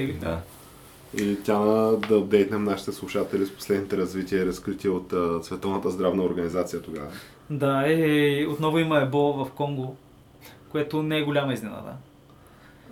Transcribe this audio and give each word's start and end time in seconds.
Излетяхме 0.00 0.14
ли? 0.14 0.18
Теги. 0.18 0.18
Да. 0.18 0.40
И 1.16 1.42
тя 1.42 1.58
да 2.08 2.18
апдейтнем 2.18 2.64
нашите 2.64 2.92
слушатели 2.92 3.46
с 3.46 3.54
последните 3.54 3.96
развития 3.96 4.42
и 4.42 4.46
разкрития 4.46 4.92
от 4.92 5.12
а, 5.12 5.42
Световната 5.42 5.90
здравна 5.90 6.22
организация 6.22 6.82
тогава. 6.82 7.08
Да, 7.50 7.88
и 7.88 8.46
отново 8.46 8.78
има 8.78 9.00
ебола 9.00 9.44
в 9.44 9.50
Конго, 9.50 9.96
което 10.68 11.02
не 11.02 11.18
е 11.18 11.24
голяма 11.24 11.52
изненада. 11.52 11.92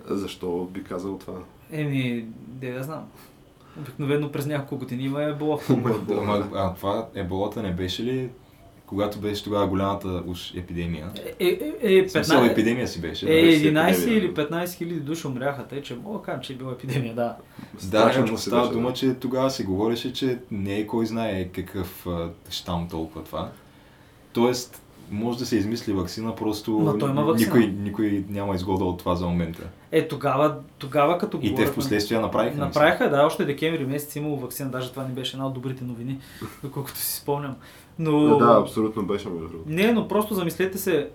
Защо 0.09 0.69
би 0.71 0.83
казал 0.83 1.17
това? 1.17 1.39
Еми, 1.71 2.25
да 2.47 2.83
знам. 2.83 3.07
Обикновено 3.79 4.31
през 4.31 4.45
няколко 4.45 4.77
години 4.77 5.03
има 5.03 5.23
ебола 5.23 5.57
в 5.57 5.67
Конго. 5.67 5.89
Ама, 6.11 6.47
а 6.53 6.73
това 6.73 7.07
еболата 7.15 7.63
не 7.63 7.73
беше 7.73 8.03
ли, 8.03 8.29
когато 8.87 9.19
беше 9.19 9.43
тогава 9.43 9.67
голямата 9.67 10.23
уж 10.27 10.53
епидемия? 10.55 11.09
Е, 11.39 11.45
е, 11.45 11.97
е, 11.97 12.03
В 12.05 12.11
смисъл, 12.11 12.41
15, 12.41 12.51
епидемия 12.51 12.87
си 12.87 13.01
беше. 13.01 13.25
е, 13.25 13.41
да. 13.41 13.41
беше 13.41 13.73
11 13.73 13.91
епидемия. 13.91 14.17
или 14.17 14.33
15 14.33 14.73
хиляди 14.73 14.99
души 14.99 15.27
умряха, 15.27 15.67
тъй 15.67 15.81
че 15.81 15.95
мога 15.95 16.19
да 16.19 16.23
кажа, 16.23 16.41
че 16.41 16.53
е 16.53 16.55
била 16.55 16.71
епидемия, 16.71 17.13
да. 17.15 17.35
Да, 17.83 18.25
но 18.29 18.37
става 18.37 18.61
беше, 18.61 18.73
дума, 18.73 18.89
да. 18.89 18.93
че 18.93 19.13
тогава 19.13 19.51
се 19.51 19.63
говореше, 19.63 20.13
че 20.13 20.39
не 20.51 20.77
е 20.77 20.87
кой 20.87 21.05
знае 21.05 21.47
какъв 21.47 22.07
а, 22.07 22.29
щам 22.49 22.87
толкова 22.89 23.23
това. 23.23 23.51
Тоест, 24.33 24.81
може 25.11 25.39
да 25.39 25.45
се 25.45 25.57
измисли 25.57 25.93
вакцина, 25.93 26.35
просто 26.35 26.95
той 26.99 27.09
има 27.09 27.23
ваксина. 27.23 27.55
никой, 27.55 27.73
никой 27.83 28.25
няма 28.29 28.55
изгода 28.55 28.85
от 28.85 28.99
това 28.99 29.15
за 29.15 29.25
момента. 29.25 29.63
Е, 29.91 30.07
тогава, 30.07 30.55
тогава 30.77 31.17
като 31.17 31.39
И 31.41 31.55
те 31.55 31.65
в 31.65 31.75
последствие 31.75 32.19
направиха. 32.19 32.57
Направиха, 32.57 33.09
да, 33.09 33.25
още 33.25 33.45
декември 33.45 33.85
месец 33.85 34.15
имало 34.15 34.37
вакцина, 34.37 34.69
даже 34.69 34.91
това 34.91 35.03
не 35.03 35.13
беше 35.13 35.35
една 35.35 35.47
от 35.47 35.53
добрите 35.53 35.83
новини, 35.83 36.19
доколкото 36.63 36.97
си 36.97 37.15
спомням. 37.15 37.55
Но... 37.99 38.37
Да, 38.37 38.45
да, 38.45 38.61
абсолютно 38.61 39.05
беше 39.05 39.29
между 39.29 39.47
другото. 39.47 39.69
Не, 39.69 39.91
но 39.91 40.07
просто 40.07 40.33
замислете 40.33 40.77
се, 40.77 41.09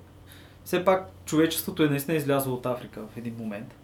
все 0.65 0.85
пак 0.85 1.11
човечеството 1.25 1.83
е 1.83 1.89
наистина 1.89 2.17
излязло 2.17 2.55
от 2.55 2.67
Африка 2.67 3.01
в 3.13 3.17
един 3.17 3.35
момент. 3.39 3.75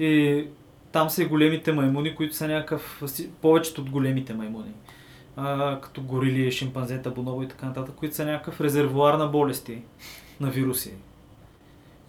И 0.00 0.44
там 0.92 1.10
са 1.10 1.22
и 1.22 1.26
големите 1.26 1.72
маймуни, 1.72 2.14
които 2.14 2.36
са 2.36 2.48
някакъв, 2.48 3.02
повечето 3.42 3.80
от 3.80 3.90
големите 3.90 4.34
маймуни, 4.34 4.72
а, 5.36 5.80
като 5.80 6.02
горили, 6.02 6.52
шимпанзета, 6.52 7.10
бонобо 7.10 7.42
и 7.42 7.48
така 7.48 7.66
нататък, 7.66 7.94
които 7.94 8.14
са 8.14 8.24
някакъв 8.24 8.60
резервуар 8.60 9.14
на 9.14 9.26
болести, 9.26 9.82
на 10.40 10.50
вируси. 10.50 10.94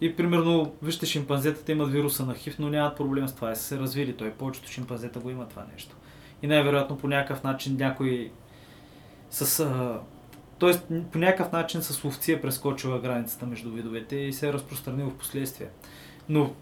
И 0.00 0.16
примерно, 0.16 0.72
вижте, 0.82 1.06
шимпанзетата 1.06 1.72
имат 1.72 1.92
вируса 1.92 2.26
на 2.26 2.34
хив, 2.34 2.58
но 2.58 2.68
нямат 2.68 2.96
проблем 2.96 3.28
с 3.28 3.34
това. 3.34 3.52
И 3.52 3.56
са 3.56 3.62
се 3.62 3.78
развили. 3.78 4.12
Той 4.12 4.30
повечето 4.30 4.70
шимпанзета 4.70 5.18
го 5.18 5.30
има 5.30 5.48
това 5.48 5.64
нещо. 5.72 5.96
И 6.42 6.46
най-вероятно 6.46 6.98
по 6.98 7.08
някакъв 7.08 7.42
начин 7.42 7.76
някой 7.76 8.30
с... 9.30 9.60
А, 9.60 10.00
Тоест, 10.58 10.82
по 11.12 11.18
някакъв 11.18 11.52
начин 11.52 11.82
с 11.82 12.04
ловци 12.04 12.32
е 12.32 12.40
прескочила 12.40 12.98
границата 12.98 13.46
между 13.46 13.70
видовете 13.70 14.16
и 14.16 14.32
се 14.32 14.48
е 14.48 14.52
разпространил 14.52 15.10
в 15.10 15.14
последствие. 15.14 15.66
Но 16.28 16.52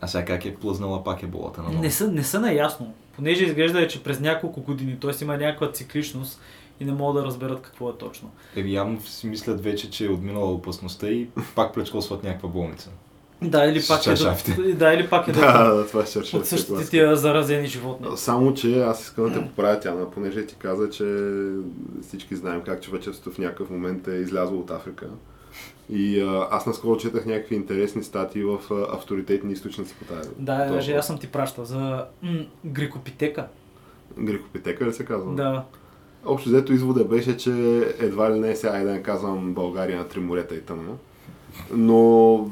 А 0.00 0.06
сега 0.06 0.24
как 0.24 0.44
е 0.44 0.54
плъзнала 0.54 1.04
пак 1.04 1.22
еболата 1.22 1.62
на 1.62 1.80
не 1.80 1.90
са, 1.90 2.12
не 2.12 2.24
са 2.24 2.40
наясно. 2.40 2.94
Понеже 3.16 3.44
изглежда, 3.44 3.82
е, 3.82 3.88
че 3.88 4.02
през 4.02 4.20
няколко 4.20 4.60
години, 4.60 5.00
т.е. 5.00 5.24
има 5.24 5.36
някаква 5.36 5.72
цикличност 5.72 6.40
и 6.80 6.84
не 6.84 6.92
могат 6.92 7.22
да 7.22 7.28
разберат 7.28 7.62
какво 7.62 7.90
е 7.90 7.98
точно. 7.98 8.30
Еми 8.56 8.72
явно 8.72 9.00
си 9.00 9.26
мислят 9.26 9.64
вече, 9.64 9.90
че 9.90 10.06
е 10.06 10.10
отминала 10.10 10.52
опасността 10.52 11.08
и 11.08 11.28
пак 11.54 11.74
плечкосват 11.74 12.24
някаква 12.24 12.48
болница. 12.48 12.90
Да, 13.42 13.64
или 13.64 13.82
пак 13.88 14.00
е, 14.00 14.02
чаршафите. 14.02 14.62
да, 14.62 14.92
или 14.94 15.08
пак 15.08 15.28
е 15.28 15.32
Да, 15.32 15.74
да, 15.74 15.86
това 15.86 16.06
ще 16.06 16.36
от 16.36 16.46
същите 16.46 16.90
тия 16.90 17.16
заразени 17.16 17.66
животни. 17.66 18.06
Само, 18.16 18.54
че 18.54 18.80
аз 18.80 19.02
искам 19.02 19.24
да 19.24 19.32
те 19.32 19.46
поправя 19.46 19.80
Тяна, 19.80 20.10
понеже 20.10 20.46
ти 20.46 20.54
каза, 20.54 20.90
че 20.90 21.04
всички 22.02 22.36
знаем 22.36 22.62
как 22.66 22.82
човечеството 22.82 23.30
в 23.30 23.38
някакъв 23.38 23.70
момент 23.70 24.08
е 24.08 24.14
излязло 24.14 24.58
от 24.58 24.70
Африка. 24.70 25.06
И 25.92 26.20
а, 26.20 26.48
аз 26.50 26.66
наскоро 26.66 26.96
четах 26.96 27.26
някакви 27.26 27.54
интересни 27.54 28.02
статии 28.02 28.44
в 28.44 28.58
а, 28.70 28.96
авторитетни 28.96 29.52
източници 29.52 29.94
по 29.98 30.14
тази. 30.14 30.30
Да, 30.38 30.64
даже 30.72 30.92
аз 30.92 31.06
съм 31.06 31.18
ти 31.18 31.26
пращал 31.26 31.64
за 31.64 32.04
м- 32.22 32.44
грикопитека. 32.64 33.46
Грехопитека 34.18 34.86
ли 34.86 34.92
се 34.92 35.04
казва? 35.04 35.34
Да. 35.34 35.64
Общо 36.24 36.48
взето 36.48 36.72
извода 36.72 37.04
беше, 37.04 37.36
че 37.36 37.50
едва 37.98 38.34
ли 38.34 38.38
не 38.38 38.56
сега 38.56 38.76
е 38.76 38.84
да 38.84 38.90
не 38.90 39.02
казвам 39.02 39.54
България 39.54 39.98
на 39.98 40.08
три 40.08 40.20
морета 40.20 40.54
и 40.54 40.60
тъмна. 40.60 40.92
Но, 41.72 42.50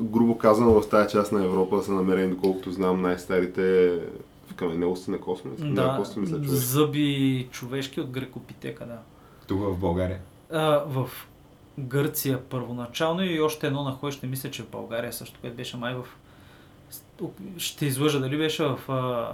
грубо 0.00 0.38
казано, 0.38 0.80
в 0.80 0.88
тази 0.88 1.12
част 1.12 1.32
на 1.32 1.44
Европа 1.44 1.82
са 1.82 1.92
намерени, 1.92 2.30
доколкото 2.30 2.70
знам, 2.70 3.02
най-старите 3.02 3.98
каменелости 4.56 5.10
на 5.10 5.20
космос. 5.20 5.58
на 5.58 5.74
Да, 5.74 5.96
космос, 5.98 6.16
мисля, 6.16 6.36
човек. 6.36 6.50
зъби 6.50 7.48
човешки 7.50 8.00
от 8.00 8.10
грекопитека, 8.10 8.86
да. 8.86 8.98
Тук 9.48 9.60
в 9.60 9.76
България. 9.78 10.18
А, 10.52 10.84
в 10.86 11.10
Гърция 11.78 12.40
първоначално 12.40 13.24
и 13.24 13.40
още 13.40 13.66
едно 13.66 13.82
находище, 13.82 14.26
мисля, 14.26 14.50
че 14.50 14.62
в 14.62 14.68
България 14.68 15.12
също, 15.12 15.40
което 15.40 15.56
беше 15.56 15.76
май 15.76 15.94
в... 15.94 16.04
Ще 17.56 17.86
излъжа 17.86 18.20
дали 18.20 18.38
беше 18.38 18.64
в 18.64 18.78
а, 18.88 19.28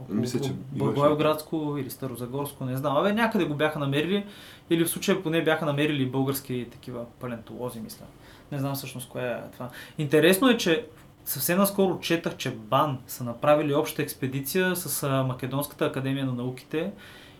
около 0.00 0.18
Мисля, 0.20 0.40
че 0.40 0.52
Благоевградско 0.72 1.76
или 1.78 1.90
Старозагорско, 1.90 2.64
не 2.64 2.76
знам. 2.76 2.96
Абе, 2.96 3.12
някъде 3.12 3.44
го 3.44 3.54
бяха 3.54 3.78
намерили 3.78 4.26
или 4.70 4.84
в 4.84 4.90
случая 4.90 5.22
поне 5.22 5.44
бяха 5.44 5.66
намерили 5.66 6.06
български 6.06 6.66
такива 6.72 7.04
палентолози, 7.20 7.80
мисля. 7.80 8.04
Не 8.52 8.58
знам 8.58 8.74
всъщност 8.74 9.08
кое 9.08 9.22
е 9.22 9.50
това. 9.52 9.68
Интересно 9.98 10.48
е, 10.48 10.56
че 10.56 10.86
съвсем 11.24 11.58
наскоро 11.58 12.00
четах, 12.00 12.36
че 12.36 12.50
БАН 12.50 12.98
са 13.06 13.24
направили 13.24 13.74
обща 13.74 14.02
експедиция 14.02 14.76
с 14.76 15.08
Македонската 15.26 15.86
академия 15.86 16.26
на 16.26 16.32
науките 16.32 16.92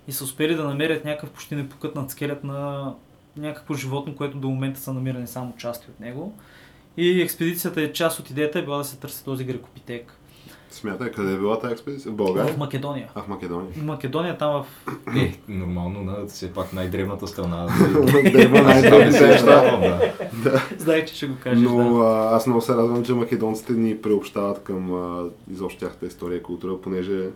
и 0.09 0.13
са 0.13 0.25
успели 0.25 0.55
да 0.55 0.65
намерят 0.65 1.05
някакъв 1.05 1.31
почти 1.31 1.57
непокътнат 1.57 2.11
скелет 2.11 2.45
на 2.45 2.93
някакво 3.37 3.75
животно, 3.75 4.17
което 4.17 4.39
до 4.39 4.49
момента 4.49 4.81
са 4.81 4.93
намирани 4.93 5.27
само 5.27 5.57
части 5.57 5.91
от 5.91 6.01
него. 6.01 6.35
И 6.97 7.23
експедицията 7.23 7.83
е 7.83 7.93
част 7.93 8.21
от 8.21 8.31
идеята 8.31 8.59
е 8.59 8.63
била 8.63 8.79
да 8.79 8.85
се 8.85 8.97
търси 8.97 9.25
този 9.25 9.45
грекопитек. 9.45 10.20
Смятай, 10.71 11.11
къде 11.11 11.33
е 11.33 11.37
била 11.37 11.59
тази 11.59 11.73
експедиция? 11.73 12.13
В 12.13 12.15
България? 12.15 12.55
В 12.55 12.57
Македония. 12.57 13.09
А, 13.15 13.23
в 13.23 13.29
Македония. 13.29 13.73
В 13.77 13.83
Македония 13.83 14.39
там 14.39 14.53
в... 14.53 14.67
Е, 15.17 15.39
нормално, 15.49 16.05
да, 16.05 16.27
все 16.27 16.53
пак 16.53 16.73
най-древната 16.73 17.27
страна. 17.27 17.67
да 18.33 18.43
има 18.43 18.63
най-древните 18.63 19.27
неща. 19.27 19.81
да. 20.45 20.63
Знаех, 20.79 21.05
че 21.05 21.15
ще 21.15 21.27
го 21.27 21.35
кажеш, 21.43 21.65
Но 21.65 21.99
да. 21.99 22.05
а, 22.05 22.37
аз 22.37 22.47
много 22.47 22.61
се 22.61 22.73
радвам, 22.75 23.05
че 23.05 23.15
македонците 23.15 23.73
ни 23.73 24.03
приобщават 24.03 24.63
към 24.63 24.93
а, 24.95 25.25
изобщо 25.53 25.81
тяхната 25.81 26.07
история 26.07 26.37
и 26.37 26.43
култура, 26.43 26.81
понеже 26.81 27.29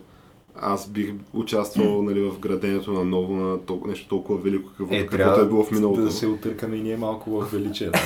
аз 0.57 0.89
бих 0.89 1.13
участвал 1.33 2.01
нали, 2.01 2.21
в 2.21 2.39
градението 2.39 2.93
на 2.93 3.03
ново 3.05 3.35
на 3.35 3.57
тол- 3.57 3.87
нещо 3.87 4.07
толкова 4.07 4.39
велико, 4.39 4.69
какво, 4.77 4.95
Е, 4.95 5.05
каквото 5.07 5.41
е 5.41 5.47
било 5.47 5.63
в 5.63 5.71
миналото. 5.71 6.01
да 6.01 6.11
се 6.11 6.27
отъркаме 6.27 6.75
и 6.75 6.81
ние 6.81 6.97
малко 6.97 7.29
в 7.31 7.51
величие. 7.51 7.89
Да. 7.89 7.99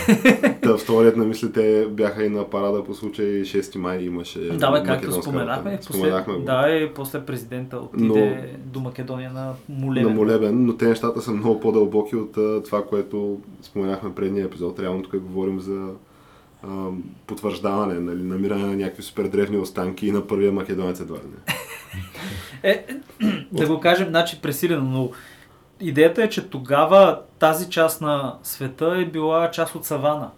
Та, 0.61 0.77
вторият 0.77 1.17
на 1.17 1.25
мисли, 1.25 1.51
те 1.51 1.87
бяха 1.87 2.25
и 2.25 2.29
на 2.29 2.43
парада 2.45 2.83
по 2.83 2.93
случай 2.93 3.25
6 3.25 3.75
май 3.77 3.99
имаше 3.99 4.39
Да, 4.39 4.71
бе, 4.71 4.77
както 4.77 4.89
македонска 4.89 5.21
споменахме, 5.23 5.77
после... 5.77 5.93
споменахме 5.93 6.33
го. 6.33 6.39
да, 6.39 6.69
и 6.69 6.89
после 6.89 7.19
президента 7.21 7.77
отиде 7.77 8.49
до 8.65 8.79
Македония 8.79 9.31
на 9.31 9.53
Молебен. 9.69 10.03
на 10.03 10.15
молебен, 10.15 10.65
но 10.65 10.77
те 10.77 10.87
нещата 10.87 11.21
са 11.21 11.31
много 11.31 11.59
по-дълбоки 11.59 12.15
от 12.15 12.37
а, 12.37 12.63
това, 12.63 12.83
което 12.83 13.39
споменахме 13.61 14.09
в 14.09 14.15
предния 14.15 14.45
епизод. 14.45 14.79
Реално 14.79 15.03
тук 15.03 15.17
говорим 15.17 15.59
за 15.59 15.87
а, 16.63 16.87
потвърждаване, 17.27 17.93
нали, 17.95 18.23
намиране 18.23 18.65
на 18.65 18.75
някакви 18.75 19.03
супер 19.03 19.23
древни 19.23 19.57
останки 19.57 20.07
и 20.07 20.11
на 20.11 20.27
първия 20.27 20.51
македонец 20.51 20.99
едва 20.99 21.15
ли 21.15 21.21
не. 21.23 21.53
Е, 22.63 22.85
да 23.51 23.67
го 23.67 23.79
кажем, 23.79 24.07
значи 24.07 24.41
пресилено, 24.41 24.85
но 24.85 25.11
идеята 25.79 26.23
е, 26.23 26.29
че 26.29 26.49
тогава 26.49 27.21
тази 27.39 27.69
част 27.69 28.01
на 28.01 28.37
света 28.43 28.95
е 28.97 29.05
била 29.05 29.51
част 29.51 29.75
от 29.75 29.85
савана. 29.85 30.31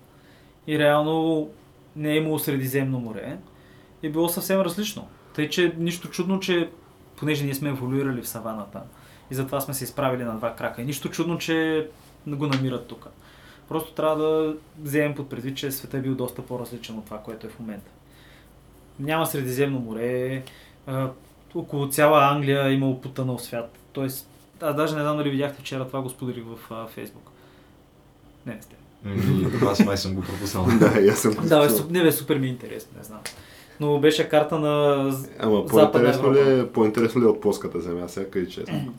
И 0.68 0.80
реално 0.80 1.50
не 1.96 2.12
е 2.12 2.18
имало 2.18 2.40
Средиземно 2.40 3.00
море. 3.00 3.38
И 4.04 4.10
било 4.10 4.30
съвсем 4.30 4.62
различно. 4.62 5.08
Тъй, 5.36 5.50
че 5.50 5.74
нищо 5.78 6.10
чудно, 6.10 6.40
че 6.40 6.70
понеже 7.18 7.46
ние 7.46 7.56
сме 7.56 7.70
еволюирали 7.70 8.22
в 8.22 8.28
саваната 8.28 8.82
и 9.32 9.36
затова 9.36 9.62
сме 9.62 9.74
се 9.74 9.84
изправили 9.84 10.24
на 10.24 10.38
два 10.38 10.56
крака. 10.56 10.82
И 10.82 10.86
нищо 10.86 11.10
чудно, 11.10 11.38
че 11.38 11.88
го 12.28 12.48
намират 12.48 12.88
тук. 12.88 13.08
Просто 13.70 13.94
трябва 13.94 14.24
да 14.24 14.56
вземем 14.80 15.16
под 15.16 15.30
предвид, 15.30 15.58
че 15.58 15.72
света 15.72 15.98
е 15.98 16.02
бил 16.02 16.16
доста 16.16 16.42
по-различен 16.42 16.98
от 16.98 17.06
това, 17.06 17.18
което 17.18 17.48
е 17.48 17.50
в 17.50 17.60
момента. 17.60 17.92
Няма 19.00 19.26
Средиземно 19.26 19.80
море, 19.80 20.44
около 21.56 21.88
цяла 21.88 22.24
Англия 22.24 22.68
е 22.68 22.74
имало 22.74 23.02
потънал 23.02 23.40
свят. 23.40 23.78
Тоест, 23.94 24.28
аз 24.62 24.76
даже 24.76 24.96
не 24.96 25.02
знам 25.02 25.18
дали 25.18 25.30
видяхте 25.30 25.62
вчера 25.62 25.88
това 25.88 26.02
го 26.02 26.10
споделих 26.10 26.44
в 26.44 26.72
а, 26.72 26.88
Фейсбук. 26.88 27.32
Не, 28.46 28.54
не 28.56 28.62
сте. 28.62 28.76
Аз 29.66 29.86
май 29.86 29.98
съм 29.98 30.16
го 30.16 30.22
пропуснал. 30.22 30.66
да, 30.80 31.00
и 31.00 31.10
аз 31.10 31.20
съм 31.20 31.34
го 31.34 31.42
Да, 31.42 31.68
бе, 31.68 31.74
не 31.90 32.04
бе, 32.04 32.12
супер 32.12 32.38
ми 32.38 32.48
е 32.48 32.50
интересно, 32.50 32.92
не 32.98 33.04
знам. 33.04 33.20
Но 33.80 34.00
беше 34.00 34.30
карта 34.30 34.60
на 34.60 35.06
Ама 35.40 35.66
по-интересно 35.66 36.34
ли, 36.34 36.60
е, 36.60 36.68
по-интересно 36.68 37.22
ли 37.22 37.26
е 37.26 37.28
от 37.28 37.42
плоската 37.42 37.82
земя, 37.82 38.08
сега 38.08 38.30
къде 38.30 38.48
честно? 38.48 38.94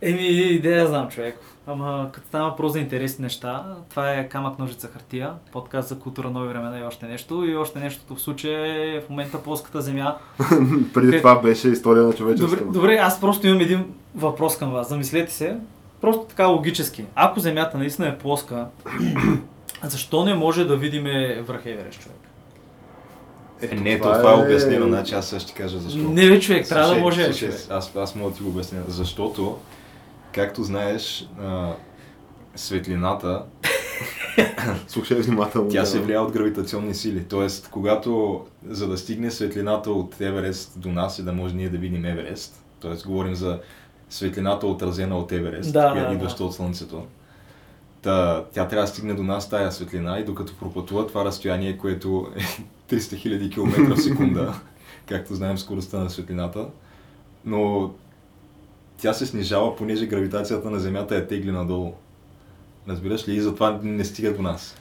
Еми, 0.00 0.26
идея 0.28 0.86
знам, 0.86 1.08
човек. 1.08 1.38
Ама 1.72 2.08
като 2.12 2.26
става 2.28 2.50
въпрос 2.50 2.72
за 2.72 2.78
интересни 2.78 3.22
неща, 3.22 3.64
това 3.90 4.12
е 4.12 4.28
камък, 4.28 4.58
ножица, 4.58 4.88
хартия, 4.88 5.32
подкаст 5.52 5.88
за 5.88 5.98
култура, 5.98 6.30
нови 6.30 6.48
времена 6.48 6.78
и 6.78 6.82
още 6.82 7.06
нещо. 7.06 7.44
И 7.44 7.56
още 7.56 7.78
нещото 7.78 8.14
в 8.14 8.20
случая 8.20 8.96
е 8.96 9.00
в 9.00 9.10
момента 9.10 9.42
плоската 9.42 9.80
земя. 9.80 10.16
Преди 10.94 11.18
това 11.18 11.40
беше 11.40 11.68
история 11.68 12.02
на 12.02 12.08
Добре, 12.08 12.18
човечеството. 12.18 12.72
добре, 12.72 12.96
аз 12.96 13.20
просто 13.20 13.46
имам 13.46 13.60
един 13.60 13.84
въпрос 14.14 14.58
към 14.58 14.72
вас. 14.72 14.88
Замислете 14.88 15.32
се, 15.32 15.56
просто 16.00 16.24
така 16.24 16.46
логически. 16.46 17.04
Ако 17.14 17.40
земята 17.40 17.78
наистина 17.78 18.08
е 18.08 18.18
плоска, 18.18 18.66
защо 19.82 20.24
не 20.24 20.34
може 20.34 20.64
да 20.64 20.76
видим 20.76 21.04
връх 21.46 21.66
Еверест, 21.66 22.00
човек? 22.00 22.18
Е, 23.62 23.74
не, 23.74 24.00
то 24.00 24.12
това 24.12 24.32
е 24.32 24.34
обяснено, 24.34 24.86
значи 24.86 25.14
аз 25.14 25.38
ще 25.38 25.52
кажа 25.52 25.78
защо. 25.78 25.98
Не, 25.98 26.28
бе, 26.28 26.40
човек, 26.40 26.68
трябва 26.68 26.94
да 26.94 27.00
може. 27.00 27.24
слушай, 27.24 27.50
аз, 27.70 27.96
аз 27.96 28.14
мога 28.14 28.30
да 28.30 28.36
ти 28.36 28.42
го 28.42 28.48
обясня. 28.48 28.78
Защото, 28.88 29.58
както 30.32 30.62
знаеш, 30.62 31.28
а, 31.40 31.72
светлината, 32.56 33.44
Слушай 34.88 35.20
внимателно. 35.20 35.70
тя 35.70 35.84
се 35.84 36.00
влияе 36.00 36.18
от 36.18 36.32
гравитационни 36.32 36.94
сили. 36.94 37.24
Тоест, 37.24 37.68
когато, 37.70 38.40
за 38.68 38.88
да 38.88 38.98
стигне 38.98 39.30
светлината 39.30 39.90
от 39.90 40.20
Еверест 40.20 40.80
до 40.80 40.88
нас 40.88 41.18
и 41.18 41.22
да 41.22 41.32
може 41.32 41.54
ние 41.54 41.68
да 41.68 41.78
видим 41.78 42.04
Еверест, 42.04 42.64
т.е. 42.80 43.06
говорим 43.06 43.34
за 43.34 43.60
светлината 44.10 44.66
отразена 44.66 45.18
от 45.18 45.32
Еверест, 45.32 45.72
Да, 45.72 45.90
която 45.92 46.08
да, 46.08 46.14
идваща 46.14 46.42
да. 46.42 46.44
от 46.44 46.54
Слънцето. 46.54 47.06
Та, 48.02 48.44
тя 48.52 48.68
трябва 48.68 48.82
да 48.86 48.92
стигне 48.92 49.14
до 49.14 49.22
нас 49.22 49.50
тая 49.50 49.72
светлина 49.72 50.18
и 50.18 50.24
докато 50.24 50.56
пропътува 50.56 51.06
това 51.06 51.24
разстояние, 51.24 51.78
което 51.78 52.26
е 52.36 52.40
300 52.94 52.98
000 52.98 53.52
км 53.52 53.94
в 53.94 54.00
секунда, 54.02 54.54
както 55.06 55.34
знаем 55.34 55.58
скоростта 55.58 55.98
на 55.98 56.10
светлината, 56.10 56.66
но 57.44 57.90
тя 59.00 59.12
се 59.12 59.26
снижава, 59.26 59.76
понеже 59.76 60.06
гравитацията 60.06 60.70
на 60.70 60.78
Земята 60.78 61.14
я 61.14 61.26
тегли 61.26 61.50
надолу. 61.52 61.92
Разбираш 62.88 63.28
ли? 63.28 63.34
И 63.34 63.40
затова 63.40 63.80
не 63.82 64.04
стига 64.04 64.34
до 64.34 64.42
нас. 64.42 64.76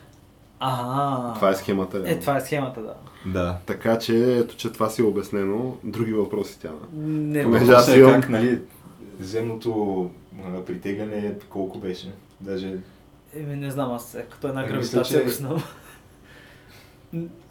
Ага. 0.59 1.33
Това 1.35 1.49
е 1.49 1.55
схемата. 1.55 2.03
Е, 2.05 2.19
това 2.19 2.37
е 2.37 2.41
схемата, 2.41 2.81
да. 2.81 2.93
Да. 3.25 3.57
Така 3.65 3.99
че, 3.99 4.37
ето, 4.37 4.55
че 4.55 4.71
това 4.71 4.89
си 4.89 5.01
е 5.01 5.05
обяснено. 5.05 5.77
Други 5.83 6.13
въпроси, 6.13 6.59
Тяна. 6.59 6.77
Не, 6.93 7.43
Понеже 7.43 7.71
аз 7.71 7.89
е 7.89 7.99
имам- 7.99 8.21
как, 8.21 8.29
нали, 8.29 8.61
земното 9.19 10.09
притегляне 10.65 11.33
колко 11.49 11.77
беше? 11.77 12.11
Даже... 12.41 12.77
Еми, 13.35 13.55
не 13.55 13.71
знам, 13.71 13.91
аз 13.91 14.15
е, 14.15 14.25
като 14.29 14.47
една 14.47 14.61
Еми, 14.61 14.71
гравитация 14.71 15.23
го 15.23 15.29
знам. 15.29 15.63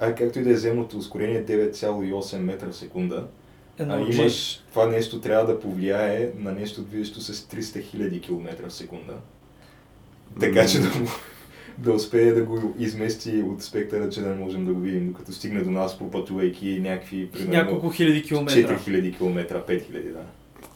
А 0.00 0.14
както 0.14 0.38
и 0.38 0.42
да 0.42 0.50
е 0.50 0.56
земното 0.56 0.98
ускорение 0.98 1.46
9,8 1.46 2.38
метра 2.38 2.70
в 2.70 2.76
секунда, 2.76 3.26
Едно 3.78 3.94
а 3.94 4.14
имаш, 4.14 4.60
това 4.70 4.86
нещо 4.86 5.20
трябва 5.20 5.52
да 5.52 5.60
повлияе 5.60 6.30
на 6.38 6.52
нещо 6.52 6.82
движещо 6.82 7.20
с 7.20 7.32
300 7.34 7.96
000 7.96 8.22
км 8.22 8.68
в 8.68 8.72
секунда. 8.72 9.14
Така 10.40 10.66
че 10.66 10.80
да, 10.80 10.90
да 11.78 11.92
успее 11.92 12.32
да 12.32 12.42
го 12.42 12.74
измести 12.78 13.42
от 13.42 13.62
спектъра, 13.62 14.10
че 14.10 14.20
да 14.20 14.28
не 14.28 14.34
можем 14.34 14.66
да 14.66 14.72
го 14.72 14.80
видим, 14.80 15.08
докато 15.08 15.32
стигне 15.32 15.60
до 15.60 15.70
нас, 15.70 15.98
пропътувайки 15.98 16.80
някакви, 16.80 17.30
примерно, 17.30 17.52
Няколко 17.52 17.90
хиляди 17.90 18.22
километра. 18.22 18.78
4000 18.78 19.16
км, 19.16 19.62
5000, 19.68 20.12
да. 20.12 20.22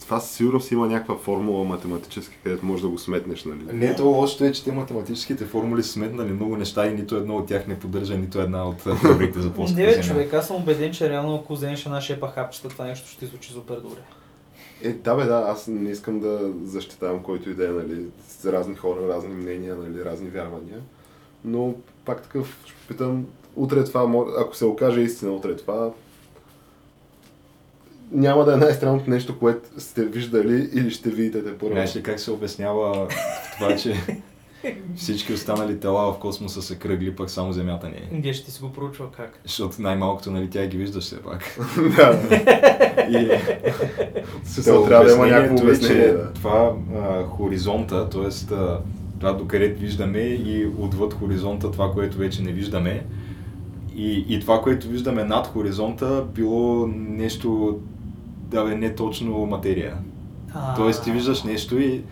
Това 0.05 0.19
със 0.19 0.31
сигурност 0.31 0.71
има 0.71 0.87
някаква 0.87 1.17
формула 1.17 1.63
математическа, 1.63 2.35
където 2.43 2.65
можеш 2.65 2.81
да 2.81 2.89
го 2.89 2.97
сметнеш, 2.97 3.45
нали? 3.45 3.59
Не, 3.73 3.95
то 3.95 4.05
лошото 4.05 4.43
е, 4.45 4.51
че 4.51 4.63
те 4.63 4.71
математическите 4.71 5.45
формули 5.45 5.83
са 5.83 5.91
сметнали 5.91 6.31
много 6.31 6.57
неща 6.57 6.87
и 6.87 6.93
нито 6.93 7.15
едно 7.15 7.35
от 7.35 7.47
тях 7.47 7.67
не 7.67 7.79
поддържа 7.79 8.17
нито 8.17 8.41
една 8.41 8.69
от 8.69 8.87
а, 8.87 8.99
теориите 9.01 9.41
за 9.41 9.53
плоската 9.53 9.81
Не, 9.81 9.87
бе, 9.87 10.01
човек, 10.01 10.33
аз 10.33 10.47
съм 10.47 10.55
убеден, 10.55 10.91
че 10.91 11.09
реално 11.09 11.35
ако 11.35 11.53
вземеш 11.53 11.85
една 11.85 12.01
шепа 12.01 12.27
хапчета, 12.27 12.69
това 12.69 12.85
нещо 12.85 13.07
ще 13.07 13.25
звучи 13.25 13.51
супер 13.51 13.75
добре. 13.75 13.99
Е, 14.83 14.93
да 14.93 15.15
бе, 15.15 15.23
да, 15.23 15.45
аз 15.47 15.67
не 15.67 15.89
искам 15.89 16.19
да 16.19 16.51
защитавам 16.63 17.23
който 17.23 17.49
и 17.49 17.53
да 17.53 17.65
е, 17.65 17.71
нали, 17.71 18.05
с 18.27 18.45
разни 18.45 18.75
хора, 18.75 19.07
разни 19.07 19.33
мнения, 19.33 19.75
нали, 19.75 20.05
разни 20.05 20.29
вярвания. 20.29 20.79
Но 21.45 21.75
пак 22.05 22.21
такъв, 22.21 22.59
ще 22.65 22.87
питам, 22.87 23.25
утре 23.55 23.83
това, 23.83 24.25
ако 24.39 24.55
се 24.55 24.65
окаже 24.65 25.01
истина 25.01 25.31
утре 25.31 25.55
това, 25.55 25.91
няма 28.13 28.45
да 28.45 28.53
е 28.53 28.57
най-странното 28.57 29.09
нещо, 29.09 29.39
което 29.39 29.69
сте 29.77 30.05
виждали 30.05 30.69
или 30.73 30.91
ще 30.91 31.09
видите 31.09 31.43
те 31.43 31.57
първо. 31.57 31.73
Знаеш 31.73 31.95
ли 31.95 32.03
как 32.03 32.19
се 32.19 32.31
обяснява 32.31 33.07
това, 33.57 33.75
че 33.75 33.95
всички 34.95 35.33
останали 35.33 35.79
тела 35.79 36.13
в 36.13 36.19
космоса 36.19 36.61
са 36.61 36.75
кръгли, 36.75 37.15
пък 37.15 37.29
само 37.29 37.53
Земята 37.53 37.89
не 37.89 38.17
е? 38.17 38.19
Геш, 38.21 38.45
ти 38.45 38.51
си 38.51 38.61
го 38.61 38.73
проучва 38.73 39.11
как. 39.11 39.39
Защото 39.45 39.81
най-малкото, 39.81 40.31
нали, 40.31 40.49
тя 40.49 40.67
ги 40.67 40.77
виждаш 40.77 41.03
все 41.03 41.21
пак. 41.21 41.57
да, 41.95 42.19
И 43.09 43.29
смисъл, 44.43 44.85
трябва 44.85 45.05
да 45.05 45.13
има 45.13 45.27
някакво 45.27 45.57
е, 45.57 45.61
обяснение. 45.61 46.05
че 46.05 46.13
Да. 46.13 46.33
това 46.33 46.73
а, 46.95 47.23
хоризонта, 47.23 48.09
т.е. 48.09 48.55
това 49.19 49.33
докъде 49.33 49.67
виждаме 49.67 50.19
и 50.19 50.67
отвъд 50.77 51.13
хоризонта 51.13 51.71
това, 51.71 51.91
което 51.91 52.17
вече 52.17 52.41
не 52.41 52.51
виждаме. 52.51 53.05
И, 53.95 54.25
и 54.29 54.39
това, 54.39 54.61
което 54.61 54.87
виждаме 54.87 55.23
над 55.23 55.47
хоризонта, 55.47 56.25
било 56.35 56.87
нещо, 56.87 57.79
да 58.53 58.63
бе, 58.63 58.75
не 58.75 58.95
точно 58.95 59.45
материя. 59.45 59.97
А, 60.53 60.75
Тоест 60.75 61.03
ти 61.03 61.11
виждаш 61.11 61.43
нещо 61.43 61.79
и 61.79 62.03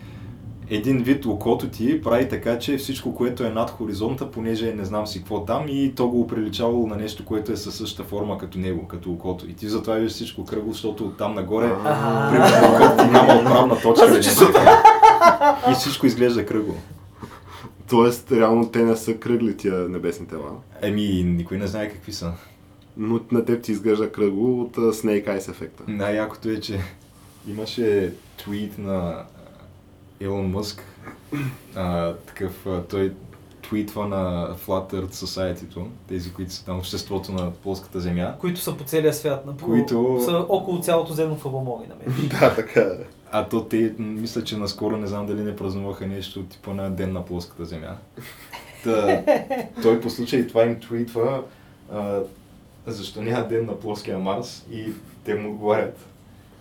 един 0.70 1.02
вид 1.02 1.26
окото 1.26 1.68
ти 1.68 2.02
прави 2.02 2.28
така, 2.28 2.58
че 2.58 2.76
всичко, 2.76 3.14
което 3.14 3.44
е 3.44 3.50
над 3.50 3.70
хоризонта, 3.70 4.30
понеже 4.30 4.74
не 4.74 4.84
знам 4.84 5.06
си 5.06 5.18
какво 5.18 5.44
там 5.44 5.64
и 5.68 5.92
то 5.96 6.08
го 6.08 6.20
оприличавало 6.20 6.86
на 6.86 6.96
нещо, 6.96 7.24
което 7.24 7.52
е 7.52 7.56
със 7.56 7.74
същата 7.74 8.08
форма 8.08 8.38
като 8.38 8.58
него, 8.58 8.86
като 8.86 9.10
окото. 9.10 9.50
И 9.50 9.54
ти 9.54 9.68
затова 9.68 9.94
виждаш 9.94 10.12
всичко 10.12 10.44
кръгло, 10.44 10.72
защото 10.72 11.10
там 11.10 11.34
нагоре, 11.34 11.68
примерно, 12.30 12.74
окото 12.74 13.04
ти 13.04 13.10
няма 13.10 13.34
отправна 13.34 13.80
точка. 13.80 14.06
Или 14.06 14.16
нещо. 14.16 14.52
И 15.70 15.74
всичко 15.74 16.06
изглежда 16.06 16.46
кръгло. 16.46 16.74
Тоест, 17.88 18.32
реално 18.32 18.68
те 18.68 18.82
не 18.82 18.96
са 18.96 19.14
кръгли 19.14 19.56
тия 19.56 19.74
небесни 19.74 20.26
тела. 20.26 20.50
Еми, 20.82 21.24
никой 21.26 21.58
не 21.58 21.66
знае 21.66 21.88
какви 21.88 22.12
са. 22.12 22.32
Но 22.96 23.20
на 23.32 23.44
теб 23.44 23.62
ти 23.62 23.72
изглежда 23.72 24.12
кръгло 24.12 24.60
от 24.60 24.76
Snake 24.76 25.26
Eyes 25.26 25.50
ефекта. 25.50 25.84
Най-якото 25.88 26.48
е, 26.48 26.60
че 26.60 26.80
имаше 27.48 28.12
твит 28.38 28.78
на 28.78 29.22
Елон 30.20 30.46
Мъск. 30.50 30.82
А, 31.74 32.14
такъв, 32.14 32.66
а, 32.66 32.82
той 32.82 33.12
твитва 33.62 34.08
на 34.08 34.54
Flat 34.56 34.92
Earth 34.92 35.12
Society, 35.12 35.84
тези, 36.08 36.32
които 36.32 36.52
са 36.52 36.64
там 36.64 36.78
обществото 36.78 37.32
на 37.32 37.50
плоската 37.52 38.00
земя. 38.00 38.34
които 38.40 38.60
са 38.60 38.76
по 38.76 38.84
целия 38.84 39.12
свят. 39.14 39.46
На, 39.46 39.56
Които- 39.56 40.18
Са 40.24 40.46
около 40.48 40.80
цялото 40.80 41.12
земно 41.12 41.36
фабомоги 41.36 41.86
на 41.88 41.94
мен. 41.96 42.28
да, 42.40 42.54
така 42.54 42.80
е. 42.80 43.04
А 43.32 43.48
то 43.48 43.64
те, 43.64 43.94
мисля, 43.98 44.44
че 44.44 44.56
наскоро 44.56 44.96
не 44.96 45.06
знам 45.06 45.26
дали 45.26 45.40
не 45.42 45.56
празнуваха 45.56 46.06
нещо 46.06 46.42
типа 46.42 46.74
на 46.74 46.90
ден 46.90 47.12
на 47.12 47.24
плоската 47.24 47.64
земя. 47.64 47.96
Та, 48.84 49.22
той 49.82 50.00
по 50.00 50.10
случай 50.10 50.46
това 50.46 50.62
им 50.62 50.80
твитва, 50.80 51.42
а, 51.92 52.20
защо 52.86 53.22
няма 53.22 53.48
ден 53.48 53.66
на 53.66 53.80
плоския 53.80 54.18
Марс 54.18 54.66
и 54.72 54.92
те 55.24 55.34
му 55.34 55.50
отговарят. 55.50 56.06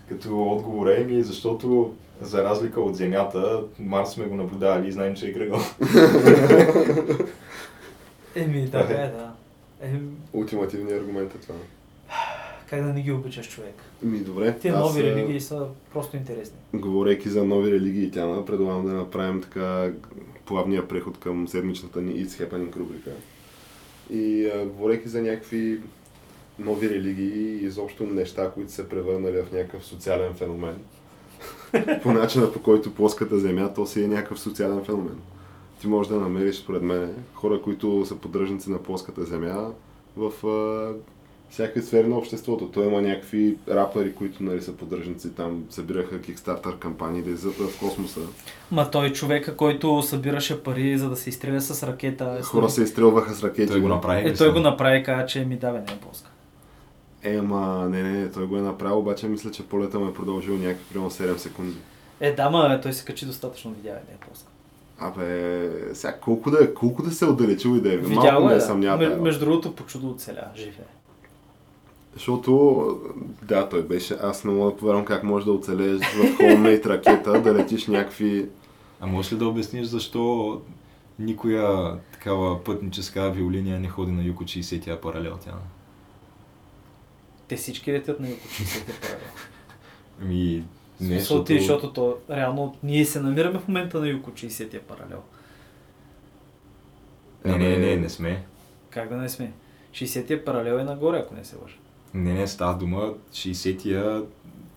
Като 0.10 0.44
отговор 0.44 0.88
е 0.88 1.04
ми, 1.04 1.24
защото 1.24 1.96
за 2.22 2.44
разлика 2.44 2.82
от 2.82 2.96
Земята, 2.96 3.64
Марс 3.80 4.10
сме 4.10 4.26
го 4.26 4.36
наблюдавали 4.36 4.88
и 4.88 4.92
знаем, 4.92 5.16
че 5.16 5.28
е 5.28 5.34
кръгъл. 5.34 5.60
Еми, 8.36 8.72
така 8.72 8.94
е. 8.94 9.06
е, 9.06 9.08
да. 9.08 9.32
Еми, 9.82 10.00
Ултимативният 10.34 11.02
аргумент 11.02 11.36
е 11.36 11.38
това. 11.38 11.56
как 12.70 12.84
да 12.84 12.94
не 12.94 13.02
ги 13.02 13.12
обичаш 13.12 13.50
човек? 13.50 13.74
Ми, 14.04 14.20
добре. 14.20 14.56
Аз, 14.66 14.80
нови 14.80 15.02
а, 15.02 15.04
религии 15.04 15.42
са 15.42 15.68
просто 15.94 16.18
интересни. 16.18 16.58
Говорейки 16.74 17.30
за 17.30 17.44
нови 17.44 17.72
религии, 17.72 18.12
Тяна, 18.12 18.46
предлагам 18.46 18.86
да 18.86 18.94
направим 18.94 19.42
така 19.42 19.92
плавния 20.46 20.88
преход 20.88 21.20
към 21.20 21.48
седмичната 21.48 22.02
ни 22.02 22.26
It's 22.26 22.30
Happening 22.50 22.76
рубрика. 22.76 23.12
И 24.10 24.52
а, 24.56 24.66
говорейки 24.66 25.10
за 25.10 25.22
някакви 25.22 25.80
нови 26.60 26.90
религии 26.90 27.34
и 27.34 27.66
изобщо 27.66 28.04
неща, 28.04 28.52
които 28.52 28.72
се 28.72 28.90
превърнали 28.90 29.42
в 29.42 29.52
някакъв 29.52 29.86
социален 29.86 30.34
феномен. 30.34 30.78
по 32.04 32.12
начина 32.12 32.54
по 32.54 32.62
който 32.62 32.94
плоската 32.94 33.40
земя, 33.40 33.74
то 33.74 33.86
си 33.86 34.04
е 34.04 34.08
някакъв 34.08 34.40
социален 34.40 34.84
феномен. 34.84 35.18
Ти 35.82 35.88
можеш 35.88 36.14
да 36.14 36.20
намериш, 36.20 36.56
според 36.56 36.82
мен, 36.82 37.16
хора, 37.34 37.62
които 37.62 38.06
са 38.06 38.16
поддръжници 38.16 38.72
на 38.72 38.84
плоската 38.84 39.26
земя 39.26 39.72
в 40.18 40.48
а, 40.48 40.94
всякакви 41.52 41.82
сфери 41.82 42.08
на 42.08 42.18
обществото. 42.18 42.72
Той 42.72 42.88
има 42.88 43.02
някакви 43.02 43.58
рапъри, 43.70 44.16
които 44.16 44.44
нали, 44.44 44.62
са 44.62 44.74
поддръжници 44.74 45.36
там, 45.36 45.64
събираха 45.70 46.22
Kickstarter 46.22 46.80
кампании 46.80 47.22
да 47.22 47.30
излизат 47.30 47.56
в 47.56 47.80
космоса. 47.80 48.20
Ма 48.72 48.92
той 48.92 49.14
човека, 49.14 49.56
който 49.56 50.02
събираше 50.02 50.64
пари 50.64 50.98
за 50.98 51.10
да 51.10 51.16
се 51.16 51.30
изстреля 51.30 51.62
с 51.62 51.88
ракета. 51.88 52.38
е 52.40 52.42
Хора 52.42 52.70
се 52.70 52.84
изстрелваха 52.84 53.34
с 53.34 53.44
ракети. 53.44 53.72
Той 53.72 53.82
го 53.82 53.88
направи. 53.88 54.30
Е, 54.30 54.34
той 54.34 54.54
го 54.54 54.60
направи 54.60 55.04
каза, 55.04 55.26
че 55.26 55.46
ми 55.46 55.58
да, 55.58 55.72
бе, 55.72 55.80
не 55.80 55.94
е 55.94 55.98
плоска. 56.02 56.31
Е, 57.24 57.36
ама, 57.36 57.90
не, 57.90 58.04
не, 58.04 58.12
не, 58.12 58.32
той 58.32 58.46
го 58.48 58.58
е 58.58 58.62
направил, 58.62 59.00
обаче 59.00 59.28
мисля, 59.28 59.52
че 59.52 59.68
полета 59.68 60.00
му 60.00 60.08
е 60.08 60.14
продължил 60.14 60.58
някакви 60.58 60.86
примерно 60.90 61.12
7 61.12 61.38
секунди. 61.38 61.78
Е, 62.20 62.32
да, 62.32 62.50
ма 62.50 62.80
той 62.84 62.94
се 62.94 63.06
качи 63.06 63.26
достатъчно 63.26 63.72
видя, 63.72 63.90
не 63.90 64.14
е 64.14 64.18
плоска. 64.28 64.48
Абе, 65.00 65.70
сега 65.94 66.14
колко 66.14 66.52
да, 66.52 66.64
е- 66.64 66.74
колко 66.74 67.04
да 67.04 67.12
се 67.12 67.26
е 67.26 67.28
отдалечил 67.28 67.70
и 67.70 67.82
да 67.82 67.94
е. 67.94 67.98
Малко 67.98 68.46
ме 68.46 68.52
е, 68.52 68.56
е 68.56 68.60
да. 68.60 68.62
съмнява. 68.62 69.06
Тая 69.06 69.22
Между 69.22 69.46
другото, 69.46 69.76
по 69.76 69.86
чудо 69.86 70.10
оцеля, 70.10 70.48
живе. 70.56 70.84
Защото, 72.14 73.00
да, 73.42 73.70
той 73.70 73.84
беше, 73.84 74.18
аз 74.22 74.44
не 74.44 74.52
мога 74.54 74.72
да 74.72 74.78
повярвам 74.78 75.06
как 75.06 75.24
можеш 75.24 75.46
да 75.46 75.52
оцелееш 75.52 76.02
в 76.02 76.38
Homemade 76.38 76.86
ракета, 76.86 77.42
да 77.42 77.54
летиш 77.54 77.88
някакви... 77.88 78.50
А 79.00 79.08
можеш 79.08 79.34
ли 79.34 79.38
да 79.38 79.48
обясниш 79.48 79.88
защо 79.88 80.62
никоя 81.20 81.98
такава 82.14 82.64
пътническа 82.64 83.20
авиолиния 83.20 83.80
не 83.80 83.88
ходи 83.88 84.12
на 84.12 84.24
юг 84.24 84.42
от 84.42 84.48
60-я 84.48 85.02
паралел 85.02 85.38
тя? 85.46 85.52
Те 87.52 87.58
всички 87.58 87.94
летят 87.94 88.20
на 88.20 88.30
юг 88.30 88.40
от 88.46 88.52
60-те 88.52 88.94
паралел. 89.02 89.28
Ами, 90.22 90.64
не, 91.02 91.10
Не, 91.10 91.20
защото... 91.20 91.54
защото 91.54 91.94
то, 91.94 92.18
реално 92.30 92.78
ние 92.84 93.06
се 93.06 93.22
намираме 93.22 93.60
в 93.60 93.68
момента 93.68 94.00
на 94.00 94.08
юг 94.08 94.28
от 94.28 94.34
60-я 94.34 94.82
паралел. 94.82 95.24
Не, 97.46 97.58
не, 97.58 97.78
не, 97.78 97.96
не 97.96 98.10
сме. 98.10 98.44
Как 98.90 99.10
да 99.10 99.18
не 99.18 99.30
сме? 99.30 99.52
60-я 99.94 100.46
паралел 100.46 100.74
е 100.80 100.84
нагоре, 100.84 101.18
ако 101.18 101.36
не 101.36 101.44
се 101.44 101.56
лъжа. 101.64 101.76
Не, 102.14 102.34
не, 102.34 102.48
става 102.48 102.78
дума 102.78 103.14
60-я 103.34 104.24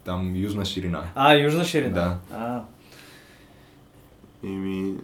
там 0.04 0.36
южна 0.36 0.64
ширина. 0.64 1.04
А, 1.14 1.34
южна 1.34 1.64
ширина. 1.64 1.94
Да. 1.94 2.18
А, 2.32 2.64
Еми... 4.44 4.94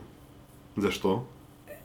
Защо? 0.76 1.22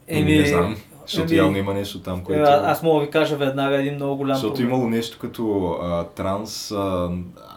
Еми, 0.08 0.38
не 0.38 0.46
знам, 0.46 0.78
защото 1.08 1.34
еми, 1.34 1.38
явно 1.38 1.58
има 1.58 1.74
нещо 1.74 2.00
там, 2.00 2.20
е, 2.20 2.24
което... 2.24 2.42
Аз 2.44 2.84
мога 2.84 3.00
да 3.00 3.06
ви 3.06 3.12
кажа 3.12 3.36
веднага 3.38 3.76
един 3.76 3.96
много 3.96 4.18
голям 4.18 4.36
Защото 4.36 4.54
проблем. 4.54 4.70
имало 4.70 4.90
нещо 4.90 5.18
като 5.20 5.68
а, 5.82 6.04
транс 6.04 6.72
а, 6.72 7.10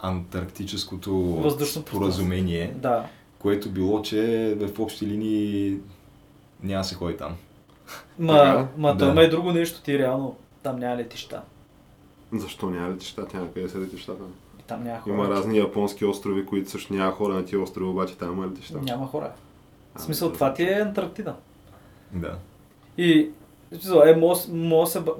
антарктическото 0.02 1.14
Въздушно 1.14 1.82
споразумение, 1.82 2.72
Да. 2.76 3.04
което 3.38 3.70
било, 3.70 4.02
че 4.02 4.54
в 4.56 4.80
общи 4.80 5.06
линии 5.06 5.76
няма 6.62 6.84
се 6.84 6.94
ходи 6.94 7.16
там. 7.16 7.32
Ма, 8.18 8.32
Така, 8.32 8.66
ма 8.76 8.94
да. 8.94 9.06
има 9.06 9.22
и 9.22 9.30
друго 9.30 9.52
нещо, 9.52 9.82
ти 9.82 9.98
реално 9.98 10.36
там 10.62 10.76
няма 10.78 10.96
летища. 10.96 11.42
Защо 12.32 12.70
няма 12.70 12.90
летища? 12.90 13.26
Тя 13.26 13.40
на 13.40 13.52
къде 13.52 13.68
са 13.68 13.78
летищата? 13.78 14.22
Там 14.66 14.84
няма 14.84 15.00
хора. 15.00 15.14
Има 15.14 15.28
разни 15.28 15.58
японски 15.58 16.04
острови, 16.04 16.46
които 16.46 16.70
също 16.70 16.92
няма 16.94 17.12
хора 17.12 17.34
на 17.34 17.44
тия 17.44 17.60
острови, 17.60 17.90
обаче 17.90 18.16
там 18.16 18.32
има 18.32 18.46
летища. 18.46 18.78
Няма 18.78 19.06
хора. 19.06 19.30
А, 19.94 19.98
В 19.98 20.02
смисъл, 20.02 20.28
да. 20.28 20.34
това 20.34 20.54
ти 20.54 20.62
е 20.62 20.72
Антарктида. 20.72 21.34
Да. 22.12 22.34
И, 22.98 23.28
е, 24.06 24.16
може, 24.16 24.40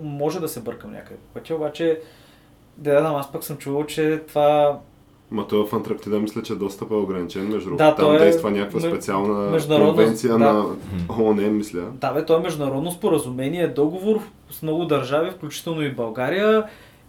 може, 0.03 0.41
да 0.41 0.49
се 0.49 0.61
бъркам 0.61 0.93
някъде 0.93 1.17
по 1.17 1.35
пътя, 1.35 1.55
обаче, 1.55 2.01
да 2.77 2.93
я 2.93 3.01
знам, 3.01 3.17
аз 3.17 3.33
пък 3.33 3.45
съм 3.45 3.57
чувал, 3.57 3.85
че 3.85 4.23
това 4.29 4.79
Ма 5.31 5.47
той 5.49 5.67
в 5.67 5.73
Антарктида 5.73 6.19
мисля, 6.19 6.43
че 6.43 6.55
е 6.95 6.99
ограничен, 6.99 7.43
между 7.43 7.69
другото. 7.69 7.85
Да, 7.85 7.95
Там 7.95 8.15
е 8.15 8.19
действа 8.19 8.51
някаква 8.51 8.81
специална 8.81 9.51
международно- 9.51 9.95
конвенция 9.95 10.33
да. 10.33 10.39
на 10.39 10.65
ООН, 11.21 11.51
мисля. 11.51 11.81
Да, 11.93 12.13
бе, 12.13 12.25
то 12.25 12.37
е 12.37 12.41
международно 12.41 12.91
споразумение, 12.91 13.69
договор 13.69 14.21
с 14.51 14.63
много 14.63 14.85
държави, 14.85 15.31
включително 15.31 15.83
и 15.83 15.91
България. 15.91 16.65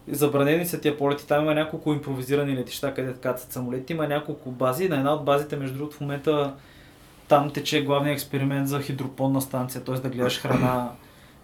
Забранени 0.07 0.65
са 0.65 0.81
тия 0.81 0.97
полети. 0.97 1.27
Там 1.27 1.43
има 1.43 1.53
няколко 1.53 1.93
импровизирани 1.93 2.55
летища, 2.55 2.93
където 2.93 3.19
кацат 3.19 3.51
самолети. 3.51 3.93
Има 3.93 4.07
няколко 4.07 4.51
бази. 4.51 4.89
На 4.89 4.95
една 4.95 5.13
от 5.13 5.25
базите, 5.25 5.55
между 5.55 5.77
другото, 5.77 5.95
в 5.97 6.01
момента 6.01 6.53
там 7.29 7.51
тече 7.51 7.83
главният 7.83 8.15
експеримент 8.15 8.67
за 8.67 8.81
хидропонна 8.81 9.41
станция, 9.41 9.83
т.е. 9.83 9.95
да 9.95 10.09
гледаш 10.09 10.39
храна 10.39 10.91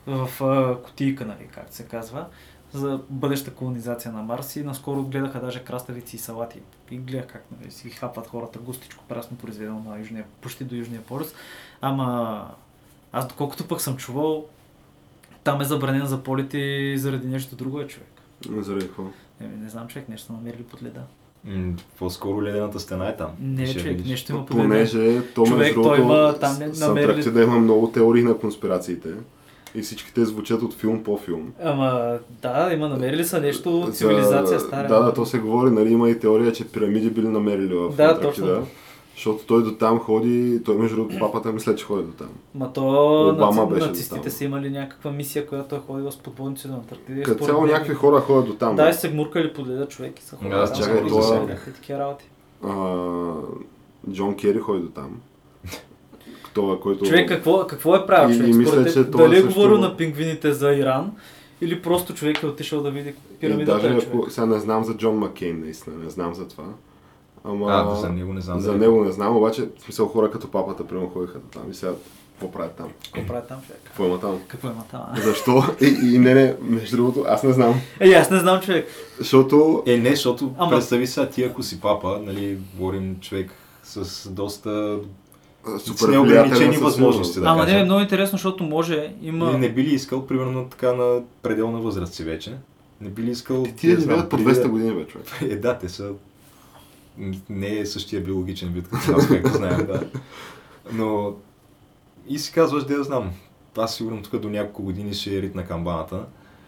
в 0.08 0.44
а, 0.44 0.82
кутийка, 0.84 1.26
нали, 1.26 1.48
както 1.52 1.76
се 1.76 1.88
казва, 1.88 2.26
за 2.74 3.00
бъдеща 3.10 3.54
колонизация 3.54 4.12
на 4.12 4.24
Марс. 4.24 4.56
И 4.56 4.64
наскоро 4.64 5.04
гледаха 5.04 5.40
даже 5.42 5.64
краставици 5.64 6.16
и 6.16 6.20
салати. 6.20 6.60
И 6.92 6.98
гледах 6.98 7.28
как 7.28 7.46
нали, 7.60 7.72
си 7.72 7.90
хапат 7.90 8.28
хората 8.28 8.60
густичко, 8.60 9.04
прасно 9.08 9.38
произведено 9.38 9.80
на 9.80 10.00
южния, 10.00 10.26
почти 10.42 10.64
до 10.64 10.76
Южния 10.76 11.02
полюс. 11.02 11.34
Ама 11.82 12.52
аз 13.12 13.28
доколкото 13.28 13.68
пък 13.68 13.82
съм 13.82 13.98
чувал, 13.98 14.46
там 15.44 15.62
е 15.62 15.66
забранен 15.66 16.06
за 16.06 16.24
полети 16.24 16.96
заради 16.98 17.28
нещо 17.28 17.56
друго 17.56 17.80
е 17.80 17.88
човек. 17.88 18.22
Заради 18.50 18.88
какво? 18.88 19.04
Еми, 19.42 19.58
не 19.58 19.70
знам 19.70 19.88
човек, 19.88 20.10
нещо 20.10 20.34
намерили 20.34 20.64
под 20.64 20.84
леда. 20.84 21.02
По-скоро 22.00 22.42
ледената 22.42 22.80
стена 22.80 23.08
е 23.08 23.16
там. 23.16 23.28
Не, 23.40 23.66
Ще 23.66 23.80
човек, 23.80 23.88
видиш. 23.88 24.10
нещо 24.10 24.32
има 24.32 24.46
под 24.46 24.58
леда. 24.58 24.64
Понеже 24.64 25.22
то 25.26 25.46
Човек, 25.46 25.60
между 25.60 25.82
той 25.84 26.00
има 26.00 26.36
там 26.36 26.58
не- 26.60 26.74
с 26.74 26.80
намерили- 26.80 27.04
Антарктида 27.04 27.44
има 27.44 27.56
много 27.56 27.88
теории 27.88 28.24
на 28.24 28.34
конспирациите. 28.36 29.10
И 29.76 29.82
всичките 29.82 30.26
звучат 30.26 30.62
от 30.62 30.74
филм 30.74 31.04
по 31.04 31.18
филм. 31.18 31.54
Ама, 31.64 32.12
да, 32.42 32.70
има 32.74 32.90
намерили 32.90 33.26
са 33.26 33.42
нещо 33.42 33.82
от 33.82 33.96
цивилизация 33.96 34.60
стара. 34.60 34.88
Да, 34.88 35.00
да, 35.00 35.14
то 35.14 35.26
се 35.26 35.40
говори, 35.40 35.72
нали, 35.72 35.90
има 35.90 36.10
и 36.10 36.20
теория, 36.20 36.52
че 36.52 36.66
пирамиди 36.66 37.10
били 37.10 37.28
намерили 37.28 37.74
в 37.76 37.90
Да, 37.90 38.04
Антарктида. 38.04 38.48
точно. 38.48 38.68
Защото 39.16 39.46
той 39.46 39.64
до 39.64 39.72
там 39.72 40.00
ходи, 40.00 40.62
той 40.66 40.76
между 40.76 40.96
другото 40.96 41.20
папата 41.20 41.52
мисля, 41.52 41.76
че 41.76 41.86
ходи 41.86 42.04
до 42.04 42.12
там. 42.14 42.30
Ма 42.56 42.74
то 42.74 42.82
Обама 43.30 43.62
наци... 43.62 43.74
беше 43.74 43.88
нацистите 43.88 44.22
там. 44.22 44.32
са 44.32 44.44
имали 44.44 44.70
някаква 44.70 45.12
мисия, 45.12 45.48
която 45.48 45.76
е 45.76 45.80
ходила 45.80 46.12
с 46.12 46.18
подводници 46.18 46.68
на 46.68 46.74
Антарктида. 46.76 47.20
и 47.20 47.24
Като 47.24 47.36
според 47.36 47.48
цяло 47.48 47.62
мен- 47.62 47.72
някакви 47.72 47.94
хора 47.94 48.20
ходят 48.20 48.46
до 48.46 48.54
там. 48.54 48.76
Да, 48.76 48.90
и 48.90 48.94
се 48.94 49.10
гмуркали 49.10 49.54
под 49.54 49.68
леда 49.68 49.88
човек 49.88 50.20
и 50.20 50.24
са 50.24 50.36
ходили. 50.36 50.50
Да, 50.50 50.58
аз 50.58 50.78
чакай, 50.80 51.08
това- 51.08 51.48
такива 51.76 52.00
работи. 52.00 52.26
А, 52.64 53.34
Джон 54.12 54.36
Кери 54.36 54.60
ходи 54.60 54.82
до 54.82 54.90
там. 54.90 55.10
Това, 56.54 56.80
който... 56.80 57.06
Човек, 57.06 57.28
какво, 57.30 57.68
какво 57.68 57.96
е 57.96 58.06
правил 58.06 58.34
И- 58.34 58.38
човек? 58.38 58.50
и 58.50 58.58
мисля, 58.58 58.72
Според 58.72 58.94
че 58.94 59.04
дали 59.04 59.36
е 59.36 59.42
също- 59.42 59.54
говорил 59.54 59.78
на 59.78 59.98
пингвините 59.98 60.54
за 60.54 60.72
Иран 60.72 61.12
или 61.62 61.82
просто 61.82 62.14
човек 62.14 62.44
е 62.44 62.48
отишъл 62.48 62.82
да 62.82 62.92
види 62.92 63.10
И 63.10 63.14
пирамидата 63.36 63.82
даже 63.82 63.96
е 63.96 63.98
ако, 64.00 64.30
сега 64.30 64.46
не 64.46 64.60
знам 64.60 64.84
за 64.84 64.94
Джон 64.94 65.16
Маккейн, 65.16 65.60
наистина, 65.60 65.96
не 65.96 66.10
знам 66.10 66.34
за 66.34 66.48
това. 66.48 66.64
Ама, 67.46 67.66
А, 67.70 67.96
за 67.96 68.10
него 68.10 68.34
не 68.34 68.42
знам. 68.42 68.60
за 68.60 68.74
него 68.74 69.04
не 69.04 69.12
знам, 69.12 69.38
обаче, 69.38 69.70
в 69.78 69.82
смисъл 69.82 70.08
хора 70.08 70.32
като 70.32 70.48
папата, 70.48 70.88
примерно 70.88 71.10
ходиха 71.10 71.40
там. 71.44 71.72
И 71.72 71.74
сега, 71.74 71.92
какво 72.32 72.52
правят 72.52 72.74
там? 72.74 72.88
Какво 73.06 73.28
прави 73.28 73.48
там 73.48 73.62
човек? 73.62 73.82
Какво 73.84 74.06
има 74.06 74.20
там? 74.20 74.40
Какво 74.48 74.68
има 74.68 74.84
там? 74.92 75.02
а? 75.08 75.22
Защо? 75.22 75.64
И, 75.82 75.86
и 76.06 76.20
не, 76.20 76.34
не, 76.34 76.56
между 76.62 76.98
другото, 76.98 77.26
аз 77.28 77.44
не 77.44 77.54
знам. 77.54 77.74
Ей, 78.00 78.16
аз 78.16 78.30
не 78.32 78.40
знам 78.40 78.62
човек. 78.62 78.88
Защото 79.20 79.84
Е, 79.86 79.98
не, 79.98 80.10
защото 80.10 80.52
Ама- 80.58 80.72
представи 80.72 81.08
сега 81.08 81.30
ти, 81.30 81.44
ако 81.44 81.64
си 81.64 81.82
папа, 81.82 82.20
нали, 82.24 82.58
говорим 82.74 83.18
човек 83.22 83.52
с 83.84 84.30
доста 84.30 85.00
а, 85.68 85.80
с 85.80 85.84
супер 85.84 86.08
неограничени 86.08 86.78
възможности, 86.78 87.40
да 87.40 87.46
Ама 87.46 87.56
не, 87.56 87.66
кажа. 87.66 87.80
е 87.80 87.84
много 87.84 88.02
интересно, 88.02 88.32
защото 88.32 88.64
може, 88.64 89.14
има... 89.22 89.52
Не, 89.52 89.58
не 89.58 89.70
би 89.70 89.84
ли 89.84 89.90
искал, 89.90 90.28
примерно 90.28 90.66
така 90.66 90.94
на 90.94 91.22
пределна 91.42 91.80
възраст 91.80 92.14
си 92.14 92.24
вече, 92.24 92.54
не 93.02 93.10
би 93.10 93.24
ли 93.24 93.32
искал... 93.32 93.64
Тия 93.78 93.94
не 93.94 94.00
знам, 94.00 94.10
живеят 94.10 94.30
по 94.30 94.38
преди 94.38 94.50
200 94.50 94.62
да- 94.62 94.70
години, 94.70 94.92
бе, 94.94 95.06
човек. 95.06 95.28
Е, 95.42 95.56
да, 95.56 95.74
те 95.74 95.90
са... 95.90 96.10
Не 97.50 97.80
е 97.80 97.86
същия 97.86 98.22
биологичен 98.22 98.70
вид, 98.70 98.88
като 98.90 99.12
нас, 99.12 99.28
както 99.28 99.54
знаем, 99.54 99.86
да. 99.86 100.04
Но... 100.94 101.36
И 102.28 102.40
си 102.40 102.54
казваш, 102.54 102.84
да 102.84 102.94
я 102.94 103.04
знам. 103.04 103.32
Аз 103.78 103.96
сигурно 103.96 104.22
тук 104.22 104.42
до 104.42 104.50
няколко 104.50 104.84
години 104.84 105.14
ще 105.14 105.38
е 105.38 105.42
ритна 105.42 105.66
камбаната. 105.66 106.20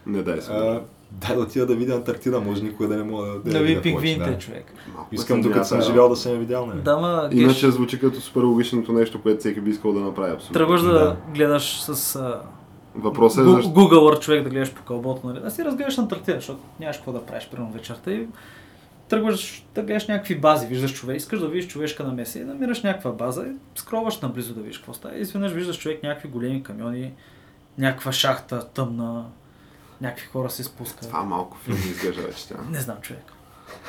Не 0.06 0.24
дай 0.24 0.42
се. 0.42 0.52
А, 0.52 0.82
дай 1.12 1.36
да 1.36 1.42
отида 1.42 1.66
да 1.66 1.76
видя 1.76 1.94
Антарктида, 1.94 2.42
може 2.42 2.64
никога 2.64 2.88
да 2.88 2.98
не 2.98 3.04
мога 3.04 3.28
да, 3.28 3.52
Да 3.52 3.58
я 3.58 3.64
ви 3.64 3.94
повече, 3.94 4.18
да. 4.18 4.38
човек. 4.38 4.74
Малко 4.96 5.16
Искам 5.16 5.42
докато 5.42 5.68
съм 5.68 5.82
живял 5.82 6.10
да 6.10 6.16
съм 6.16 6.32
я 6.32 6.38
видял, 6.38 6.66
нали? 6.66 6.82
Да, 6.82 6.98
ма, 6.98 7.30
Иначе 7.32 7.66
геш, 7.66 7.74
звучи 7.74 8.00
като 8.00 8.22
супер 8.22 8.42
логичното 8.42 8.92
нещо, 8.94 9.22
което 9.22 9.40
всеки 9.40 9.62
би 9.62 9.70
искал 9.70 9.94
да 9.94 10.00
направи 10.00 10.34
абсолютно. 10.34 10.54
тръгваш 10.54 10.82
да, 10.82 10.94
Да. 10.94 11.18
гледаш 11.34 11.82
с 11.82 12.16
а, 12.16 12.42
Въпросът 12.96 13.48
е 13.48 13.50
защо... 13.50 13.70
Google 13.70 14.20
човек 14.20 14.44
да 14.44 14.50
гледаш 14.50 14.74
по 14.74 14.84
кълбото, 14.84 15.28
нали? 15.28 15.40
Да 15.40 15.52
си 15.52 15.66
разгледаш 15.66 15.98
Антарктида, 15.98 16.38
защото 16.38 16.60
нямаш 16.80 16.98
какво 16.98 17.12
да 17.12 17.26
правиш 17.26 17.48
примерно 17.52 17.72
вечерта 17.72 18.12
и 18.12 18.28
тръгваш 19.10 19.66
да 19.76 19.82
гледаш 19.84 20.08
някакви 20.08 20.36
бази, 20.36 20.68
виждаш 20.68 20.94
човек, 20.94 21.18
искаш 21.18 21.40
да 21.40 21.48
видиш 21.48 21.68
човешка 21.68 22.04
намеса 22.04 22.40
и 22.40 22.44
намираш 22.44 22.84
някаква 22.84 23.12
база 23.12 23.46
и 23.48 23.80
скроваш 23.80 24.20
наблизо 24.20 24.54
да 24.54 24.62
видиш 24.62 24.78
какво 24.78 24.94
става. 24.94 25.18
И 25.18 25.22
изведнъж 25.22 25.52
виждаш 25.52 25.80
човек 25.80 26.04
някакви 26.04 26.30
големи 26.30 26.64
камиони, 26.64 27.14
някаква 27.78 28.12
шахта 28.12 28.68
тъмна, 28.68 29.26
някакви 30.02 30.26
хора 30.26 30.50
се 30.50 30.64
спускат. 30.64 31.08
Това 31.08 31.24
малко 31.24 31.58
филм 31.58 31.78
изглежда 31.78 32.22
вече 32.22 32.48
тя. 32.48 32.56
Не 32.72 32.80
знам 32.80 32.98
човек. 33.02 33.24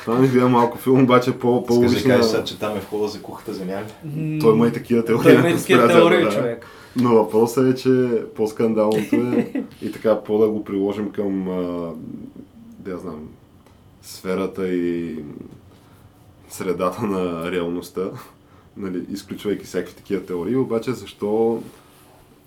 Това 0.02 0.18
ми 0.18 0.28
гледа 0.28 0.48
малко 0.48 0.78
филм, 0.78 1.02
обаче 1.02 1.38
по, 1.38 1.56
Искаш 1.56 1.60
да 1.60 1.66
по-логична... 1.66 2.16
кажеш 2.16 2.44
че 2.44 2.58
там 2.58 2.76
е 2.76 2.80
входа 2.80 3.08
за 3.08 3.22
кухата 3.22 3.54
земя. 3.54 3.82
Той 4.40 4.54
има 4.54 4.68
и 4.68 4.72
такива 4.72 5.04
теории. 5.04 5.22
Той 5.22 5.32
на 5.32 5.38
има 5.38 5.50
и 5.50 5.56
такива 5.56 5.88
теории, 5.88 6.24
да. 6.24 6.30
човек. 6.30 6.66
Но 6.96 7.14
въпросът 7.14 7.74
е, 7.74 7.74
че 7.82 8.22
по-скандалното 8.36 9.16
е 9.16 9.52
и 9.82 9.92
така 9.92 10.22
по-да 10.22 10.48
го 10.48 10.64
приложим 10.64 11.12
към, 11.12 11.44
да 12.78 12.90
я 12.90 12.98
знам, 12.98 13.28
сферата 14.08 14.68
и 14.68 15.18
средата 16.48 17.02
на 17.02 17.52
реалността, 17.52 18.10
нали, 18.76 19.06
изключвайки 19.10 19.64
всякакви 19.64 19.94
такива 19.96 20.26
теории, 20.26 20.56
обаче 20.56 20.92
защо 20.92 21.62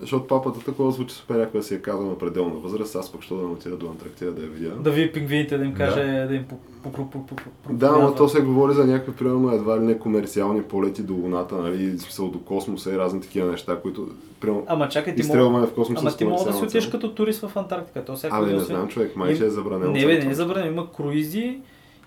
защото 0.01 0.27
папата 0.27 0.59
такова 0.59 0.91
звучи 0.91 1.15
супер, 1.15 1.39
ако 1.39 1.57
да 1.57 1.63
си 1.63 1.75
е 1.75 1.79
казал 1.79 2.05
на 2.05 2.17
пределна 2.17 2.55
възраст, 2.55 2.95
аз 2.95 3.11
пък 3.11 3.21
що 3.21 3.35
да 3.35 3.43
отида 3.43 3.75
до 3.77 3.87
Антарктида 3.87 4.31
да 4.31 4.41
я 4.41 4.47
видя. 4.49 4.69
Да 4.69 4.91
види 4.91 5.11
пингвините, 5.11 5.57
да 5.57 5.65
им 5.65 5.71
Да. 5.71 5.77
каже, 5.77 6.25
да, 6.29 6.35
им 6.35 6.45
по- 6.45 6.57
по- 6.91 7.35
Да, 7.69 7.91
но 7.91 8.15
то 8.15 8.29
се 8.29 8.41
говори 8.41 8.73
за 8.73 8.85
някакви, 8.85 9.11
примерно, 9.13 9.51
едва 9.51 9.79
ли 9.79 9.83
не 9.83 9.99
комерциални 9.99 10.61
полети 10.61 11.03
до 11.03 11.13
Луната, 11.13 11.55
нали, 11.55 11.99
смисъл 11.99 12.27
до 12.27 12.39
космоса 12.39 12.93
и 12.93 12.97
разни 12.97 13.21
такива 13.21 13.51
неща, 13.51 13.79
които, 13.81 14.07
примерно, 14.39 14.63
Ама 14.67 14.89
чакай, 14.89 15.15
ти 15.15 15.27
мога... 15.27 15.67
в 15.67 15.73
космоса 15.73 16.01
Ама 16.01 16.17
ти 16.17 16.25
мога 16.25 16.45
да 16.45 16.53
си 16.53 16.63
отидеш 16.63 16.89
като 16.89 17.11
турист 17.11 17.41
в 17.41 17.57
Антарктика. 17.57 18.05
То 18.05 18.15
всяко 18.15 18.35
Абе, 18.35 18.53
не 18.53 18.59
знам, 18.59 18.87
човек, 18.87 19.15
май 19.15 19.37
че 19.37 19.45
е 19.45 19.49
забранено. 19.49 19.91
Не, 19.91 20.05
бе, 20.05 20.19
не 20.19 20.31
е 20.31 20.33
забранено. 20.33 20.71
Има 20.71 20.91
круизи 20.91 21.59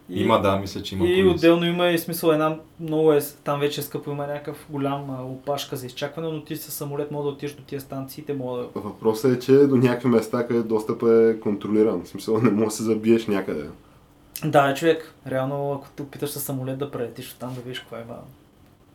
И, 0.09 0.23
Има, 0.23 0.41
да, 0.41 0.57
мисля, 0.57 0.83
че 0.83 0.95
има 0.95 1.05
и 1.05 1.09
полиция. 1.09 1.31
отделно 1.35 1.65
има 1.67 1.89
и 1.89 1.99
смисъл 1.99 2.31
една 2.31 2.59
много 2.81 3.13
е, 3.13 3.21
там 3.45 3.61
вече 3.61 3.81
е 3.81 3.85
скъпо, 3.85 4.11
има 4.11 4.27
някакъв 4.27 4.67
голям 4.71 5.11
а, 5.11 5.23
опашка 5.23 5.77
за 5.77 5.87
изчакване, 5.87 6.29
но 6.29 6.45
ти 6.45 6.57
с 6.57 6.71
самолет 6.71 7.11
мога 7.11 7.25
да 7.25 7.31
отидеш 7.31 7.55
до 7.57 7.63
тия 7.63 7.81
станции, 7.81 8.25
те 8.25 8.35
могат 8.35 8.73
да... 8.75 8.81
Въпросът 8.81 9.37
е, 9.37 9.39
че 9.41 9.53
до 9.53 9.77
някакви 9.77 10.09
места, 10.09 10.47
къде 10.47 10.63
достъпът 10.63 11.37
е 11.37 11.41
контролиран. 11.41 12.03
В 12.05 12.09
смисъл 12.09 12.39
не 12.41 12.51
можеш 12.51 12.67
да 12.67 12.77
се 12.77 12.83
забиеш 12.83 13.27
някъде. 13.27 13.69
Да, 14.45 14.75
човек, 14.75 15.15
реално 15.27 15.73
ако 15.73 15.89
те 15.97 16.03
опиташ 16.03 16.31
с 16.31 16.41
самолет 16.41 16.79
да 16.79 16.91
прелетиш 16.91 17.33
оттам 17.33 17.55
да 17.55 17.61
видиш 17.61 17.81
какво 17.81 17.97
има, 17.97 18.17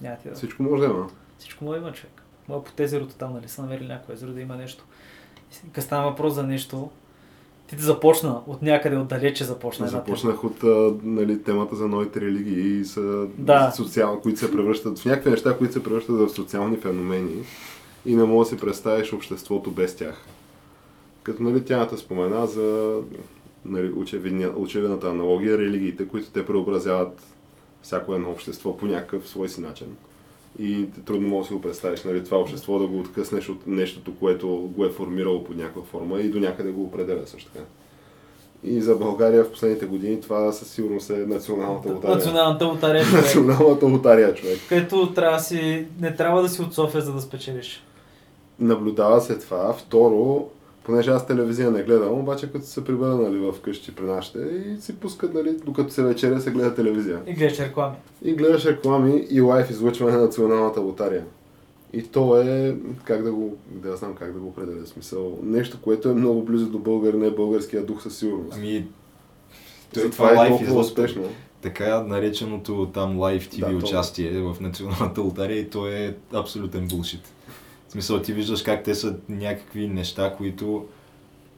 няма 0.02 0.18
ти 0.18 0.30
да... 0.30 0.36
Всичко 0.36 0.64
може 0.64 0.82
да 0.82 0.86
има. 0.86 1.10
Всичко 1.40 1.64
му 1.66 1.76
има 1.76 1.92
човек. 1.92 2.24
Моя 2.48 2.64
по 2.64 2.84
езерото 2.84 3.14
там, 3.14 3.34
нали, 3.34 3.48
са 3.48 3.62
намерили 3.62 3.88
някое 3.88 4.16
езеро 4.16 4.32
да 4.32 4.42
има 4.42 4.56
нещо. 4.56 4.84
Като 5.74 5.82
става 5.86 6.10
въпрос 6.10 6.34
за 6.34 6.44
нещо, 6.44 6.90
ти 7.70 7.76
да 7.76 7.82
започна 7.84 8.42
от 8.48 8.62
някъде 8.62 8.98
отдалече 8.98 9.44
започна. 9.44 9.88
Започнах 9.88 10.44
от 10.44 10.64
а, 10.64 10.94
нали, 11.04 11.44
темата 11.44 11.76
за 11.76 11.88
новите 11.88 12.22
религии 12.22 12.80
и 12.80 12.86
са 12.86 13.28
Да. 13.38 13.72
социал, 13.72 14.20
които 14.22 14.40
се 14.40 14.52
превръщат 14.52 15.00
в 15.00 15.06
някакви 15.06 15.30
неща, 15.30 15.58
които 15.58 15.74
се 15.74 15.84
превръщат 15.84 16.16
в 16.16 16.30
социални 16.30 16.78
феномени 16.78 17.44
и 18.06 18.16
не 18.16 18.24
мога 18.24 18.46
да 18.46 18.50
си 18.50 18.58
представиш 18.58 19.14
обществото 19.14 19.72
без 19.72 19.96
тях. 19.96 20.26
Като 21.24 21.44
нали, 21.44 21.66
тяната 21.66 21.98
спомена 21.98 22.48
за 22.48 23.00
нали, 23.66 23.92
очевидната 24.56 25.10
аналогия, 25.10 25.58
религиите, 25.58 26.08
които 26.08 26.32
те 26.32 26.46
преобразяват 26.46 27.24
всяко 27.82 28.14
едно 28.14 28.32
общество 28.32 28.78
по 28.78 28.86
някакъв 28.86 29.28
свой 29.28 29.50
си 29.50 29.62
начин. 29.62 29.88
И 30.60 30.86
трудно 31.06 31.28
можеш 31.28 31.44
да 31.44 31.48
си 31.48 31.54
го 31.54 31.62
представиш 31.62 32.04
нали, 32.04 32.24
това 32.24 32.38
общество 32.38 32.80
да 32.80 32.88
го 32.88 33.00
откъснеш 33.00 33.50
от 33.50 33.68
нещото, 33.68 34.16
което 34.16 34.48
го 34.76 34.86
е 34.86 34.90
формирало 34.90 35.44
под 35.44 35.58
някаква 35.58 35.82
форма 35.82 36.22
и 36.22 36.30
до 36.30 36.40
някъде 36.40 36.72
го 36.72 36.84
определя 36.84 37.28
също 37.28 37.52
така. 37.52 37.66
И 38.64 38.82
за 38.82 38.96
България 38.96 39.44
в 39.44 39.52
последните 39.52 39.86
години 39.86 40.22
това 40.22 40.52
със 40.52 40.68
сигурност 40.72 41.10
е 41.10 41.14
националната 41.14 41.94
лотария. 41.94 42.16
Националната 42.16 42.66
лотария, 42.66 43.06
човек. 43.06 43.24
Националната 43.24 43.86
лотария, 43.86 44.36
човек. 44.36 44.60
Където 44.70 45.14
трябва 45.14 45.40
си, 45.40 45.86
не 46.00 46.16
трябва 46.16 46.42
да 46.42 46.50
си 46.50 46.62
от 46.62 46.74
София, 46.74 47.02
за 47.02 47.14
да 47.14 47.22
спечелиш. 47.22 47.84
Наблюдава 48.60 49.22
се 49.22 49.40
това. 49.40 49.74
Второ, 49.74 50.50
понеже 50.90 51.12
аз 51.12 51.28
телевизия 51.28 51.72
не 51.72 51.84
гледам, 51.84 52.20
обаче 52.20 52.52
като 52.52 52.66
се 52.66 52.84
прибера 52.84 53.16
нали, 53.16 53.38
в 53.38 53.56
къщи 53.62 53.96
при 53.96 54.04
нашите 54.04 54.40
и 54.40 54.82
си 54.82 54.96
пускат, 54.96 55.34
нали, 55.34 55.58
докато 55.66 55.94
се 55.94 56.04
вечеря, 56.04 56.42
се 56.42 56.52
гледа 56.52 56.76
телевизия. 56.76 57.22
И 57.28 57.34
гледаш 57.34 57.60
реклами. 57.60 57.96
И 58.24 58.34
гледаш 58.34 58.66
реклами 58.66 59.26
и 59.30 59.42
лайф 59.42 59.70
излъчване 59.70 60.12
на 60.12 60.22
националната 60.22 60.82
лотария. 60.82 61.26
И 61.94 62.04
то 62.04 62.42
е, 62.42 62.76
как 63.04 63.24
да 63.24 63.32
го, 63.32 63.58
да 63.72 63.96
знам 63.96 64.16
как 64.16 64.34
да 64.34 64.40
го 64.40 64.48
определя, 64.48 64.86
смисъл, 64.86 65.40
нещо, 65.44 65.78
което 65.82 66.10
е 66.10 66.14
много 66.14 66.44
близо 66.44 66.70
до 66.70 66.80
българ, 66.80 67.14
не 67.14 67.32
българския 67.32 67.86
дух 67.86 68.04
със 68.04 68.18
сигурност. 68.18 68.58
Ами, 68.58 68.88
той, 69.94 70.04
Затова 70.04 70.28
това 70.30 70.32
е 70.32 70.38
лайф 70.38 70.58
толкова 70.58 70.80
успешно. 70.80 71.24
така 71.62 72.04
нареченото 72.04 72.90
там 72.94 73.20
лайв 73.20 73.50
TV 73.50 73.60
Да, 73.60 73.80
то- 73.80 73.86
участие 73.86 74.42
в 74.42 74.58
националната 74.62 75.22
лотария 75.22 75.60
и 75.60 75.70
то 75.70 75.88
е 75.88 76.16
абсолютен 76.34 76.88
булшит. 76.88 77.22
В 77.90 77.92
смисъл 77.92 78.22
ти 78.22 78.34
виждаш 78.34 78.62
как 78.62 78.84
те 78.84 78.96
са 78.96 79.16
някакви 79.30 79.88
неща, 79.88 80.36
които 80.38 80.86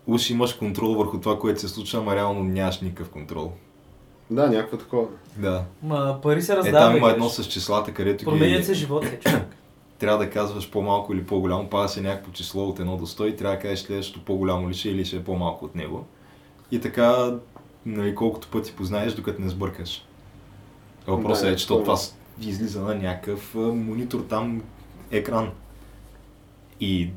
уж 0.07 0.29
имаш 0.29 0.53
контрол 0.53 0.93
върху 0.93 1.19
това, 1.19 1.39
което 1.39 1.61
се 1.61 1.67
случва, 1.67 1.99
ама 1.99 2.15
реално 2.15 2.43
нямаш 2.43 2.81
никакъв 2.81 3.09
контрол. 3.09 3.51
Да, 4.29 4.49
някакво 4.49 4.77
такова. 4.77 5.07
Да. 5.37 5.63
Ма 5.83 6.19
пари 6.23 6.41
се 6.41 6.53
Е, 6.53 6.55
раздават. 6.55 6.79
там 6.81 6.97
има 6.97 7.09
едно 7.09 7.29
с 7.29 7.43
числата, 7.45 7.93
където 7.93 8.25
Променят 8.25 8.59
ги, 8.59 8.65
се 8.65 8.73
живота, 8.73 9.19
човек. 9.19 9.55
трябва 9.99 10.17
да 10.17 10.29
казваш 10.29 10.71
по-малко 10.71 11.13
или 11.13 11.23
по-голямо, 11.23 11.69
пада 11.69 11.89
се 11.89 12.01
някакво 12.01 12.31
число 12.31 12.67
от 12.67 12.79
1 12.79 12.97
до 12.97 13.05
100 13.05 13.25
и 13.25 13.35
трябва 13.35 13.55
да 13.55 13.61
кажеш 13.61 13.79
следващото 13.79 14.25
по-голямо 14.25 14.69
ли 14.69 14.73
ще 14.73 14.89
е 14.89 14.91
или 14.91 15.05
ще 15.05 15.15
е 15.15 15.23
по-малко 15.23 15.65
от 15.65 15.75
него. 15.75 16.05
И 16.71 16.79
така, 16.81 17.37
нали, 17.85 18.15
колкото 18.15 18.47
пъти 18.47 18.73
познаеш, 18.73 19.13
докато 19.13 19.41
не 19.41 19.49
сбъркаш. 19.49 20.05
Въпросът 21.07 21.45
Да, 21.45 21.51
е, 21.51 21.55
че 21.55 21.67
то 21.67 21.79
това- 21.79 21.97
излиза 22.41 22.81
на 22.81 22.95
някакъв 22.95 23.55
монитор 23.55 24.19
там, 24.19 24.61
екран. 25.11 25.49
И 26.81 27.09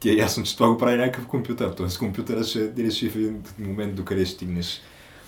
ти 0.00 0.10
е 0.10 0.14
ясно, 0.14 0.44
че 0.44 0.56
това 0.56 0.68
го 0.68 0.78
прави 0.78 0.96
някакъв 0.96 1.26
компютър. 1.26 1.70
Тоест 1.70 1.98
компютъра 1.98 2.44
ще 2.44 2.72
реши 2.78 3.10
в 3.10 3.16
един 3.16 3.42
момент 3.58 3.94
докъде 3.94 4.24
ще 4.24 4.34
стигнеш. 4.34 4.80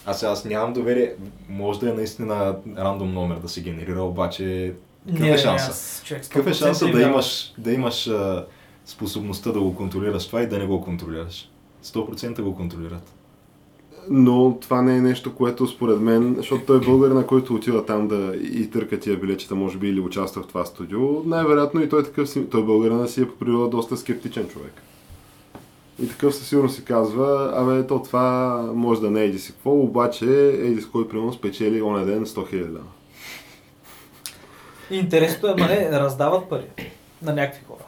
Аз, 0.06 0.22
аз 0.22 0.44
нямам 0.44 0.72
доверие. 0.72 1.14
Може 1.48 1.80
да 1.80 1.90
е 1.90 1.92
наистина 1.92 2.56
рандом 2.76 3.12
номер 3.14 3.36
да 3.36 3.48
се 3.48 3.62
генерира, 3.62 4.02
обаче 4.02 4.74
какъв 5.08 5.28
е 5.28 5.38
шанса? 5.38 6.02
Какъв 6.08 6.46
е 6.46 6.50
100% 6.50 6.54
шанса 6.54 6.86
да 6.86 7.02
имаш, 7.02 7.54
да 7.58 7.72
имаш 7.72 8.06
а, 8.06 8.46
способността 8.84 9.52
да 9.52 9.60
го 9.60 9.76
контролираш 9.76 10.26
това 10.26 10.42
и 10.42 10.48
да 10.48 10.58
не 10.58 10.66
го 10.66 10.80
контролираш? 10.80 11.50
100% 11.84 12.42
го 12.42 12.56
контролират. 12.56 13.14
Но 14.10 14.58
това 14.60 14.82
не 14.82 14.96
е 14.96 15.00
нещо, 15.00 15.34
което 15.34 15.66
според 15.66 16.00
мен, 16.00 16.34
защото 16.38 16.64
той 16.66 16.76
е 16.76 16.80
българина, 16.80 17.26
който 17.26 17.54
отива 17.54 17.86
там 17.86 18.08
да 18.08 18.32
и 18.36 18.70
търка 18.70 19.00
тия 19.00 19.16
билечета, 19.16 19.54
може 19.54 19.78
би, 19.78 19.88
или 19.88 20.00
участва 20.00 20.42
в 20.42 20.46
това 20.46 20.64
студио, 20.64 21.22
най-вероятно 21.24 21.82
и 21.82 21.88
той 21.88 22.00
е 22.00 22.04
такъв, 22.04 22.28
си- 22.28 22.50
той 22.50 22.64
българина 22.64 23.06
си 23.06 23.22
е 23.22 23.28
по 23.28 23.68
доста 23.68 23.96
скептичен 23.96 24.48
човек. 24.48 24.72
И 26.02 26.08
такъв 26.08 26.34
със 26.34 26.48
сигурност 26.48 26.74
си 26.76 26.84
казва, 26.84 27.52
абе, 27.56 27.86
то 27.86 28.02
това 28.02 28.60
може 28.74 29.00
да 29.00 29.10
не 29.10 29.20
е 29.20 29.24
еди 29.24 29.38
си 29.38 29.52
какво, 29.52 29.70
обаче 29.72 30.48
еди 30.48 30.80
с 30.80 30.86
кой 30.86 31.08
примерно 31.08 31.32
спечели 31.32 31.82
оня 31.82 32.04
ден 32.04 32.26
100 32.26 32.54
000 32.54 32.54
лева. 32.54 32.80
Интересното 34.90 35.46
е, 35.46 35.54
ма 35.58 35.66
не, 35.66 35.90
раздават 35.92 36.48
пари 36.48 36.64
на 37.22 37.32
някакви 37.34 37.64
хора. 37.66 37.84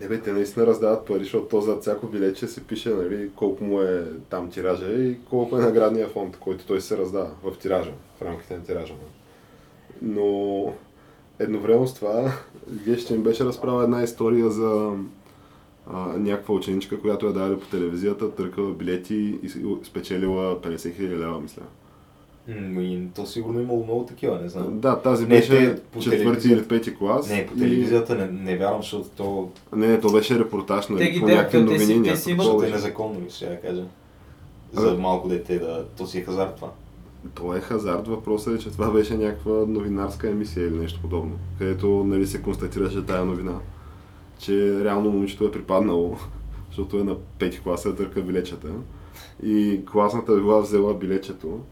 Не 0.00 0.08
бе, 0.08 0.20
те 0.20 0.32
наистина 0.32 0.66
раздават 0.66 1.06
пари, 1.06 1.22
защото 1.22 1.46
то 1.46 1.60
зад 1.60 1.80
всяко 1.80 2.06
билече 2.06 2.46
се 2.46 2.64
пише 2.64 2.90
нали, 2.90 3.30
колко 3.36 3.64
му 3.64 3.80
е 3.80 4.04
там 4.30 4.50
тиража 4.50 4.92
и 4.92 5.16
колко 5.30 5.58
е 5.58 5.60
наградния 5.60 6.08
фонд, 6.08 6.36
който 6.36 6.66
той 6.66 6.80
се 6.80 6.98
раздава 6.98 7.30
в 7.42 7.58
тиража, 7.58 7.92
в 8.18 8.22
рамките 8.22 8.56
на 8.56 8.64
тиража. 8.64 8.94
Но 10.02 10.72
едновременно 11.38 11.86
с 11.86 11.94
това, 11.94 12.32
ми 13.10 13.18
беше 13.18 13.44
разправила 13.44 13.84
една 13.84 14.02
история 14.02 14.50
за 14.50 14.92
а, 15.86 15.98
някаква 16.16 16.54
ученичка, 16.54 17.00
която 17.00 17.26
я 17.26 17.32
дали 17.32 17.60
по 17.60 17.66
телевизията, 17.66 18.34
търкала 18.34 18.72
билети 18.72 19.38
и 19.42 19.48
спечелила 19.84 20.60
50 20.60 20.76
000 20.76 21.18
лева, 21.18 21.40
мисля. 21.40 21.62
И 22.48 23.02
то 23.14 23.26
сигурно 23.26 23.58
е 23.58 23.62
имало 23.62 23.84
много 23.84 24.04
такива, 24.04 24.38
не 24.38 24.48
знам. 24.48 24.80
Да, 24.80 24.96
тази 24.96 25.22
Не, 25.22 25.28
беше 25.28 25.48
те 25.50 25.80
по 25.82 26.00
четвърти 26.00 26.48
или 26.48 26.64
пети 26.64 26.94
клас. 26.94 27.30
Не, 27.30 27.46
по 27.46 27.54
и- 27.54 27.58
телевизията 27.58 28.14
не, 28.14 28.26
не 28.26 28.56
вярвам, 28.56 28.82
защото 28.82 29.08
то, 29.08 29.50
Не, 29.76 29.86
не, 29.86 30.00
то 30.00 30.12
беше 30.12 30.38
репортаж, 30.38 30.86
Те 30.86 30.92
нали, 30.92 31.10
ги 31.10 31.20
по 31.20 31.26
някакви 31.26 31.66
те 31.66 31.78
си- 31.78 31.86
новини. 31.86 32.08
те 32.08 32.16
си 32.16 32.30
имат- 32.30 32.36
защото 32.36 32.56
е 32.56 32.66
беше. 32.66 32.74
незаконно, 32.74 33.20
ли 33.20 33.30
ще 33.30 33.44
я 33.44 33.60
кажа. 33.60 33.84
За 34.72 34.94
малко 34.94 35.28
дете 35.28 35.58
да... 35.58 35.84
То 35.88 36.06
си 36.06 36.18
е 36.18 36.22
хазарт 36.22 36.56
това. 36.56 36.68
То 37.34 37.56
е 37.56 37.60
хазарт, 37.60 38.08
въпросът 38.08 38.54
е, 38.54 38.58
че 38.58 38.70
това 38.70 38.90
беше 38.90 39.16
някаква 39.16 39.52
новинарска 39.68 40.30
емисия 40.30 40.66
или 40.66 40.74
нещо 40.74 41.00
подобно, 41.00 41.32
където 41.58 42.04
нали, 42.06 42.26
се 42.26 42.42
констатираше 42.42 43.06
тая 43.06 43.24
новина, 43.24 43.54
че 44.38 44.84
реално 44.84 45.10
момичето 45.10 45.44
е 45.44 45.50
припаднало, 45.50 46.16
защото 46.68 46.98
е 46.98 47.04
на 47.04 47.16
пети 47.38 47.60
класа 47.60 47.88
да 47.88 47.96
търка 47.96 48.22
билечета 48.22 48.68
и 49.42 49.80
класната 49.92 50.34
била 50.34 50.60
взела 50.60 50.94
билечето 50.94 51.48
и 51.48 51.71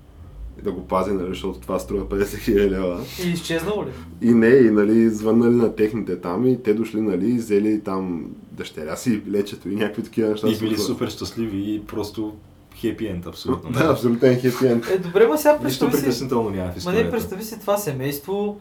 да 0.64 0.72
го 0.72 0.80
пази, 0.86 1.12
нали, 1.12 1.28
защото 1.28 1.60
това 1.60 1.78
струва 1.78 2.04
50 2.04 2.24
000 2.24 2.70
лева. 2.70 3.00
И 3.24 3.30
изчезнало 3.30 3.84
ли? 3.84 3.88
И 4.22 4.34
не, 4.34 4.48
и 4.48 4.70
нали, 4.70 5.10
звъннали 5.10 5.54
на 5.54 5.76
техните 5.76 6.20
там 6.20 6.46
и 6.46 6.62
те 6.62 6.74
дошли, 6.74 7.00
нали, 7.00 7.32
взели 7.32 7.80
там 7.80 8.30
дъщеря 8.52 8.96
си 8.96 9.18
билечето 9.18 9.68
и 9.68 9.74
някакви 9.74 10.02
такива 10.02 10.30
неща. 10.30 10.48
И 10.48 10.58
били 10.58 10.78
супер 10.78 11.08
щастливи 11.08 11.74
и 11.74 11.82
просто 11.86 12.34
хепи 12.76 13.06
енд, 13.06 13.26
абсолютно. 13.26 13.70
Да, 13.78 13.84
абсолютен 13.84 14.40
хепи 14.40 14.66
енд. 14.66 14.86
Е, 14.86 14.98
добре, 14.98 15.26
ма 15.26 15.38
сега 15.38 15.52
Нищо 15.52 15.62
представи 15.62 15.92
си... 15.92 16.02
притеснително 16.02 16.50
няма 16.50 16.56
в 16.56 16.66
Ма 16.66 16.72
не, 16.72 16.76
историята. 16.78 17.10
представи 17.10 17.44
си 17.44 17.60
това 17.60 17.76
семейство, 17.76 18.60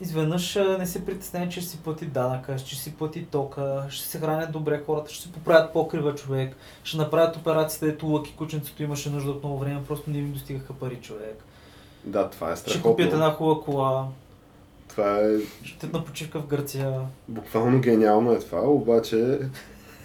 изведнъж 0.00 0.58
не 0.78 0.86
се 0.86 1.04
притеснява, 1.04 1.48
че 1.48 1.60
ще 1.60 1.70
си 1.70 1.78
плати 1.78 2.06
данъка, 2.06 2.58
ще 2.58 2.76
си 2.76 2.94
плати 2.94 3.24
тока, 3.24 3.86
ще 3.88 4.08
се 4.08 4.18
хранят 4.18 4.52
добре 4.52 4.82
хората, 4.86 5.12
ще 5.12 5.22
си 5.22 5.32
поправят 5.32 5.72
покрива 5.72 6.14
човек, 6.14 6.56
ще 6.84 6.96
направят 6.96 7.36
операцията, 7.36 7.86
ето 7.86 8.06
лъки 8.06 8.34
кученцето 8.36 8.82
имаше 8.82 9.10
нужда 9.10 9.30
от 9.30 9.42
много 9.42 9.58
време, 9.58 9.84
просто 9.88 10.10
не 10.10 10.18
им 10.18 10.32
достигаха 10.32 10.72
пари 10.72 10.96
човек. 10.96 11.44
Да, 12.04 12.30
това 12.30 12.52
е 12.52 12.56
Ще 12.56 12.60
страхотно. 12.60 12.90
купят 12.90 13.12
една 13.12 13.30
хубава 13.30 13.60
кола, 13.64 14.08
Това 14.88 15.18
е 15.18 15.38
ще 15.62 15.86
на 15.86 16.04
почивка 16.04 16.40
в 16.40 16.46
Гърция. 16.46 17.00
Буквално 17.28 17.80
гениално 17.80 18.32
е 18.32 18.38
това, 18.38 18.60
обаче 18.60 19.38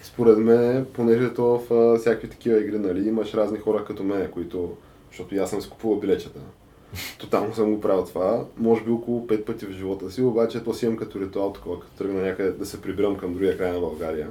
според 0.02 0.38
мен, 0.38 0.86
понеже 0.92 1.34
то 1.34 1.62
в 1.70 1.98
всякакви 1.98 2.30
такива 2.30 2.60
игри, 2.60 2.78
нали, 2.78 3.08
имаш 3.08 3.34
разни 3.34 3.58
хора 3.58 3.84
като 3.84 4.04
мен, 4.04 4.30
които, 4.30 4.76
защото 5.10 5.34
и 5.34 5.38
аз 5.38 5.50
съм 5.50 5.60
си 5.60 5.70
купувал 5.70 6.00
билечета. 6.00 6.40
Тотално 7.18 7.54
съм 7.54 7.74
го 7.74 7.80
правил 7.80 8.04
това, 8.04 8.40
може 8.56 8.82
би 8.82 8.90
около 8.90 9.26
пет 9.26 9.44
пъти 9.46 9.66
в 9.66 9.72
живота 9.72 10.10
си, 10.10 10.22
обаче 10.22 10.64
то 10.64 10.74
си 10.74 10.84
имам 10.84 10.96
като 10.96 11.20
ритуал 11.20 11.52
такова, 11.52 11.80
като 11.80 11.92
тръгна 11.94 12.22
някъде 12.22 12.50
да 12.50 12.66
се 12.66 12.82
прибирам 12.82 13.16
към 13.16 13.32
другия 13.32 13.58
край 13.58 13.72
на 13.72 13.80
България. 13.80 14.26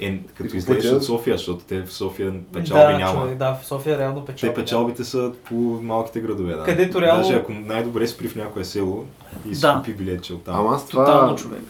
Е, 0.00 0.18
като 0.34 0.56
излезеш 0.56 0.84
пътя- 0.84 0.96
от 0.96 1.04
София, 1.04 1.36
защото 1.36 1.64
те 1.64 1.82
в 1.82 1.92
София 1.92 2.34
печалби 2.52 2.92
да, 2.92 2.98
няма. 2.98 3.20
Човек, 3.20 3.36
да, 3.38 3.54
в 3.54 3.66
София 3.66 3.98
реално 3.98 4.24
печалби. 4.24 4.54
Те 4.54 4.60
печалбите 4.60 5.04
са 5.04 5.32
по 5.44 5.54
малките 5.82 6.20
градове, 6.20 6.54
да. 6.54 6.62
Където 6.62 7.00
реално- 7.00 7.22
Даже 7.22 7.34
ако 7.34 7.52
най-добре 7.52 8.06
спри 8.06 8.28
в 8.28 8.36
някое 8.36 8.64
село 8.64 9.04
и 9.50 9.54
си 9.54 9.60
Да. 9.60 9.76
купи 9.76 9.92
билетче 9.94 10.34
от 10.34 10.42
там. 10.44 10.54
Ама 10.56 10.74
аз 10.74 10.86
Тотално 10.86 11.20
това 11.20 11.36
човек. 11.36 11.60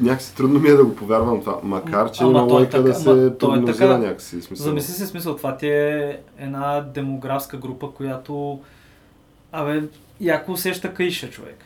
някакси 0.00 0.36
трудно 0.36 0.60
ми 0.60 0.68
е 0.68 0.72
да 0.72 0.84
го 0.84 0.96
повярвам 0.96 1.40
това, 1.40 1.58
макар 1.62 2.10
че 2.10 2.22
Ама 2.22 2.30
има 2.30 2.40
е 2.40 2.42
лойка 2.42 2.82
да 2.82 2.92
така, 2.92 3.08
ама 3.08 3.20
се 3.20 3.30
то 3.30 3.46
е 3.46 3.50
прогнозира 3.50 3.76
така. 3.88 3.98
някакси. 3.98 4.42
Смисъл. 4.42 4.64
Замисли 4.64 4.92
се 4.92 5.06
смисъл, 5.06 5.36
това 5.36 5.56
ти 5.56 5.68
е 5.68 6.18
една 6.38 6.80
демографска 6.94 7.56
група, 7.56 7.90
която 7.90 8.60
Абе, 9.52 9.82
яко 10.20 10.52
усеща 10.52 10.94
каиша 10.94 11.30
човек. 11.30 11.64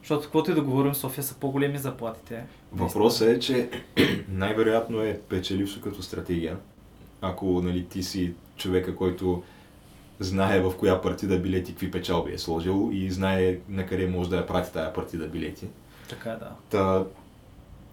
Защото 0.00 0.22
каквото 0.22 0.50
и 0.50 0.54
да 0.54 0.62
говорим, 0.62 0.94
София 0.94 1.24
са 1.24 1.34
по-големи 1.34 1.78
заплатите. 1.78 2.44
Въпросът 2.72 3.28
е, 3.28 3.38
че 3.38 3.70
най-вероятно 4.28 5.00
е 5.00 5.20
печелившо 5.28 5.80
като 5.80 6.02
стратегия. 6.02 6.56
Ако 7.20 7.46
нали, 7.46 7.84
ти 7.84 8.02
си 8.02 8.32
човека, 8.56 8.96
който 8.96 9.42
знае 10.20 10.60
в 10.60 10.72
коя 10.78 11.00
партида 11.00 11.38
билети 11.38 11.72
какви 11.72 11.90
печалби 11.90 12.32
е 12.32 12.38
сложил 12.38 12.90
и 12.92 13.10
знае 13.10 13.58
на 13.68 13.86
къде 13.86 14.06
може 14.06 14.30
да 14.30 14.36
я 14.36 14.46
прати 14.46 14.72
тая 14.72 14.92
партида 14.92 15.26
билети. 15.26 15.66
Така 16.08 16.30
е, 16.30 16.36
да. 16.36 16.50
Та, 16.70 17.04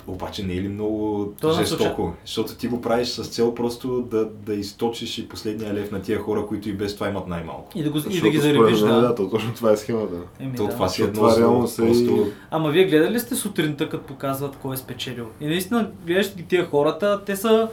обаче 0.08 0.44
не 0.44 0.54
е 0.54 0.62
ли 0.62 0.68
много 0.68 1.34
То 1.42 1.48
на 1.48 1.54
жестоко? 1.54 2.14
Защото 2.26 2.56
ти 2.56 2.68
го 2.68 2.82
правиш 2.82 3.08
с 3.08 3.24
цел 3.24 3.56
просто 3.56 4.02
да, 4.02 4.26
да 4.26 4.54
източиш 4.54 5.18
и 5.18 5.30
последния 5.30 5.74
лев 5.74 5.92
на 5.92 6.02
тия 6.02 6.20
хора, 6.20 6.46
които 6.48 6.70
и 6.70 6.74
без 6.74 6.96
това 6.96 7.10
имат 7.10 7.28
най-малко. 7.28 7.72
И 7.76 7.84
да, 7.84 7.90
го, 7.90 7.98
и 8.10 8.22
да 8.22 8.30
ги 8.30 8.38
заребиш, 8.38 8.80
да. 8.80 9.02
да. 9.02 9.16
то 9.16 9.30
точно 9.30 9.54
това 9.54 9.72
е 9.72 9.78
схемата. 9.78 10.16
Еми, 10.40 10.56
То 10.56 10.64
да. 10.64 10.70
това 10.70 10.88
си 10.88 11.02
Защото 11.02 11.28
едно 11.28 11.38
реално 11.38 11.68
се 11.68 11.84
и- 11.84 11.86
просто... 11.86 12.28
Ама 12.52 12.70
вие 12.70 12.86
гледали 12.86 13.14
ли 13.14 13.20
сте 13.20 13.36
сутринта, 13.36 13.90
като 13.90 14.04
показват 14.04 14.56
кой 14.62 14.74
е 14.74 14.78
спечелил? 14.78 15.28
И 15.42 15.46
наистина 15.46 15.90
гледаш 16.06 16.36
ги 16.36 16.44
тия 16.44 16.66
хората, 16.66 17.22
те 17.26 17.36
са 17.36 17.70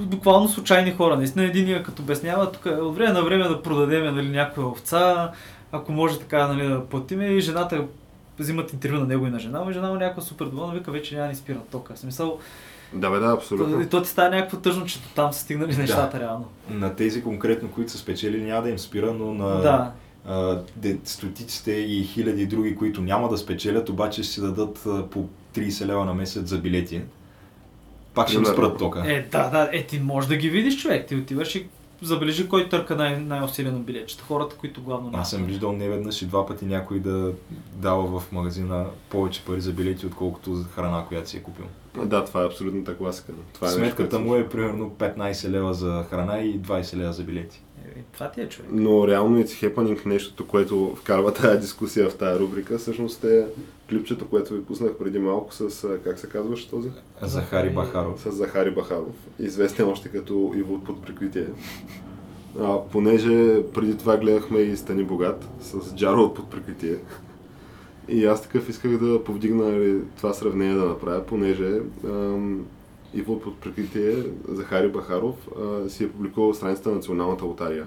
буквално 0.00 0.48
случайни 0.48 0.92
хора. 0.92 1.16
Наистина 1.16 1.44
един 1.44 1.82
като 1.82 2.02
обяснява, 2.02 2.52
тук 2.52 2.66
е 2.66 2.70
от 2.70 2.96
време 2.96 3.12
на 3.12 3.22
време 3.22 3.48
да 3.48 3.62
продадем 3.62 4.14
нали, 4.14 4.28
някоя 4.28 4.66
овца, 4.66 5.32
ако 5.72 5.92
може 5.92 6.18
така 6.18 6.48
нали, 6.48 6.68
да 6.68 6.84
платиме 6.84 7.26
и 7.26 7.40
жената 7.40 7.84
взимат 8.38 8.72
интервю 8.72 8.98
на 8.98 9.06
него 9.06 9.26
и 9.26 9.30
на 9.30 9.38
жена, 9.38 9.60
му 9.60 9.70
и 9.70 9.72
жена 9.72 9.88
му 9.88 9.94
някаква 9.94 10.22
супер 10.22 10.44
доволна, 10.44 10.74
вика 10.74 10.90
вече 10.90 11.16
няма 11.16 11.28
ни 11.28 11.34
спира 11.34 11.58
тока. 11.70 11.94
В 11.94 11.98
смисъл, 11.98 12.38
Да, 12.92 13.10
бе, 13.10 13.18
да, 13.18 13.32
абсолютно. 13.32 13.80
и 13.80 13.88
то 13.88 14.02
ти 14.02 14.08
става 14.08 14.30
някакво 14.30 14.56
тъжно, 14.56 14.86
че 14.86 14.98
там 15.14 15.32
са 15.32 15.40
стигнали 15.40 15.76
нещата 15.76 16.20
реално. 16.20 16.44
На 16.70 16.94
тези 16.96 17.22
конкретно, 17.22 17.70
които 17.70 17.92
са 17.92 17.98
спечели, 17.98 18.42
няма 18.44 18.62
да 18.62 18.70
им 18.70 18.78
спира, 18.78 19.12
но 19.12 19.34
на 19.34 19.60
Да. 19.60 19.92
а, 20.28 20.58
стотиците 21.04 21.72
и 21.72 22.04
хиляди 22.04 22.46
други, 22.46 22.76
които 22.76 23.00
няма 23.00 23.28
да 23.28 23.38
спечелят, 23.38 23.88
обаче 23.88 24.22
ще 24.22 24.32
си 24.32 24.40
дадат 24.40 24.82
а, 24.86 25.06
по 25.06 25.28
30 25.54 25.86
лева 25.86 26.04
на 26.04 26.14
месец 26.14 26.48
за 26.48 26.58
билети. 26.58 27.00
Пак 28.14 28.28
ще 28.28 28.36
им 28.36 28.46
спрат 28.46 28.78
тока. 28.78 29.02
Е, 29.06 29.26
да, 29.32 29.50
да, 29.50 29.68
е, 29.72 29.82
ти 29.86 30.00
можеш 30.00 30.28
да 30.28 30.36
ги 30.36 30.50
видиш, 30.50 30.82
човек. 30.82 31.06
Ти 31.08 31.16
отиваш 31.16 31.54
и 31.54 31.66
забележи 32.02 32.48
кой 32.48 32.68
търка 32.68 32.96
най- 32.96 33.20
най-усилено 33.20 33.78
билетчета. 33.78 34.24
Хората, 34.24 34.56
които 34.56 34.82
главно 34.82 35.10
Аз 35.14 35.30
съм 35.30 35.44
виждал 35.44 35.72
не 35.72 35.88
веднъж 35.88 36.22
и 36.22 36.26
два 36.26 36.46
пъти 36.46 36.64
някой 36.66 37.00
да 37.00 37.32
дава 37.74 38.20
в 38.20 38.32
магазина 38.32 38.86
повече 39.10 39.44
пари 39.44 39.60
за 39.60 39.72
билети, 39.72 40.06
отколкото 40.06 40.54
за 40.54 40.64
храна, 40.64 41.04
която 41.08 41.28
си 41.28 41.36
е 41.36 41.42
купил. 41.42 41.64
Да, 42.04 42.24
това 42.24 42.42
е 42.42 42.46
абсолютната 42.46 42.96
класика. 42.96 43.32
Това 43.52 43.68
е 43.68 43.70
Сметката 43.70 44.18
му 44.18 44.34
е 44.34 44.48
примерно 44.48 44.90
15 44.90 45.48
лева 45.48 45.74
за 45.74 46.04
храна 46.10 46.38
и 46.38 46.60
20 46.60 46.96
лева 46.96 47.12
за 47.12 47.24
билети. 47.24 47.62
Е, 47.96 48.02
това 48.12 48.30
ти 48.30 48.40
е 48.40 48.48
човек. 48.48 48.70
Но 48.72 49.08
реално 49.08 49.38
It's 49.38 49.74
Happening, 49.74 50.06
нещото, 50.06 50.46
което 50.46 50.96
вкарва 50.96 51.34
тази 51.34 51.60
дискусия 51.60 52.10
в 52.10 52.16
тази 52.16 52.40
рубрика, 52.40 52.78
всъщност 52.78 53.24
е 53.24 53.46
клипчето, 53.90 54.28
което 54.28 54.54
ви 54.54 54.64
пуснах 54.64 54.92
преди 54.98 55.18
малко 55.18 55.54
с, 55.54 55.88
как 56.04 56.18
се 56.18 56.28
казваше 56.28 56.70
този? 56.70 56.88
Захари 57.22 57.70
Бахаров. 57.70 58.20
С 58.20 58.32
Захари 58.32 58.70
Бахаров, 58.70 59.14
известен 59.38 59.88
още 59.88 60.08
като 60.08 60.52
Иво 60.56 60.84
под 60.84 61.02
прикритие. 61.02 61.46
А, 62.60 62.78
понеже 62.92 63.62
преди 63.74 63.98
това 63.98 64.16
гледахме 64.16 64.58
и 64.58 64.76
Стани 64.76 65.04
Богат 65.04 65.48
с 65.60 65.94
Джаро 65.94 66.20
от 66.20 66.34
под 66.34 66.50
прикритие. 66.50 66.96
И 68.08 68.26
аз 68.26 68.42
такъв 68.42 68.68
исках 68.68 68.98
да 68.98 69.24
повдигна 69.24 69.68
нали, 69.68 70.00
това 70.16 70.34
сравнение 70.34 70.74
да 70.74 70.84
направя, 70.84 71.26
понеже 71.26 71.80
ам, 72.04 72.66
Иво 73.14 73.32
от 73.32 73.42
под 73.42 73.60
прикритие, 73.60 74.14
Захари 74.48 74.88
Бахаров, 74.88 75.34
а, 75.60 75.88
си 75.88 76.04
е 76.04 76.10
публикувал 76.10 76.54
страницата 76.54 76.88
на 76.88 76.94
Националната 76.94 77.44
лотария. 77.44 77.86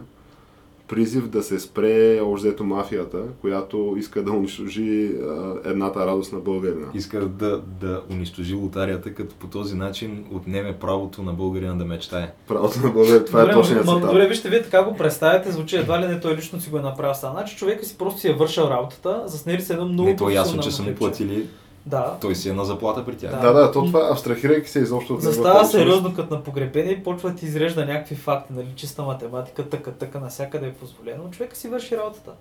Призив 0.88 1.28
да 1.28 1.44
се 1.44 1.60
спре 1.60 2.22
взето 2.22 2.64
мафията, 2.64 3.24
която 3.42 3.96
иска 3.98 4.24
да 4.24 4.32
унищожи 4.32 5.12
а, 5.22 5.56
едната 5.66 6.06
радост 6.06 6.34
на 6.34 6.40
българина. 6.40 6.88
Иска 6.94 7.20
да, 7.20 7.62
да 7.82 8.02
унищожи 8.10 8.56
лотарията, 8.56 9.14
като 9.14 9.36
по 9.36 9.48
този 9.48 9.76
начин 9.76 10.26
отнеме 10.32 10.74
правото 10.80 11.24
на 11.24 11.34
българина 11.34 11.74
да 11.74 11.86
мечтае. 11.86 12.34
Правото 12.48 12.80
на 12.80 12.90
българина, 12.90 13.26
това 13.26 13.40
добре, 13.40 13.52
е 13.52 13.56
точният 13.56 13.86
цитат. 13.86 14.02
добре, 14.02 14.28
вижте, 14.28 14.50
вие 14.50 14.64
така 14.64 14.84
го 14.84 14.96
представяте, 14.96 15.52
звучи 15.52 15.78
едва 15.78 16.02
ли 16.02 16.08
не 16.08 16.20
той 16.20 16.36
лично 16.36 16.62
си 16.62 16.70
го 16.70 16.78
е 16.78 16.82
направил. 16.82 17.14
Значи 17.14 17.58
човека 17.58 17.86
си 17.86 17.98
просто 17.98 18.20
си 18.20 18.30
е 18.30 18.34
вършил 18.34 18.64
работата, 18.64 19.24
заснели 19.26 19.62
се 19.62 19.74
едно 19.74 19.86
много 19.86 20.10
Не, 20.10 20.16
то 20.16 20.30
е 20.30 20.34
ясно, 20.34 20.62
че 20.62 20.72
са 20.72 20.84
му 20.84 20.96
платили, 20.96 21.48
Да. 21.86 22.18
той 22.22 22.36
си 22.36 22.50
е 22.50 22.54
на 22.54 22.66
заплата 22.66 23.06
при 23.06 23.18
тях. 23.18 23.32
Да. 23.32 23.40
Да, 23.40 23.54
да, 23.54 23.72
то 23.72 23.86
това, 23.86 24.10
абстрахирайки 24.12 24.70
се 24.70 24.80
изобщо 24.80 25.14
от 25.14 25.22
Застава 25.22 25.54
личност, 25.54 25.72
сериозно 25.72 26.16
като 26.16 26.34
на 26.34 26.44
погребение 26.44 26.92
и 26.92 27.04
почва 27.04 27.30
да 27.30 27.36
ти 27.36 27.46
изрежда 27.46 27.86
някакви 27.86 28.16
факти, 28.16 28.54
нали, 28.54 28.74
чиста 28.76 29.04
математика, 29.04 29.70
тъка, 29.70 29.92
тъка, 29.92 30.20
навсякъде 30.20 30.68
е 30.68 30.74
позволено. 30.74 31.30
Човека 31.32 31.56
си 31.56 31.68
върши 31.68 31.98
работата. 31.98 32.32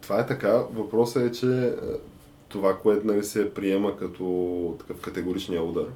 Това 0.00 0.20
е 0.20 0.26
така. 0.26 0.62
Въпросът 0.74 1.22
е, 1.22 1.32
че 1.32 1.66
е, 1.66 1.70
това, 2.48 2.78
което 2.78 3.06
нали, 3.06 3.24
се 3.24 3.54
приема 3.54 3.96
като 3.96 4.74
такъв 4.78 5.00
категоричния 5.00 5.62
удар, 5.62 5.86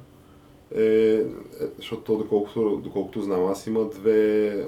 е, 0.75 0.83
е 0.83 1.23
защото 1.77 2.01
то, 2.01 2.17
доколкото, 2.17 2.81
доколкото 2.83 3.21
знам, 3.21 3.45
аз 3.45 3.67
има 3.67 3.89
две, 3.89 4.65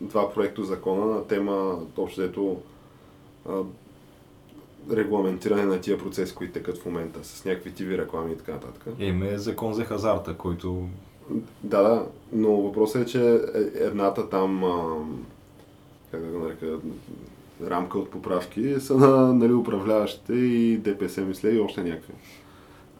два 0.00 0.32
проекта 0.32 0.64
закона 0.64 1.06
на 1.06 1.24
тема, 1.24 1.78
общо 1.96 2.56
регламентиране 4.92 5.64
на 5.64 5.80
тия 5.80 5.98
процеси, 5.98 6.34
които 6.34 6.52
текат 6.52 6.78
в 6.78 6.86
момента, 6.86 7.18
с 7.22 7.44
някакви 7.44 7.72
тиви 7.72 7.98
реклами 7.98 8.32
и 8.32 8.36
така 8.36 8.52
нататък. 8.52 8.86
Име 8.98 9.38
закон 9.38 9.74
за 9.74 9.84
хазарта, 9.84 10.34
който 10.34 10.88
Да, 11.62 11.82
да, 11.82 12.06
но 12.32 12.50
въпросът 12.50 13.02
е, 13.02 13.06
че 13.06 13.34
е- 13.34 13.38
едната 13.74 14.28
там, 14.28 14.64
а, 14.64 14.96
как 16.10 16.20
да 16.20 16.26
го 16.26 16.38
нарека, 16.38 16.78
рамка 17.66 17.98
от 17.98 18.10
поправки 18.10 18.74
са 18.80 18.96
на 18.96 19.34
нали, 19.34 19.52
управляващите 19.52 20.32
и 20.32 20.76
ДПС, 20.76 21.20
мисля, 21.20 21.50
и 21.50 21.60
още 21.60 21.82
някакви. 21.82 22.12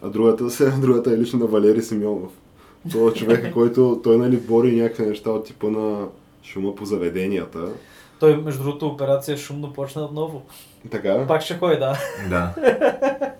А 0.03 0.09
другата, 0.09 0.51
се, 0.51 0.71
другата 0.81 1.13
е 1.13 1.19
лично 1.19 1.39
на 1.39 1.47
Валери 1.47 1.83
Симеонов. 1.83 2.33
Това 2.91 3.11
е 3.11 3.15
човека, 3.15 3.53
който 3.55 4.01
той 4.05 4.19
нали, 4.19 4.37
бори 4.37 4.81
някакви 4.81 5.07
неща 5.07 5.31
от 5.31 5.45
типа 5.45 5.71
на 5.71 6.07
шума 6.43 6.75
по 6.75 6.85
заведенията. 6.85 7.69
Той, 8.21 8.37
между 8.37 8.63
другото, 8.63 8.87
операция 8.87 9.37
шумно 9.37 9.73
почна 9.73 10.03
отново. 10.03 10.43
Така. 10.91 11.27
Пак 11.27 11.43
ще 11.43 11.59
ходи, 11.59 11.77
да. 11.77 11.99
Да. 12.29 12.55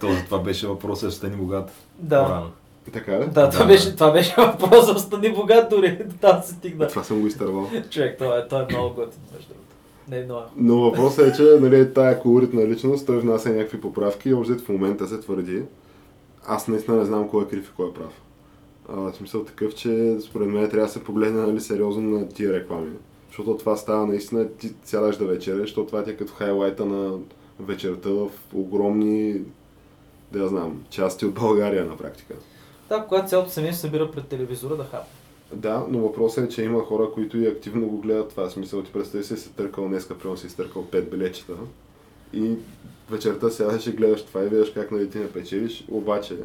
Този, 0.00 0.24
това 0.24 0.38
беше 0.38 0.66
въпросът, 0.66 1.12
стани 1.12 1.36
богат. 1.36 1.70
Да. 1.98 2.24
По-рано. 2.24 2.50
Така 2.92 3.20
ли? 3.20 3.26
Да, 3.26 3.50
това, 3.50 3.64
Да, 3.64 3.66
беше, 3.66 3.90
да. 3.90 3.96
това 3.96 4.12
беше 4.12 4.34
въпрос 4.38 4.86
за 4.86 4.98
стани 4.98 5.32
богат 5.32 5.70
дори. 5.70 5.96
До 6.06 6.14
Там 6.20 6.42
се 6.42 6.52
стигна. 6.52 6.88
Това 6.88 7.04
съм 7.04 7.20
го 7.20 7.26
изтървал. 7.26 7.68
Човек, 7.90 8.18
това 8.18 8.38
е, 8.38 8.48
това 8.48 8.60
е 8.60 8.66
много 8.70 8.94
готин, 8.94 9.20
между 9.32 9.48
другото. 9.48 9.66
Не 10.08 10.18
е 10.18 10.24
много. 10.24 10.42
Но 10.56 10.80
въпросът 10.80 11.28
е, 11.28 11.32
че 11.36 11.42
нали, 11.42 11.94
тая 11.94 12.20
колоритна 12.20 12.66
личност, 12.66 13.06
той 13.06 13.18
внася 13.18 13.50
някакви 13.50 13.80
поправки 13.80 14.28
и 14.28 14.34
общо 14.34 14.58
в 14.58 14.68
момента 14.68 15.08
се 15.08 15.20
твърди. 15.20 15.62
Аз 16.46 16.68
наистина 16.68 16.96
не 16.96 17.04
знам 17.04 17.28
кой 17.28 17.44
е 17.44 17.48
крив 17.48 17.68
и 17.68 17.76
кой 17.76 17.88
е 17.88 17.92
прав. 17.92 18.12
А, 18.88 18.96
в 18.96 19.12
смисъл 19.16 19.44
такъв, 19.44 19.74
че 19.74 20.16
според 20.20 20.48
мен 20.48 20.70
трябва 20.70 20.86
да 20.86 20.92
се 20.92 21.04
погледне 21.04 21.46
нали, 21.46 21.60
сериозно 21.60 22.18
на 22.18 22.28
тия 22.28 22.52
реклами. 22.52 22.90
Защото 23.32 23.56
това 23.56 23.76
става 23.76 24.06
наистина, 24.06 24.48
ти 24.48 24.74
сядаш 24.84 25.16
да 25.16 25.24
вечеря, 25.24 25.58
защото 25.58 25.86
това 25.86 26.04
ти 26.04 26.10
е 26.10 26.16
като 26.16 26.32
хайлайта 26.32 26.86
на 26.86 27.18
вечерта 27.60 28.10
в 28.10 28.30
огромни, 28.54 29.40
да 30.32 30.38
я 30.38 30.48
знам, 30.48 30.84
части 30.90 31.26
от 31.26 31.34
България 31.34 31.84
на 31.84 31.96
практика. 31.96 32.34
Да, 32.88 33.06
когато 33.08 33.28
цялото 33.28 33.50
семейство 33.50 33.80
се 33.80 33.86
събира 33.86 34.10
пред 34.10 34.26
телевизора 34.26 34.76
да 34.76 34.84
хапне. 34.84 35.12
Да, 35.52 35.86
но 35.90 35.98
въпросът 35.98 36.44
е, 36.44 36.48
че 36.48 36.62
има 36.62 36.80
хора, 36.80 37.10
които 37.14 37.38
и 37.38 37.46
активно 37.46 37.86
го 37.86 37.98
гледат 37.98 38.28
това. 38.28 38.50
Смисъл, 38.50 38.82
ти 38.82 38.92
представи 38.92 39.24
си, 39.24 39.36
си 39.36 39.52
търкал 39.52 39.88
днеска, 39.88 40.18
примерно 40.18 40.38
си 40.38 40.46
изтъркал 40.46 40.86
5 40.90 41.10
билечета 41.10 41.52
и 42.32 42.54
вечерта 43.10 43.50
сядаш 43.50 43.86
и 43.86 43.92
гледаш 43.92 44.22
това 44.22 44.44
и 44.44 44.48
виждаш 44.48 44.70
как 44.70 44.90
нали 44.90 45.10
ти 45.10 45.18
не 45.18 45.32
печелиш, 45.32 45.84
обаче 45.90 46.36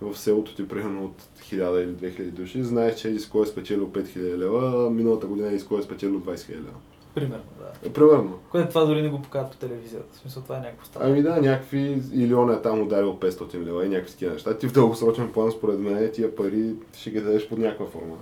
в 0.00 0.18
селото 0.18 0.54
ти 0.54 0.68
примерно 0.68 1.04
от 1.04 1.22
1000 1.40 1.82
или 1.82 2.12
2000 2.12 2.30
души, 2.30 2.62
знаеш, 2.62 2.94
че 2.94 3.16
кой 3.30 3.42
е 3.42 3.46
спечелил 3.46 3.88
5000 3.88 4.36
лева, 4.36 4.86
а 4.86 4.90
миналата 4.90 5.26
година 5.26 5.58
кой 5.68 5.80
е 5.80 5.82
спечелил 5.82 6.20
20 6.20 6.34
000 6.34 6.50
лева. 6.50 6.78
Примерно, 7.14 7.44
да. 7.58 7.88
Е, 7.88 7.92
примерно. 7.92 8.38
Което 8.50 8.68
това 8.68 8.84
дори 8.84 9.02
не 9.02 9.08
го 9.08 9.22
показват 9.22 9.52
по 9.52 9.58
телевизията. 9.58 10.16
В 10.16 10.18
смисъл, 10.18 10.42
това 10.42 10.56
е 10.56 10.60
някакво 10.60 10.86
става. 10.86 11.06
Ами 11.06 11.22
да, 11.22 11.40
някакви, 11.40 12.02
или 12.12 12.34
он 12.34 12.50
е 12.50 12.62
там 12.62 12.82
ударил 12.82 13.16
500 13.16 13.64
лева 13.64 13.86
и 13.86 13.88
някакви 13.88 14.12
такива 14.12 14.32
неща. 14.32 14.58
Ти 14.58 14.68
в 14.68 14.72
дългосрочен 14.72 15.32
план, 15.32 15.52
според 15.52 15.78
мен, 15.78 16.10
тия 16.14 16.36
пари 16.36 16.74
ще 16.92 17.10
ги 17.10 17.20
дадеш 17.20 17.48
под 17.48 17.58
някаква 17.58 17.86
форма. 17.86 18.16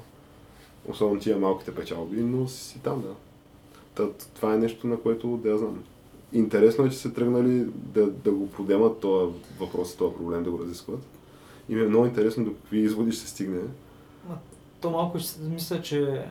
Особено 0.89 1.21
тия 1.21 1.39
малките 1.39 1.75
печалби, 1.75 2.21
но 2.21 2.49
си 2.49 2.65
си 2.65 2.81
там, 2.83 3.01
да. 3.01 3.15
Та, 3.95 4.13
това 4.35 4.55
е 4.55 4.59
нещо, 4.59 4.87
на 4.87 4.97
което 4.97 5.37
да 5.37 5.49
я 5.49 5.59
знам. 5.59 5.85
Интересно 6.33 6.85
е, 6.87 6.91
че 6.91 6.97
са 6.97 7.13
тръгнали 7.13 7.67
да, 7.75 8.07
да 8.07 8.31
го 8.31 8.49
подемат 8.49 9.01
този 9.01 9.33
въпрос, 9.61 9.97
този 9.97 10.15
проблем, 10.15 10.45
да 10.45 10.51
го 10.51 10.59
разискват. 10.59 11.01
И 11.69 11.75
ми 11.75 11.83
е 11.83 11.89
много 11.89 12.07
интересно 12.07 12.45
до 12.45 12.55
какви 12.55 12.79
изводи 12.79 13.13
ще 13.13 13.21
се 13.23 13.29
стигне. 13.29 13.61
То 14.81 14.91
малко 14.91 15.19
ще 15.19 15.41
мисля, 15.41 15.83
че... 15.83 16.25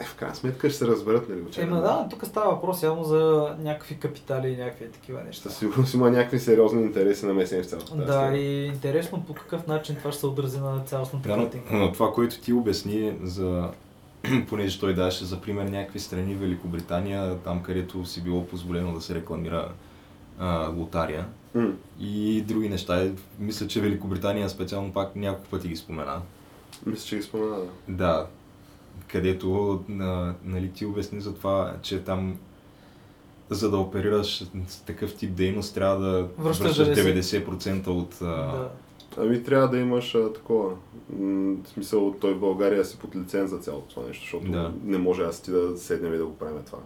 Е, 0.00 0.04
в 0.04 0.14
крайна 0.14 0.34
сметка 0.34 0.70
ще 0.70 0.78
се 0.78 0.86
разберат, 0.86 1.28
нали, 1.28 1.40
очевидно. 1.40 1.76
Ема 1.76 1.86
да, 1.86 2.06
тук 2.10 2.26
става 2.26 2.50
въпрос 2.54 2.82
явно 2.82 3.04
за 3.04 3.54
някакви 3.58 3.98
капитали 3.98 4.48
и 4.48 4.56
някакви 4.56 4.90
такива 4.90 5.22
неща. 5.22 5.48
Със 5.50 5.58
сигурност 5.58 5.94
има 5.94 6.10
някакви 6.10 6.38
сериозни 6.38 6.82
интереси 6.82 7.26
намесени 7.26 7.62
в 7.62 7.66
цялата 7.66 7.90
тази 7.90 8.04
Да, 8.06 8.36
и 8.36 8.66
интересно 8.66 9.24
по 9.26 9.34
какъв 9.34 9.66
начин 9.66 9.96
това 9.96 10.12
ще 10.12 10.20
се 10.20 10.26
отрази 10.26 10.60
на 10.60 10.80
цялостната 10.86 11.28
Да, 11.28 11.34
картинка. 11.34 11.74
но 11.76 11.92
това, 11.92 12.12
което 12.12 12.40
ти 12.40 12.52
обясни 12.52 13.16
за 13.22 13.70
понеже 14.48 14.80
той 14.80 14.94
даваше 14.94 15.24
за 15.24 15.40
пример 15.40 15.64
някакви 15.64 16.00
страни, 16.00 16.34
Великобритания, 16.34 17.38
там 17.44 17.62
където 17.62 18.04
си 18.04 18.22
било 18.22 18.46
позволено 18.46 18.94
да 18.94 19.00
се 19.00 19.14
рекламира 19.14 19.68
а, 20.38 20.68
лотария 20.68 21.26
М. 21.54 21.72
и 22.00 22.42
други 22.42 22.68
неща. 22.68 23.02
Е, 23.02 23.12
Мисля, 23.38 23.66
че 23.66 23.80
Великобритания 23.80 24.48
специално 24.48 24.92
пак 24.92 25.16
няколко 25.16 25.50
пъти 25.50 25.68
ги 25.68 25.76
спомена. 25.76 26.20
Мисля, 26.86 27.06
че 27.06 27.16
ги 27.16 27.22
спомена, 27.22 27.56
да. 27.56 27.66
Да, 27.88 28.26
където 29.08 29.80
на, 29.88 30.34
нали, 30.44 30.72
ти 30.72 30.86
обясни 30.86 31.20
за 31.20 31.34
това, 31.34 31.74
че 31.82 32.04
там 32.04 32.36
за 33.50 33.70
да 33.70 33.78
оперираш 33.78 34.44
такъв 34.86 35.14
тип 35.14 35.34
дейност 35.34 35.74
трябва 35.74 35.98
да 36.00 36.28
Връщаш 36.38 36.78
връщаш 36.78 36.98
90. 36.98 37.46
90% 37.46 37.86
от... 37.86 38.14
А, 38.22 38.26
Да. 38.26 38.70
Ами 39.16 39.42
трябва 39.42 39.68
да 39.68 39.78
имаш 39.78 40.14
а, 40.14 40.32
такова. 40.32 40.74
М, 41.18 41.56
в 41.64 41.68
смисъл, 41.68 42.14
той 42.20 42.34
в 42.34 42.40
България 42.40 42.84
си 42.84 42.98
под 42.98 43.16
лиценз 43.16 43.50
за 43.50 43.58
цялото 43.58 43.94
това 43.94 44.06
нещо, 44.08 44.22
защото 44.22 44.50
Да. 44.52 44.72
не 44.84 44.98
може 44.98 45.22
аз 45.22 45.40
ти 45.40 45.50
да 45.50 45.78
седнем 45.78 46.14
и 46.14 46.18
да 46.18 46.26
го 46.26 46.34
правим 46.34 46.62
това. 46.66 46.78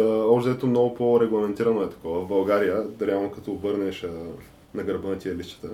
Та, 0.00 0.50
ето 0.50 0.66
много 0.66 0.94
по-регламентирано 0.94 1.82
е 1.82 1.90
такова. 1.90 2.20
В 2.20 2.28
България, 2.28 2.84
реално 3.02 3.30
като 3.30 3.52
обърнеш 3.52 4.06
на 4.74 4.82
гърба 4.82 5.08
на 5.08 5.18
тия 5.18 5.36
лищата, 5.36 5.68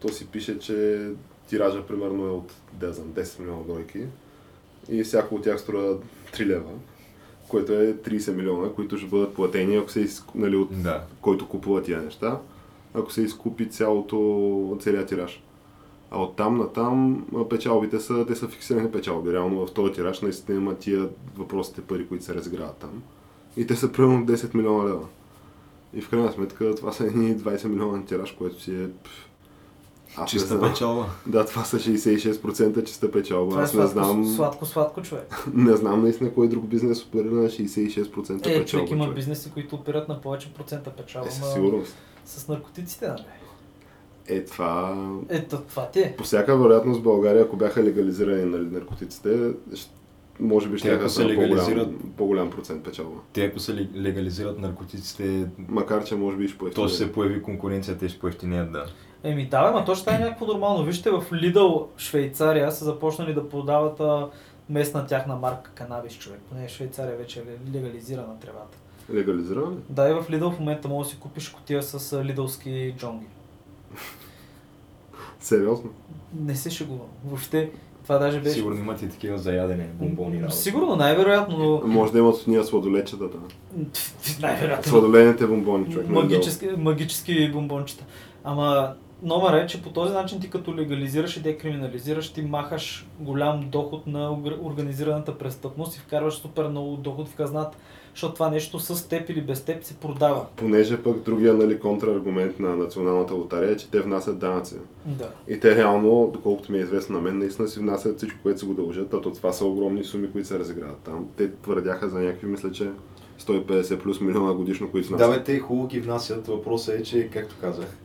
то 0.00 0.08
си 0.08 0.26
пише, 0.26 0.58
че 0.58 1.08
тиража 1.48 1.86
примерно 1.86 2.26
е 2.26 2.30
от 2.30 2.52
да 2.72 2.92
знам, 2.92 3.08
10 3.08 3.40
милиона 3.40 3.62
бройки 3.62 4.02
и 4.88 5.02
всяко 5.02 5.34
от 5.34 5.42
тях 5.42 5.60
струва 5.60 5.96
3 6.32 6.46
лева, 6.46 6.70
което 7.48 7.72
е 7.72 7.94
30 7.94 8.32
милиона, 8.34 8.68
които 8.68 8.98
ще 8.98 9.08
бъдат 9.08 9.34
платени, 9.34 9.76
ако 9.76 9.90
се 9.90 10.00
из... 10.00 10.24
нали, 10.34 10.56
от 10.56 10.82
да. 10.82 11.04
който 11.20 11.48
купува 11.48 11.82
тия 11.82 12.02
неща, 12.02 12.38
ако 12.94 13.12
се 13.12 13.22
изкупи 13.22 13.68
цялото, 13.68 14.78
целият 14.80 15.08
тираж. 15.08 15.42
А 16.10 16.22
оттам 16.22 16.58
натам 16.58 17.26
а, 17.36 17.48
печалбите 17.48 18.00
са, 18.00 18.26
те 18.26 18.34
са 18.34 18.48
фиксирани 18.48 18.90
печалби. 18.92 19.32
Реално 19.32 19.66
в 19.66 19.72
този 19.72 19.92
тираж 19.92 20.20
наистина 20.20 20.58
има 20.58 20.74
тия 20.74 21.08
въпросите 21.36 21.80
пари, 21.80 22.08
които 22.08 22.24
се 22.24 22.34
разиграват 22.34 22.76
там. 22.76 23.02
И 23.56 23.66
те 23.66 23.76
са 23.76 23.92
примерно 23.92 24.26
10 24.26 24.54
милиона 24.54 24.84
лева. 24.84 25.06
И 25.94 26.00
в 26.00 26.10
крайна 26.10 26.32
сметка 26.32 26.74
това 26.74 26.92
са 26.92 27.04
едни 27.04 27.36
20 27.36 27.64
милиона 27.66 28.04
тираж, 28.04 28.32
което 28.32 28.62
си 28.62 28.74
е... 28.74 28.88
Аз 30.12 30.20
не 30.20 30.26
Чиста 30.26 30.58
знам. 30.58 30.70
печалба. 30.72 31.06
Да, 31.26 31.44
това 31.44 31.64
са 31.64 31.76
66% 31.78 32.84
чиста 32.84 33.10
печалба. 33.10 33.50
Това 33.50 33.60
е 33.60 33.64
Аз 33.64 33.74
не 33.74 33.80
сладко, 33.82 33.92
знам, 34.12 34.26
сладко, 34.26 34.66
сладко, 34.66 35.02
човек. 35.02 35.44
не 35.54 35.76
знам 35.76 36.02
наистина 36.02 36.32
кой 36.34 36.48
друг 36.48 36.64
бизнес 36.64 37.02
оперира 37.04 37.34
на 37.34 37.48
66% 37.48 37.66
Е, 38.30 38.42
печалба. 38.42 38.64
човек 38.64 38.90
има 38.90 39.04
човек. 39.04 39.16
бизнеси, 39.16 39.50
които 39.50 39.76
оперират 39.76 40.08
на 40.08 40.20
повече 40.20 40.54
процента 40.54 40.90
печалба. 40.90 41.28
Е, 41.28 41.30
със 41.30 41.52
сигурност. 41.52 41.94
С 42.24 42.48
наркотиците, 42.48 43.08
нали? 43.08 43.22
Е, 44.28 44.44
това 44.44 45.06
Ето, 45.28 45.58
това 45.58 45.90
ти 45.90 46.00
е. 46.00 46.14
По 46.16 46.24
всяка 46.24 46.56
вероятност 46.58 47.00
в 47.00 47.04
България, 47.04 47.42
ако 47.44 47.56
бяха 47.56 47.82
легализирани 47.84 48.44
нали, 48.44 48.66
наркотиците, 48.66 49.50
може 50.40 50.68
би 50.68 50.78
ще 50.78 50.96
да 50.96 51.08
се 51.08 51.14
са 51.14 51.22
по-голям, 51.22 51.40
легализират- 51.50 51.96
по-голям 52.16 52.50
процент 52.50 52.84
печалба. 52.84 53.20
Те 53.32 53.44
ако 53.44 53.58
се 53.58 53.72
лег- 53.72 53.96
легализират 53.96 54.58
наркотиците, 54.58 55.46
Макар, 55.58 56.04
че 56.04 56.16
може 56.16 56.36
би 56.36 56.48
ще 56.48 56.54
то 56.54 56.58
поевтине. 56.58 56.88
ще 56.88 56.96
се 56.96 57.12
появи 57.12 57.42
конкуренция, 57.42 57.98
те 57.98 58.08
ще 58.08 58.18
поевтинеят 58.18 58.72
да. 58.72 58.86
Еми 59.22 59.46
да, 59.46 59.64
бе, 59.64 59.70
ма 59.70 59.84
то 59.84 59.94
ще 59.94 60.02
стане 60.02 60.18
някакво 60.18 60.46
нормално. 60.46 60.84
Вижте, 60.84 61.10
в 61.10 61.24
Lidl, 61.32 61.86
Швейцария, 61.98 62.72
са 62.72 62.84
започнали 62.84 63.34
да 63.34 63.48
продават 63.48 64.00
а, 64.00 64.28
местна 64.68 65.06
тяхна 65.06 65.36
марка 65.36 65.70
канабис, 65.70 66.12
човек. 66.14 66.40
Поне 66.40 66.68
Швейцария 66.68 67.16
вече 67.16 67.40
е 67.40 67.44
легализирана 67.74 68.38
тревата. 68.40 68.78
Легализирани? 69.14 69.76
Да, 69.88 70.08
и 70.08 70.12
в 70.12 70.24
Lidl 70.24 70.50
в 70.50 70.58
момента 70.58 70.88
можеш 70.88 71.10
да 71.10 71.16
си 71.16 71.20
купиш 71.20 71.48
котия 71.48 71.82
с 71.82 72.12
а, 72.12 72.24
лидълски 72.24 72.94
джонги. 72.98 73.26
Сериозно? 75.40 75.90
Не 76.34 76.56
се 76.56 76.70
шегувам. 76.70 77.06
Въобще, 77.24 77.70
това 78.10 78.18
даже 78.18 78.40
беше... 78.40 78.54
Сигурно 78.54 78.80
имат 78.80 79.02
и 79.02 79.08
такива 79.08 79.38
за 79.38 79.52
ядене, 79.52 79.88
бомбони 79.94 80.42
работи. 80.42 80.56
Сигурно, 80.56 80.96
най-вероятно, 80.96 81.58
но... 81.58 81.88
Може 81.88 82.12
да 82.12 82.18
имат 82.18 82.44
ние 82.46 82.64
сладолечетата. 82.64 83.36
най-вероятно. 84.40 84.90
Сладолените 84.90 85.46
бомбони, 85.46 85.92
човек. 85.92 86.06
е 86.08 86.12
магически, 86.12 86.68
магически 86.78 87.50
бомбончета. 87.52 88.04
Ама 88.44 88.94
номер 89.22 89.52
е, 89.52 89.66
че 89.66 89.82
по 89.82 89.90
този 89.90 90.12
начин 90.12 90.40
ти 90.40 90.50
като 90.50 90.76
легализираш 90.76 91.36
и 91.36 91.40
декриминализираш, 91.40 92.32
ти 92.32 92.42
махаш 92.42 93.06
голям 93.20 93.68
доход 93.70 94.06
на 94.06 94.30
орг- 94.30 94.64
организираната 94.64 95.38
престъпност 95.38 95.96
и 95.96 96.00
вкарваш 96.00 96.34
супер 96.34 96.68
много 96.68 96.96
доход 96.96 97.28
в 97.28 97.34
казната, 97.34 97.78
защото 98.14 98.34
това 98.34 98.50
нещо 98.50 98.78
с 98.78 99.08
теб 99.08 99.30
или 99.30 99.40
без 99.40 99.62
теб 99.62 99.84
се 99.84 99.94
продава. 99.94 100.46
Понеже 100.56 101.02
пък 101.02 101.22
другия 101.22 101.54
нали, 101.54 101.78
контраргумент 101.78 102.60
на 102.60 102.76
националната 102.76 103.34
лотария 103.34 103.70
е, 103.70 103.76
че 103.76 103.90
те 103.90 104.00
внасят 104.00 104.38
данъци. 104.38 104.74
Да. 105.06 105.30
И 105.48 105.60
те 105.60 105.76
реално, 105.76 106.30
доколкото 106.32 106.72
ми 106.72 106.78
е 106.78 106.82
известно 106.82 107.16
на 107.16 107.22
мен, 107.22 107.38
наистина 107.38 107.68
си 107.68 107.78
внасят 107.80 108.16
всичко, 108.16 108.38
което 108.42 108.60
си 108.60 108.66
го 108.66 108.74
дължат, 108.74 109.14
а 109.14 109.20
то 109.20 109.32
това 109.32 109.52
са 109.52 109.64
огромни 109.66 110.04
суми, 110.04 110.32
които 110.32 110.48
се 110.48 110.58
разиграват 110.58 110.98
там. 110.98 111.28
Те 111.36 111.52
твърдяха 111.52 112.08
за 112.08 112.18
някакви, 112.18 112.46
мисля, 112.46 112.72
че 112.72 112.90
150 113.40 114.02
плюс 114.02 114.20
милиона 114.20 114.52
годишно, 114.52 114.90
които 114.90 115.08
Да, 115.08 115.16
внасят. 115.16 115.34
бе, 115.40 115.44
те 115.44 115.58
хубаво 115.58 115.88
ги 115.88 116.00
внасят. 116.00 116.46
Въпросът 116.46 116.94
е, 116.94 117.02
че, 117.02 117.28
както 117.32 117.54
казах, 117.60 117.96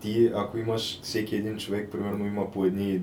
ти, 0.00 0.30
ако 0.34 0.58
имаш 0.58 1.00
всеки 1.02 1.36
един 1.36 1.58
човек, 1.58 1.88
примерно 1.92 2.26
има 2.26 2.50
по 2.50 2.64
едни 2.64 3.00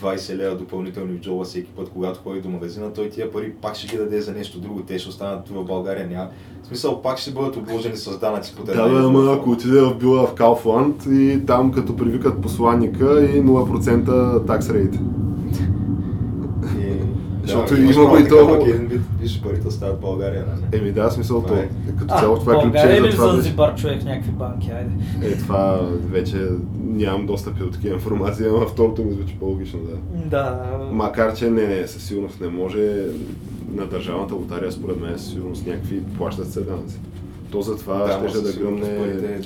20 0.00 0.36
лева 0.36 0.56
допълнителни 0.56 1.18
в 1.18 1.20
джоба 1.20 1.44
всеки 1.44 1.70
път, 1.70 1.88
когато 1.88 2.20
ходи 2.20 2.40
до 2.40 2.48
магазина, 2.48 2.92
той 2.92 3.08
тия 3.08 3.32
пари 3.32 3.52
пак 3.62 3.76
ще 3.76 3.86
ги 3.86 3.96
даде 3.96 4.20
за 4.20 4.32
нещо 4.32 4.58
друго. 4.58 4.82
Те 4.82 4.98
ще 4.98 5.08
останат 5.08 5.48
в 5.48 5.64
България. 5.64 6.06
Няма. 6.06 6.28
В 6.62 6.66
смисъл, 6.66 7.02
пак 7.02 7.18
ще 7.18 7.30
бъдат 7.30 7.56
обложени 7.56 7.96
с 7.96 8.18
данъци 8.18 8.54
по 8.56 8.64
Да, 8.64 8.72
бе, 8.72 8.96
ама 8.98 9.32
ако 9.32 9.50
отиде 9.50 9.80
в 9.80 9.94
била 9.94 10.26
в 10.26 10.34
Кауфланд 10.34 11.06
и 11.10 11.40
там 11.46 11.72
като 11.72 11.96
привикат 11.96 12.42
посланника 12.42 13.24
и 13.24 13.42
0% 13.42 14.46
такс 14.46 14.70
рейт. 14.70 14.94
Защото 17.42 17.76
има 17.76 18.06
го 18.06 18.18
и 18.18 18.28
то- 18.28 18.66
Един 18.66 18.86
вид, 18.86 19.00
виж, 19.20 19.42
парите 19.42 19.68
остават 19.68 19.96
в 19.96 20.00
България, 20.00 20.44
нали? 20.48 20.82
Еми 20.82 20.92
да, 20.92 21.10
смисъл 21.10 21.40
то. 21.40 21.46
Това 21.46 21.60
е. 21.60 21.68
Като 21.98 22.14
А, 22.14 22.20
цяло 22.20 22.38
това 22.38 22.52
България 22.52 22.82
ключе 22.84 22.96
или 22.96 23.10
за 23.10 23.12
в 23.12 23.16
това 23.16 23.26
да... 23.26 23.32
Занзибар, 23.32 23.74
човек, 23.74 24.04
някакви 24.04 24.30
банки, 24.30 24.70
айде. 24.70 24.90
Е, 25.28 25.36
това 25.36 25.80
вече 26.02 26.48
нямам 26.84 27.26
достъпи 27.26 27.58
до 27.60 27.70
такива 27.70 27.94
информации, 27.94 28.46
ама 28.48 28.66
второто 28.66 29.04
ми 29.04 29.12
звучи 29.12 29.36
по-логично, 29.40 29.78
да. 29.80 29.96
Да. 30.28 30.78
Макар, 30.92 31.34
че 31.34 31.50
не, 31.50 31.66
не, 31.66 31.86
със 31.86 32.02
сигурност 32.02 32.40
не 32.40 32.48
може 32.48 33.06
на 33.74 33.86
държавната 33.86 34.34
лотария, 34.34 34.72
според 34.72 35.00
мен, 35.00 35.18
със 35.18 35.28
сигурност 35.28 35.66
някакви 35.66 36.02
плащат 36.04 36.52
се 36.52 36.60
данъци. 36.60 36.98
То 37.50 37.62
затова 37.62 37.98
Да, 37.98 38.06
да, 38.06 38.20
но 38.22 38.28
ще 38.28 38.40
да 38.40 38.52
гръмне... 38.52 38.88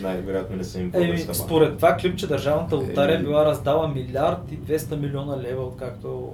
най-вероятно 0.03 0.57
не 0.57 0.65
са 0.65 0.81
им 0.81 0.91
Еми, 0.95 1.19
според 1.33 1.77
това 1.77 1.97
клипче 1.97 2.27
държавната 2.27 2.77
лотария 2.77 3.15
Еми. 3.17 3.25
била 3.25 3.45
раздала 3.45 3.89
милиард 3.89 4.39
и 4.53 4.73
200 4.73 5.01
милиона 5.01 5.39
лева, 5.39 5.63
откакто 5.63 6.29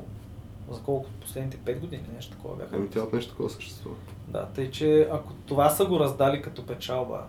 за 0.73 0.83
колко 0.83 1.11
последните 1.21 1.57
5 1.57 1.81
години 1.81 2.03
нещо 2.15 2.37
такова 2.37 2.57
бяха. 2.57 2.77
Ами 2.77 2.89
тя 2.91 3.01
от 3.01 3.13
нещо 3.13 3.31
такова 3.31 3.51
съществува. 3.51 3.97
Да, 4.29 4.47
тъй 4.47 4.71
че 4.71 5.09
ако 5.13 5.33
това 5.47 5.71
са 5.71 5.85
го 5.85 6.01
раздали 6.01 6.43
като 6.43 6.67
печалба, 6.67 7.21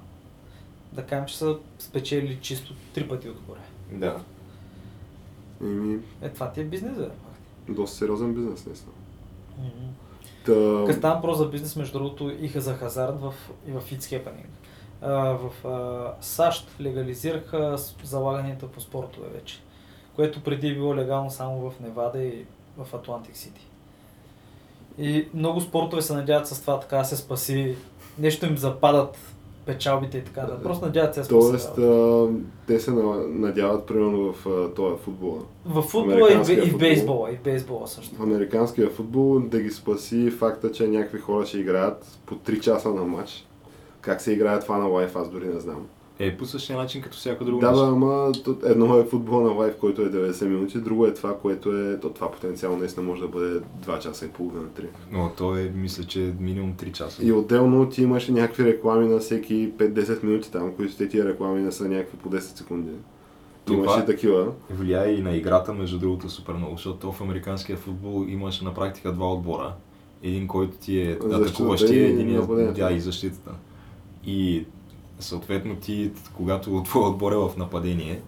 да 0.93 1.05
кажем, 1.05 1.25
че 1.25 1.37
са 1.37 1.57
спечели 1.79 2.39
чисто 2.41 2.73
три 2.93 3.07
пъти 3.07 3.29
отгоре. 3.29 3.59
Да. 3.91 4.19
Еми, 5.61 5.99
Е, 6.21 6.29
това 6.29 6.51
ти 6.51 6.61
е 6.61 6.65
бизнес, 6.65 6.97
бе. 6.97 7.09
доста 7.69 7.97
сериозен 7.97 8.33
бизнес, 8.33 8.65
наистина. 8.65 8.93
Мгм. 9.57 9.93
Та... 10.45 10.83
Като 10.85 10.97
става 10.99 11.35
за 11.35 11.49
бизнес, 11.49 11.75
между 11.75 11.97
другото, 11.99 12.31
и 12.39 12.47
за 12.47 12.73
хазарт 12.73 13.19
в, 13.21 13.33
и 13.67 13.71
в 13.71 13.81
It's 13.81 13.99
Happening. 13.99 14.45
А, 15.01 15.11
в 15.37 15.65
а, 15.67 16.13
САЩ 16.21 16.67
легализираха 16.81 17.77
залаганията 18.03 18.67
по 18.67 18.81
спортове 18.81 19.27
вече, 19.29 19.59
което 20.15 20.43
преди 20.43 20.67
е 20.67 20.73
било 20.73 20.95
легално 20.95 21.31
само 21.31 21.69
в 21.69 21.79
Невада 21.79 22.23
и 22.23 22.45
в 22.77 22.93
Атлантик 22.93 23.37
Сити. 23.37 23.67
И 24.97 25.27
много 25.33 25.61
спортове 25.61 26.01
се 26.01 26.13
надяват 26.13 26.47
с 26.47 26.61
това 26.61 26.79
така 26.79 26.97
да 26.97 27.05
се 27.05 27.17
спаси, 27.17 27.75
нещо 28.19 28.45
им 28.45 28.57
западат 28.57 29.17
печалбите 29.65 30.17
и 30.17 30.23
така. 30.23 30.41
Да. 30.41 30.63
Просто 30.63 30.85
надяват 30.85 31.13
се 31.13 31.21
да 31.21 31.27
Тоест, 31.27 31.47
спасят. 31.63 31.77
а, 31.77 32.27
те 32.67 32.79
се 32.79 32.91
на- 32.91 33.27
надяват 33.27 33.85
примерно 33.85 34.33
в 34.33 34.47
а, 34.47 34.69
този 34.69 34.97
футбола. 34.97 35.39
В 35.65 35.81
футбола 35.81 36.15
и, 36.19 36.21
американския 36.23 36.57
и 36.57 36.61
в 36.61 36.63
футбол. 36.63 36.79
бейсбола, 36.79 37.31
и 37.31 37.37
в 37.37 37.41
бейсбола 37.41 37.87
също. 37.87 38.15
В 38.15 38.21
американския 38.21 38.89
футбол 38.89 39.39
да 39.39 39.59
ги 39.59 39.69
спаси 39.69 40.31
факта, 40.31 40.71
че 40.71 40.87
някакви 40.87 41.19
хора 41.19 41.45
ще 41.45 41.57
играят 41.57 42.05
по 42.25 42.35
3 42.35 42.59
часа 42.59 42.89
на 42.89 43.03
матч. 43.03 43.45
Как 44.01 44.21
се 44.21 44.31
играе 44.31 44.59
това 44.59 44.77
на 44.77 44.85
лайф, 44.85 45.15
аз 45.15 45.29
дори 45.29 45.45
не 45.45 45.59
знам. 45.59 45.85
Е, 46.19 46.37
по 46.37 46.45
същия 46.45 46.77
начин 46.77 47.01
като 47.01 47.17
всяко 47.17 47.45
друго 47.45 47.59
Да, 47.59 47.71
да, 47.71 47.87
ама 47.87 48.31
едно 48.65 48.97
е 48.97 49.05
футбол 49.05 49.41
на 49.41 49.49
лайф, 49.49 49.75
който 49.79 50.01
е 50.01 50.05
90 50.05 50.45
минути, 50.45 50.77
друго 50.77 51.05
е 51.05 51.13
това, 51.13 51.37
което 51.37 51.77
е, 51.77 51.99
то, 51.99 52.09
това 52.09 52.31
потенциално 52.31 52.77
наистина 52.77 53.05
може 53.05 53.21
да 53.21 53.27
бъде 53.27 53.59
2 53.85 53.99
часа 53.99 54.25
и 54.25 54.29
половина, 54.29 54.63
3. 54.63 54.85
Но 55.11 55.31
то 55.37 55.57
е, 55.57 55.71
мисля, 55.75 56.03
че 56.03 56.27
е 56.27 56.31
минимум 56.39 56.73
3 56.73 56.91
часа. 56.91 57.25
И 57.25 57.31
отделно 57.31 57.89
ти 57.89 58.03
имаш 58.03 58.27
някакви 58.27 58.65
реклами 58.65 59.07
на 59.07 59.19
всеки 59.19 59.71
5-10 59.71 60.23
минути 60.23 60.51
там, 60.51 60.73
които 60.75 60.97
те 60.97 61.09
тия 61.09 61.25
реклами 61.25 61.61
не 61.61 61.71
са 61.71 61.89
някакви 61.89 62.17
по 62.17 62.29
10 62.29 62.39
секунди. 62.39 62.91
Това- 63.65 63.77
Имаш 63.77 64.03
и 64.03 64.05
такива. 64.05 64.47
Влияе 64.69 65.13
и 65.13 65.21
на 65.21 65.35
играта, 65.35 65.73
между 65.73 65.99
другото, 65.99 66.29
супер 66.29 66.53
много, 66.53 66.75
защото 66.75 67.11
в 67.11 67.21
американския 67.21 67.77
футбол 67.77 68.25
имаш 68.27 68.61
на 68.61 68.73
практика 68.73 69.11
два 69.11 69.33
отбора. 69.33 69.73
Един, 70.23 70.47
който 70.47 70.77
ти 70.77 71.01
е 71.01 71.05
Защитата 71.05 71.35
атакуващия, 71.35 72.07
един 72.07 72.39
е 72.59 72.71
да, 72.71 72.91
и 72.91 72.99
защитата. 72.99 73.51
И 74.25 74.65
съответно 75.23 75.75
ти, 75.75 76.11
когато 76.33 76.83
твой 76.83 77.03
отбор 77.03 77.31
е 77.31 77.35
в 77.35 77.51
нападение, 77.57 78.21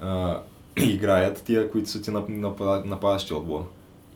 а, 0.00 0.40
играят 0.76 1.42
тия, 1.42 1.70
които 1.70 1.90
са 1.90 2.02
ти 2.02 2.10
нап- 2.10 2.40
напа- 2.40 2.84
нападащия 2.84 3.36
отбор. 3.36 3.64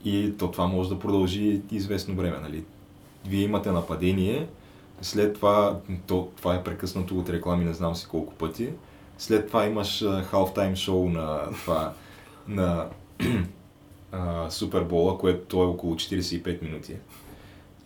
И 0.04 0.34
то 0.38 0.50
това 0.50 0.66
може 0.66 0.88
да 0.88 0.98
продължи 0.98 1.62
известно 1.70 2.14
време, 2.14 2.38
нали? 2.42 2.64
Вие 3.26 3.42
имате 3.42 3.70
нападение, 3.70 4.48
след 5.02 5.34
това, 5.34 5.78
то, 6.06 6.28
това 6.36 6.54
е 6.54 6.64
прекъснато 6.64 7.18
от 7.18 7.28
реклами, 7.28 7.64
не 7.64 7.74
знам 7.74 7.94
си 7.94 8.06
колко 8.06 8.34
пъти. 8.34 8.68
След 9.18 9.46
това 9.46 9.66
имаш 9.66 10.04
халфтайм 10.24 10.76
шоу 10.76 11.08
на 11.08 11.40
това, 11.52 11.92
на 12.48 12.86
Супербола, 14.50 15.18
което 15.18 15.56
е 15.56 15.66
около 15.66 15.94
45 15.94 16.62
минути. 16.62 16.94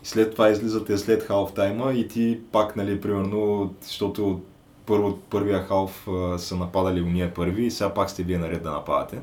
И 0.03 0.07
след 0.07 0.33
това 0.33 0.49
излизате 0.49 0.99
след 0.99 1.23
халфтайма 1.23 1.93
и 1.93 2.09
ти 2.09 2.41
пак, 2.53 2.77
нали, 2.77 3.01
примерно, 3.01 3.75
защото 3.81 4.41
първо, 4.87 5.19
първия 5.31 5.62
халф 5.62 6.09
а, 6.09 6.38
са 6.38 6.57
нападали 6.57 7.03
уния 7.03 7.35
първи 7.35 7.67
и 7.67 7.71
сега 7.71 7.95
пак 7.95 8.11
сте 8.11 8.23
вие 8.23 8.38
наред 8.38 8.62
да 8.62 8.71
нападате. 8.71 9.19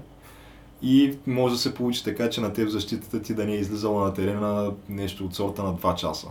И 0.82 1.18
може 1.28 1.54
да 1.54 1.60
се 1.60 1.74
получи 1.74 2.04
така, 2.04 2.30
че 2.30 2.42
на 2.42 2.54
теб 2.54 2.70
защитата 2.70 3.22
ти 3.22 3.34
да 3.34 3.46
не 3.46 3.54
е 3.54 3.60
излизала 3.60 4.06
на 4.06 4.13
терена 4.13 4.72
нещо 4.89 5.26
от 5.26 5.36
сорта 5.36 5.63
на 5.63 5.74
2 5.74 5.96
часа. 5.96 6.28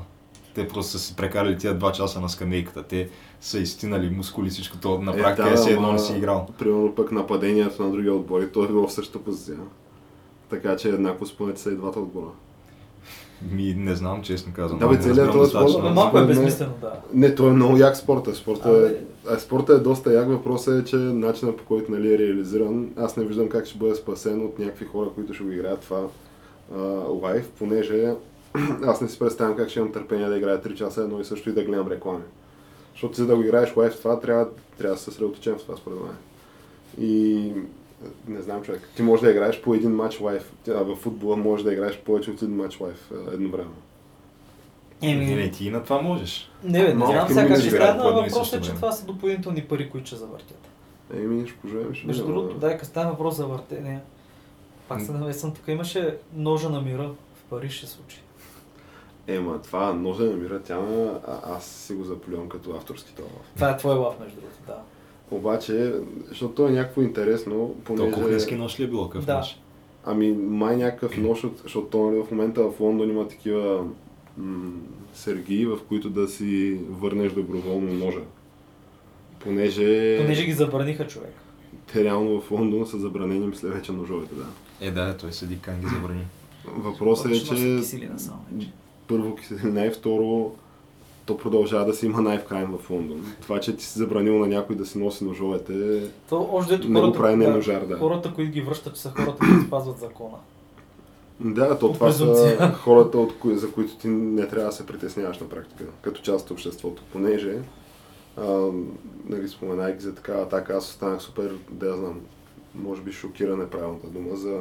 Те 0.54 0.68
просто 0.68 0.92
са 0.92 0.98
си 0.98 1.16
прекарали 1.16 1.58
тия 1.58 1.78
2 1.78 1.92
часа 1.92 2.20
на 2.20 2.28
скамейката. 2.28 2.82
Те 2.82 3.08
са 3.40 3.58
изтинали 3.58 4.10
мускули, 4.10 4.50
всичко 4.50 4.76
то 4.78 5.00
на 5.00 5.12
практика 5.12 5.48
е, 5.48 5.54
да, 5.54 5.70
е 5.70 5.72
едно 5.72 5.92
не 5.92 5.98
си 5.98 6.12
играл. 6.16 6.46
Примерно 6.58 6.94
пък 6.94 7.12
нападението 7.12 7.82
на 7.82 7.90
другия 7.90 8.14
отбор 8.14 8.40
и 8.40 8.52
той 8.52 8.64
е 8.64 8.68
било 8.68 8.86
в 8.86 8.92
същата 8.92 9.24
позиция. 9.24 9.58
Така 10.50 10.76
че 10.76 10.88
еднакво 10.88 11.26
спомнете 11.26 11.60
са 11.60 11.70
и 11.70 11.74
двата 11.74 12.00
отбора. 12.00 12.30
Ми, 13.52 13.74
не 13.74 13.94
знам, 13.94 14.22
честно 14.22 14.52
казвам. 14.52 14.78
Да, 14.78 14.88
бе, 14.88 14.98
целият 14.98 15.32
този 15.32 15.50
спорт. 15.50 15.72
Но 15.82 15.90
малко 15.90 16.18
е 16.18 16.26
безмислено, 16.26 16.72
да. 16.80 16.92
Не, 17.14 17.34
той 17.34 17.50
е 17.50 17.52
много 17.52 17.76
як 17.76 17.96
спорта. 17.96 18.34
Спорта, 18.34 18.70
е, 18.70 19.04
а, 19.30 19.38
спорта 19.38 19.72
е 19.72 19.78
доста 19.78 20.12
як. 20.12 20.28
Въпросът 20.28 20.82
е, 20.82 20.90
че 20.90 20.96
начинът 20.96 21.56
по 21.56 21.64
който 21.64 21.92
нали, 21.92 22.14
е 22.14 22.18
реализиран, 22.18 22.90
аз 22.96 23.16
не 23.16 23.24
виждам 23.24 23.48
как 23.48 23.66
ще 23.66 23.78
бъде 23.78 23.94
спасен 23.94 24.44
от 24.44 24.58
някакви 24.58 24.84
хора, 24.86 25.08
които 25.14 25.34
ще 25.34 25.44
го 25.44 25.52
играят 25.52 25.80
това 25.80 26.00
лайв, 27.22 27.48
понеже 27.58 28.14
аз 28.86 29.00
не 29.00 29.08
си 29.08 29.18
представям 29.18 29.56
как 29.56 29.68
ще 29.68 29.78
имам 29.78 29.92
търпение 29.92 30.28
да 30.28 30.36
играя 30.36 30.62
3 30.62 30.74
часа 30.74 31.02
едно 31.02 31.20
и 31.20 31.24
също 31.24 31.50
и 31.50 31.52
да 31.52 31.64
гледам 31.64 31.88
реклами. 31.88 32.24
Защото 32.92 33.16
за 33.16 33.26
да 33.26 33.36
го 33.36 33.42
играеш 33.42 33.76
лайв 33.76 33.96
това, 33.96 34.20
трябва, 34.20 34.48
трябва 34.78 34.94
да 34.94 34.98
се 34.98 35.04
съсредоточим 35.04 35.54
в 35.54 35.62
това 35.62 35.76
според 35.76 35.98
мен. 36.00 36.16
И 37.00 37.52
не 38.28 38.42
знам 38.42 38.62
човек. 38.62 38.88
Ти 38.96 39.02
можеш 39.02 39.24
да 39.24 39.30
играеш 39.30 39.62
по 39.62 39.74
един 39.74 39.90
матч 39.90 40.20
лайф. 40.20 40.52
А 40.68 40.82
в 40.82 40.96
футбола 40.96 41.36
можеш 41.36 41.64
да 41.64 41.72
играеш 41.72 41.98
повече 41.98 42.30
от 42.30 42.42
един 42.42 42.56
матч 42.56 42.80
лайф 42.80 43.10
едновременно. 43.32 43.74
Еми... 45.02 45.26
Не, 45.26 45.36
не, 45.36 45.50
ти 45.50 45.66
и 45.66 45.70
на 45.70 45.84
това 45.84 46.02
можеш. 46.02 46.50
Не, 46.64 46.84
бе, 46.84 46.94
не 46.94 47.06
знам 47.06 47.28
сега 47.28 47.48
как 47.48 47.60
ще 47.60 47.70
стане, 47.70 48.02
но 48.02 48.14
въпросът 48.14 48.60
е, 48.60 48.66
че 48.66 48.74
това 48.74 48.92
са 48.92 49.06
допълнителни 49.06 49.64
пари, 49.64 49.90
които 49.90 50.06
ще 50.06 50.16
завъртят. 50.16 50.68
Еми, 51.14 51.48
ще 51.48 51.58
поживеем, 51.58 51.94
ще 51.94 52.06
Между 52.06 52.26
другото, 52.26 52.58
дай, 52.58 52.72
като 52.76 52.86
стане 52.86 53.10
въпрос 53.10 53.36
за 53.36 53.46
въртене, 53.46 54.00
пак 54.88 55.00
се 55.00 55.12
навесвам, 55.12 55.54
тук 55.54 55.68
имаше 55.68 56.16
ножа 56.34 56.70
на 56.70 56.80
мира 56.80 57.10
в 57.34 57.42
Париж 57.50 57.72
ще 57.72 57.86
случи. 57.86 58.22
Ема, 59.26 59.62
това 59.62 59.92
ножа 59.92 60.24
на 60.24 60.36
мира, 60.36 60.62
тя 60.62 60.76
а, 60.76 61.56
аз 61.56 61.66
си 61.66 61.94
го 61.94 62.04
заплювам 62.04 62.48
като 62.48 62.70
авторски 62.70 63.14
това. 63.14 63.28
Това 63.54 63.70
е 63.70 63.76
твой 63.76 63.94
лав, 63.94 64.20
между 64.20 64.36
другото, 64.36 64.58
да. 64.66 64.76
Обаче, 65.30 65.92
защото 66.28 66.54
то 66.54 66.68
е 66.68 66.72
някакво 66.72 67.02
интересно, 67.02 67.74
понеже... 67.84 68.10
То 68.10 68.16
кухненски 68.16 68.54
нож 68.54 68.80
ли 68.80 68.84
е 68.84 68.86
било 68.86 69.10
къв 69.10 69.24
да. 69.24 69.36
нож? 69.36 69.60
Ами 70.04 70.32
май 70.32 70.76
някакъв 70.76 71.16
нож, 71.16 71.44
защото 71.62 71.86
то 71.86 71.98
в 72.24 72.30
момента 72.30 72.62
в 72.62 72.80
Лондон 72.80 73.10
има 73.10 73.28
такива 73.28 73.84
м- 74.36 74.70
сергии, 75.14 75.66
в 75.66 75.78
които 75.88 76.10
да 76.10 76.28
си 76.28 76.80
върнеш 76.90 77.32
доброволно 77.32 77.92
ножа. 77.92 78.20
Понеже... 79.40 80.18
Понеже 80.20 80.44
ги 80.44 80.52
забраниха 80.52 81.06
човек. 81.06 81.34
Те 81.92 82.04
реално 82.04 82.40
в 82.40 82.50
Лондон 82.50 82.86
са 82.86 82.98
забранени, 82.98 83.46
мисля 83.46 83.68
вече 83.68 83.92
ножовете, 83.92 84.34
да. 84.34 84.46
Е, 84.86 84.90
да, 84.90 85.16
той 85.16 85.32
седи 85.32 85.58
как 85.60 85.80
ги 85.80 85.86
забрани. 85.86 86.26
Въпросът 86.64 87.32
е, 87.32 87.44
че... 87.44 87.80
Първо 89.08 89.36
киселина 89.36 89.86
и 89.86 89.90
второ 89.90 90.54
то 91.28 91.36
продължава 91.36 91.84
да 91.84 91.94
си 91.94 92.06
има 92.06 92.22
най-вкрайн 92.22 92.66
в 92.78 92.90
Лондон. 92.90 93.34
Това, 93.42 93.60
че 93.60 93.76
ти 93.76 93.84
си 93.84 93.98
забранил 93.98 94.38
на 94.38 94.46
някой 94.46 94.76
да 94.76 94.86
си 94.86 94.98
носи 94.98 95.24
ножовете, 95.24 96.02
то, 96.28 96.48
още 96.52 96.76
дето 96.76 96.88
не 96.88 97.00
го 97.00 97.12
прави 97.12 97.36
не 97.36 97.48
ножар, 97.48 97.86
да. 97.86 97.96
Хората, 97.96 98.34
които 98.34 98.52
ги 98.52 98.60
връщат, 98.60 98.94
че 98.94 99.00
са 99.00 99.10
хората, 99.10 99.38
които 99.38 99.66
спазват 99.66 99.98
закона. 99.98 100.36
Да, 101.40 101.78
то 101.78 101.92
това 101.92 102.12
са 102.12 102.72
хората, 102.82 103.18
от 103.18 103.38
кои, 103.38 103.58
за 103.58 103.72
които 103.72 103.96
ти 103.96 104.08
не 104.08 104.48
трябва 104.48 104.66
да 104.66 104.72
се 104.72 104.86
притесняваш 104.86 105.38
на 105.38 105.48
практика, 105.48 105.84
като 106.02 106.22
част 106.22 106.44
от 106.44 106.50
обществото, 106.50 107.02
понеже, 107.12 107.58
а, 108.36 108.68
нали, 109.28 109.48
споменайки 109.48 110.02
за 110.02 110.14
такава 110.14 110.42
атака, 110.42 110.76
аз 110.76 110.88
останах 110.90 111.22
супер, 111.22 111.54
да 111.70 111.96
знам, 111.96 112.20
може 112.74 113.02
би 113.02 113.12
шокирана 113.12 113.64
е 113.64 113.70
правилната 113.70 114.06
дума 114.06 114.36
за 114.36 114.60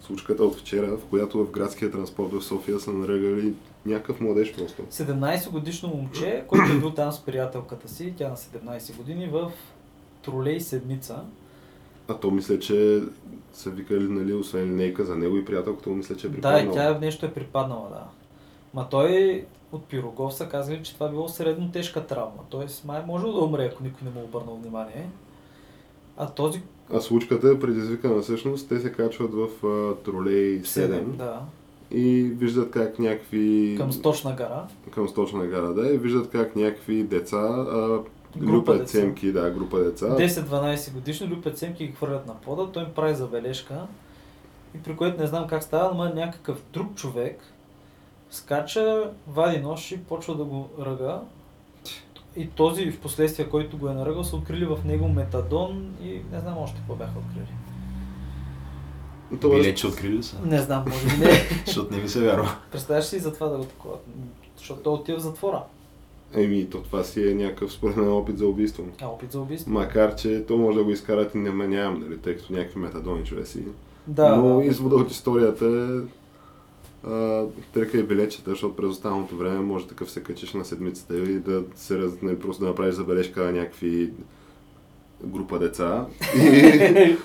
случката 0.00 0.44
от 0.44 0.56
вчера, 0.56 0.96
в 0.96 1.04
която 1.10 1.44
в 1.44 1.50
градския 1.50 1.90
транспорт 1.90 2.32
в 2.32 2.44
София 2.44 2.80
са 2.80 2.92
наръгали 2.92 3.54
някакъв 3.86 4.20
младеж 4.20 4.54
просто. 4.54 4.82
17 4.82 5.50
годишно 5.50 5.88
момче, 5.88 6.44
който 6.46 6.72
е 6.72 6.78
бил 6.78 6.90
там 6.90 7.12
с 7.12 7.20
приятелката 7.20 7.88
си, 7.88 8.14
тя 8.16 8.28
на 8.28 8.36
17 8.36 8.96
години, 8.96 9.28
в 9.28 9.52
тролей 10.22 10.60
седмица. 10.60 11.24
А 12.08 12.14
то 12.14 12.30
мисля, 12.30 12.58
че 12.58 13.02
са 13.52 13.70
викали, 13.70 14.08
нали, 14.08 14.32
освен 14.32 14.64
линейка 14.64 15.04
за 15.04 15.16
него 15.16 15.36
и 15.36 15.44
приятелката 15.44 15.90
му, 15.90 15.96
мисля, 15.96 16.16
че 16.16 16.26
е 16.26 16.32
припаднала. 16.32 16.64
Да, 16.64 16.72
тя 16.72 16.98
нещо 16.98 17.26
е 17.26 17.32
припаднала, 17.32 17.88
да. 17.88 18.04
Ма 18.74 18.88
той 18.90 19.44
от 19.72 19.84
Пирогов 19.84 20.34
са 20.34 20.48
казали, 20.48 20.82
че 20.82 20.94
това 20.94 21.08
било 21.08 21.28
средно 21.28 21.72
тежка 21.72 22.06
травма. 22.06 22.42
Тоест, 22.48 22.84
май 22.84 23.02
може 23.06 23.24
да 23.24 23.32
умре, 23.32 23.70
ако 23.72 23.84
никой 23.84 24.08
не 24.08 24.10
му 24.10 24.24
обърнал 24.24 24.56
внимание. 24.56 25.08
А 26.16 26.30
този... 26.30 26.62
А 26.94 27.00
случката 27.00 27.48
е 27.48 27.60
предизвикана 27.60 28.22
всъщност. 28.22 28.68
Те 28.68 28.78
се 28.78 28.92
качват 28.92 29.34
в 29.34 29.48
uh, 29.62 30.04
тролей 30.04 30.62
7. 30.62 30.64
7 30.64 31.02
да 31.04 31.40
и 31.90 32.22
виждат 32.22 32.70
как 32.70 32.98
някакви... 32.98 33.74
Към 33.78 33.92
Сточна 33.92 34.34
гара. 34.34 34.66
Към 34.90 35.08
Сточна 35.08 35.46
гара, 35.46 35.74
да, 35.74 35.94
и 35.94 35.98
виждат 35.98 36.30
как 36.30 36.56
някакви 36.56 37.02
деца 37.02 37.36
а, 37.36 38.00
група 38.36 38.72
деца. 38.72 38.86
цемки, 38.86 39.32
да, 39.32 39.50
група 39.50 39.78
деца. 39.78 40.06
10-12 40.06 40.92
годишни 40.92 41.28
люпят 41.28 41.58
цемки 41.58 41.86
ги 41.86 41.92
хвърлят 41.92 42.26
на 42.26 42.34
пода, 42.34 42.72
той 42.72 42.82
им 42.82 42.88
прави 42.94 43.14
забележка 43.14 43.86
и 44.74 44.82
при 44.82 44.96
което 44.96 45.20
не 45.20 45.26
знам 45.26 45.46
как 45.46 45.62
става, 45.62 45.94
но 45.94 46.14
някакъв 46.14 46.62
друг 46.72 46.94
човек 46.94 47.40
скача, 48.30 49.10
вади 49.28 49.58
нож 49.58 49.92
и 49.92 49.98
почва 49.98 50.36
да 50.36 50.44
го 50.44 50.68
ръга. 50.80 51.20
И 52.36 52.46
този 52.46 52.90
в 52.90 53.00
последствие, 53.00 53.48
който 53.48 53.78
го 53.78 53.88
е 53.88 53.94
наръгал, 53.94 54.24
са 54.24 54.36
открили 54.36 54.64
в 54.64 54.78
него 54.84 55.08
метадон 55.08 55.94
и 56.02 56.20
не 56.32 56.40
знам 56.40 56.58
още 56.58 56.76
какво 56.76 56.94
бяха 56.94 57.18
открили. 57.18 57.46
Това... 59.40 59.56
Билече 59.56 59.86
открили 59.86 60.22
са? 60.22 60.36
Не 60.44 60.58
знам, 60.58 60.84
може 60.88 61.16
би 61.16 61.24
не. 61.24 61.30
Защото 61.66 61.94
не 61.94 62.00
ми 62.02 62.08
се 62.08 62.20
вярва. 62.20 62.56
Представяш 62.72 63.04
си 63.04 63.18
за 63.18 63.34
това 63.34 63.48
да 63.48 63.58
го 63.58 63.64
такова? 63.64 63.96
Защото 64.56 64.80
той 64.80 64.92
отива 64.92 65.18
в 65.18 65.22
затвора. 65.22 65.62
Еми, 66.34 66.70
то 66.70 66.82
това 66.82 67.04
си 67.04 67.28
е 67.28 67.34
някакъв 67.34 67.72
според 67.72 67.96
мен 67.96 68.12
опит 68.12 68.38
за 68.38 68.46
убийство. 68.46 68.84
А, 69.00 69.06
опит 69.06 69.32
за 69.32 69.40
убийство? 69.40 69.70
Макар, 69.70 70.14
че 70.14 70.44
то 70.48 70.56
може 70.56 70.78
да 70.78 70.84
го 70.84 70.90
изкарат 70.90 71.34
и 71.34 71.38
не 71.38 71.66
нямам, 71.66 72.00
нали, 72.00 72.18
тъй 72.18 72.36
като 72.36 72.52
някакви 72.52 72.80
метадони 72.80 73.24
човеси. 73.24 73.62
Да. 74.06 74.36
Но 74.36 74.60
извода 74.60 74.96
от 74.96 75.10
историята 75.10 75.64
е 75.64 76.25
тръкай 77.74 78.02
билетчета, 78.02 78.50
защото 78.50 78.76
през 78.76 78.88
останалото 78.88 79.36
време 79.36 79.60
може 79.60 79.86
такъв 79.86 80.10
се 80.10 80.22
качиш 80.22 80.52
на 80.52 80.64
седмицата 80.64 81.18
и 81.18 81.38
да 81.38 81.62
се 81.74 81.98
раз, 81.98 82.12
не, 82.22 82.38
просто 82.38 82.62
да 82.62 82.68
направиш 82.68 82.94
забележка 82.94 83.44
на 83.44 83.52
някакви 83.52 84.10
група 85.24 85.58
деца. 85.58 86.06
И... 86.36 87.16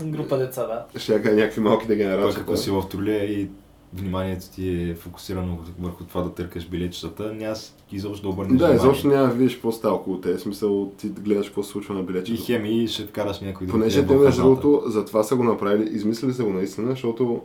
група 0.04 0.38
деца, 0.38 0.66
да. 0.66 1.00
Ще 1.00 1.18
някакви 1.18 1.60
малки 1.60 1.86
дегенерации. 1.86 2.40
Ако 2.42 2.56
си 2.56 2.70
в 2.70 2.84
тролея 2.90 3.40
и 3.40 3.48
вниманието 3.94 4.50
ти 4.50 4.90
е 4.90 4.94
фокусирано 4.94 5.58
върху 5.80 6.04
това 6.04 6.22
да 6.22 6.34
търкаш 6.34 6.68
билетчетата, 6.68 7.32
няма 7.34 7.56
изобщо 7.92 8.22
да 8.22 8.28
обърнеш 8.28 8.58
Да, 8.58 8.74
изобщо 8.74 9.08
няма 9.08 9.28
да 9.28 9.34
видиш 9.34 9.54
какво 9.54 9.72
става 9.72 9.94
около 9.94 10.20
те. 10.20 10.38
Смисъл, 10.38 10.92
ти 10.98 11.08
гледаш 11.08 11.46
какво 11.46 11.62
се 11.62 11.70
случва 11.70 11.94
на 11.94 12.02
билетчета. 12.02 12.42
И 12.42 12.44
хеми 12.44 12.88
ще 12.88 13.06
вкараш 13.06 13.40
някой 13.40 13.66
друг. 13.66 13.76
Понеже 13.76 14.06
те, 14.06 14.16
между 14.16 14.42
другото, 14.42 14.82
за 14.86 15.04
това 15.04 15.22
са 15.22 15.36
го 15.36 15.44
направили, 15.44 15.90
измислили 15.92 16.32
са 16.32 16.44
го 16.44 16.50
наистина, 16.50 16.90
защото 16.90 17.42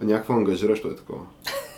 някакво 0.00 0.34
ангажиращо 0.34 0.88
е 0.88 0.96
такова. 0.96 1.20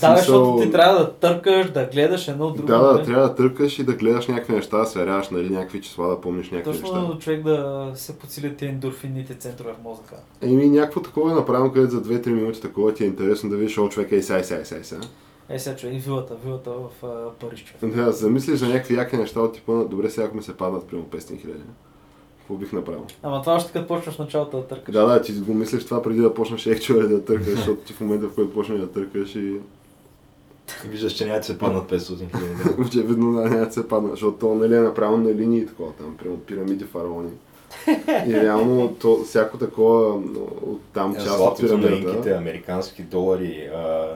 Да, 0.00 0.16
защото 0.16 0.58
ти 0.62 0.70
трябва 0.70 0.98
да 0.98 1.12
търкаш, 1.12 1.70
да 1.70 1.88
гледаш 1.92 2.28
едно 2.28 2.50
друго. 2.50 2.66
Да, 2.66 2.78
да, 2.78 3.02
трябва 3.02 3.28
да 3.28 3.34
търкаш 3.34 3.78
и 3.78 3.84
да 3.84 3.92
гледаш 3.92 4.26
някакви 4.26 4.52
неща, 4.52 4.78
да 4.78 4.86
сверяваш 4.86 5.28
нали, 5.30 5.50
някакви 5.50 5.80
числа, 5.80 6.08
да 6.08 6.20
помниш 6.20 6.50
някакви 6.50 6.72
Точно 6.72 6.88
неща. 6.88 7.06
Точно 7.06 7.20
човек 7.20 7.42
да 7.42 7.90
се 7.94 8.18
подсилят 8.18 8.56
тези 8.56 8.72
ендорфинните 8.72 9.34
центрове 9.34 9.72
в 9.72 9.84
мозъка. 9.84 10.16
Еми, 10.42 10.68
някакво 10.68 11.00
такова 11.00 11.30
е 11.30 11.34
направено, 11.34 11.72
където 11.72 11.90
за 11.90 12.02
2-3 12.02 12.28
минути 12.28 12.60
такова 12.60 12.94
ти 12.94 13.04
е 13.04 13.06
интересно 13.06 13.50
да 13.50 13.56
видиш, 13.56 13.78
о, 13.78 13.88
човек, 13.88 14.12
ей, 14.12 14.22
сай, 14.22 14.44
сай, 14.44 14.64
сай, 14.64 14.84
сай. 14.84 14.98
Е, 15.48 15.58
сега 15.58 15.76
човек, 15.76 16.02
вилата, 16.02 16.34
вилата 16.44 16.70
в 16.70 16.90
uh, 17.02 17.30
Париж, 17.40 17.64
човек. 17.64 17.96
Да, 17.96 18.12
замислиш 18.12 18.58
за 18.58 18.68
някакви 18.68 18.94
яки 18.94 19.16
неща 19.16 19.40
от 19.40 19.54
типа 19.54 19.72
добре, 19.72 20.10
сега 20.10 20.26
ако 20.26 20.36
ми 20.36 20.42
се 20.42 20.56
паднат 20.56 20.86
примерно 20.86 21.08
500 21.08 21.40
хиляди. 21.40 21.62
Какво 22.44 22.54
бих 22.54 22.72
направил? 22.72 23.04
Ама 23.22 23.40
това 23.42 23.54
още 23.54 23.72
като 23.72 23.86
почнеш 23.86 24.18
началото 24.18 24.56
да 24.56 24.66
търкаш. 24.66 24.92
Да, 24.92 25.06
да, 25.06 25.22
ти 25.22 25.32
го 25.32 25.54
мислиш 25.54 25.84
това 25.84 26.02
преди 26.02 26.20
да 26.20 26.34
почнеш 26.34 26.66
екчуале 26.66 27.08
да 27.08 27.24
търкаш, 27.24 27.54
защото 27.54 27.80
ти 27.80 27.92
в 27.92 28.00
момента 28.00 28.26
в 28.28 28.34
който 28.34 28.54
почнеш 28.54 28.80
да 28.80 28.90
търкаш 28.90 29.34
и 29.36 29.56
Виждаш, 30.84 31.12
че 31.12 31.26
няма 31.26 31.38
да 31.38 31.44
се 31.44 31.58
паднат 31.58 31.90
500 31.90 32.16
хиляди. 32.16 32.80
Очевидно 32.88 33.32
да, 33.32 33.40
няма 33.50 33.66
да 33.66 33.72
се 33.72 33.88
паднат, 33.88 34.12
защото 34.12 34.38
то 34.38 34.54
нали 34.54 34.74
е 34.74 34.80
направено 34.80 35.16
на 35.16 35.34
линии 35.34 35.66
такова 35.66 35.92
там, 35.92 36.16
прямо 36.22 36.36
пирамиди, 36.36 36.84
фараони. 36.84 37.30
И 38.26 38.32
реално 38.34 38.94
то, 39.00 39.18
всяко 39.24 39.58
такова 39.58 40.14
от 40.62 40.80
там 40.92 41.14
част 41.14 41.40
от 41.40 41.60
пирамидата. 41.60 42.30
американски 42.30 43.02
долари, 43.02 43.70
а, 43.74 44.06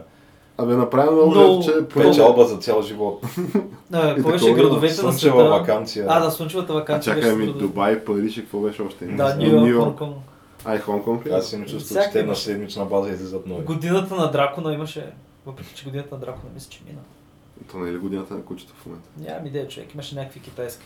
Абе, 0.61 0.75
направено 0.77 1.27
много 1.27 1.35
Но- 1.35 1.59
лесно, 1.59 1.73
че 1.73 1.89
печалба 1.89 2.45
за 2.45 2.57
цял 2.57 2.83
живот. 2.83 3.23
А, 3.93 4.11
И 4.11 4.15
какво 4.15 4.31
беше 4.31 4.53
градовете 4.53 5.03
на 5.03 5.13
света? 5.13 5.35
вакансия. 5.37 6.07
А, 6.09 6.21
да, 6.21 6.31
слънчевата 6.31 6.73
А 6.73 6.77
вакансия. 6.77 7.15
чакай 7.15 7.35
беше 7.35 7.47
ми. 7.47 7.53
Дубай, 7.53 8.05
Париж 8.05 8.37
и 8.37 8.41
какво 8.41 8.61
беше 8.61 8.83
още? 8.83 9.05
Да, 9.07 9.37
И 9.41 9.51
Нью 9.51 9.67
Йорк, 9.67 9.85
Хонконг. 9.85 10.17
А, 10.65 10.75
и 10.75 10.79
Хонконг 10.79 11.27
ли? 11.27 11.31
Аз 11.31 11.47
си 11.47 11.57
не 11.57 11.67
чувствам, 11.67 12.03
че 12.05 12.11
те 12.11 12.23
на 12.23 12.37
седмична 12.37 12.85
база 12.85 13.11
излизат 13.11 13.47
нови. 13.47 13.65
Годината 13.65 14.15
на 14.15 14.31
Дракона 14.31 14.75
имаше, 14.75 15.07
въпреки 15.47 15.75
че 15.75 15.85
годината 15.85 16.15
на 16.15 16.21
Дракона 16.21 16.51
мисля, 16.55 16.71
че 16.71 16.81
мина. 16.87 17.01
То 17.73 17.79
не 17.79 17.91
е 17.91 17.93
ли 17.93 17.99
годината 17.99 18.35
на 18.35 18.43
кучето 18.43 18.73
в 18.75 18.87
момента? 18.87 19.09
Нямам 19.19 19.47
идея, 19.47 19.69
човек, 19.69 19.95
имаше 19.95 20.15
някакви 20.15 20.41
китайски. 20.41 20.85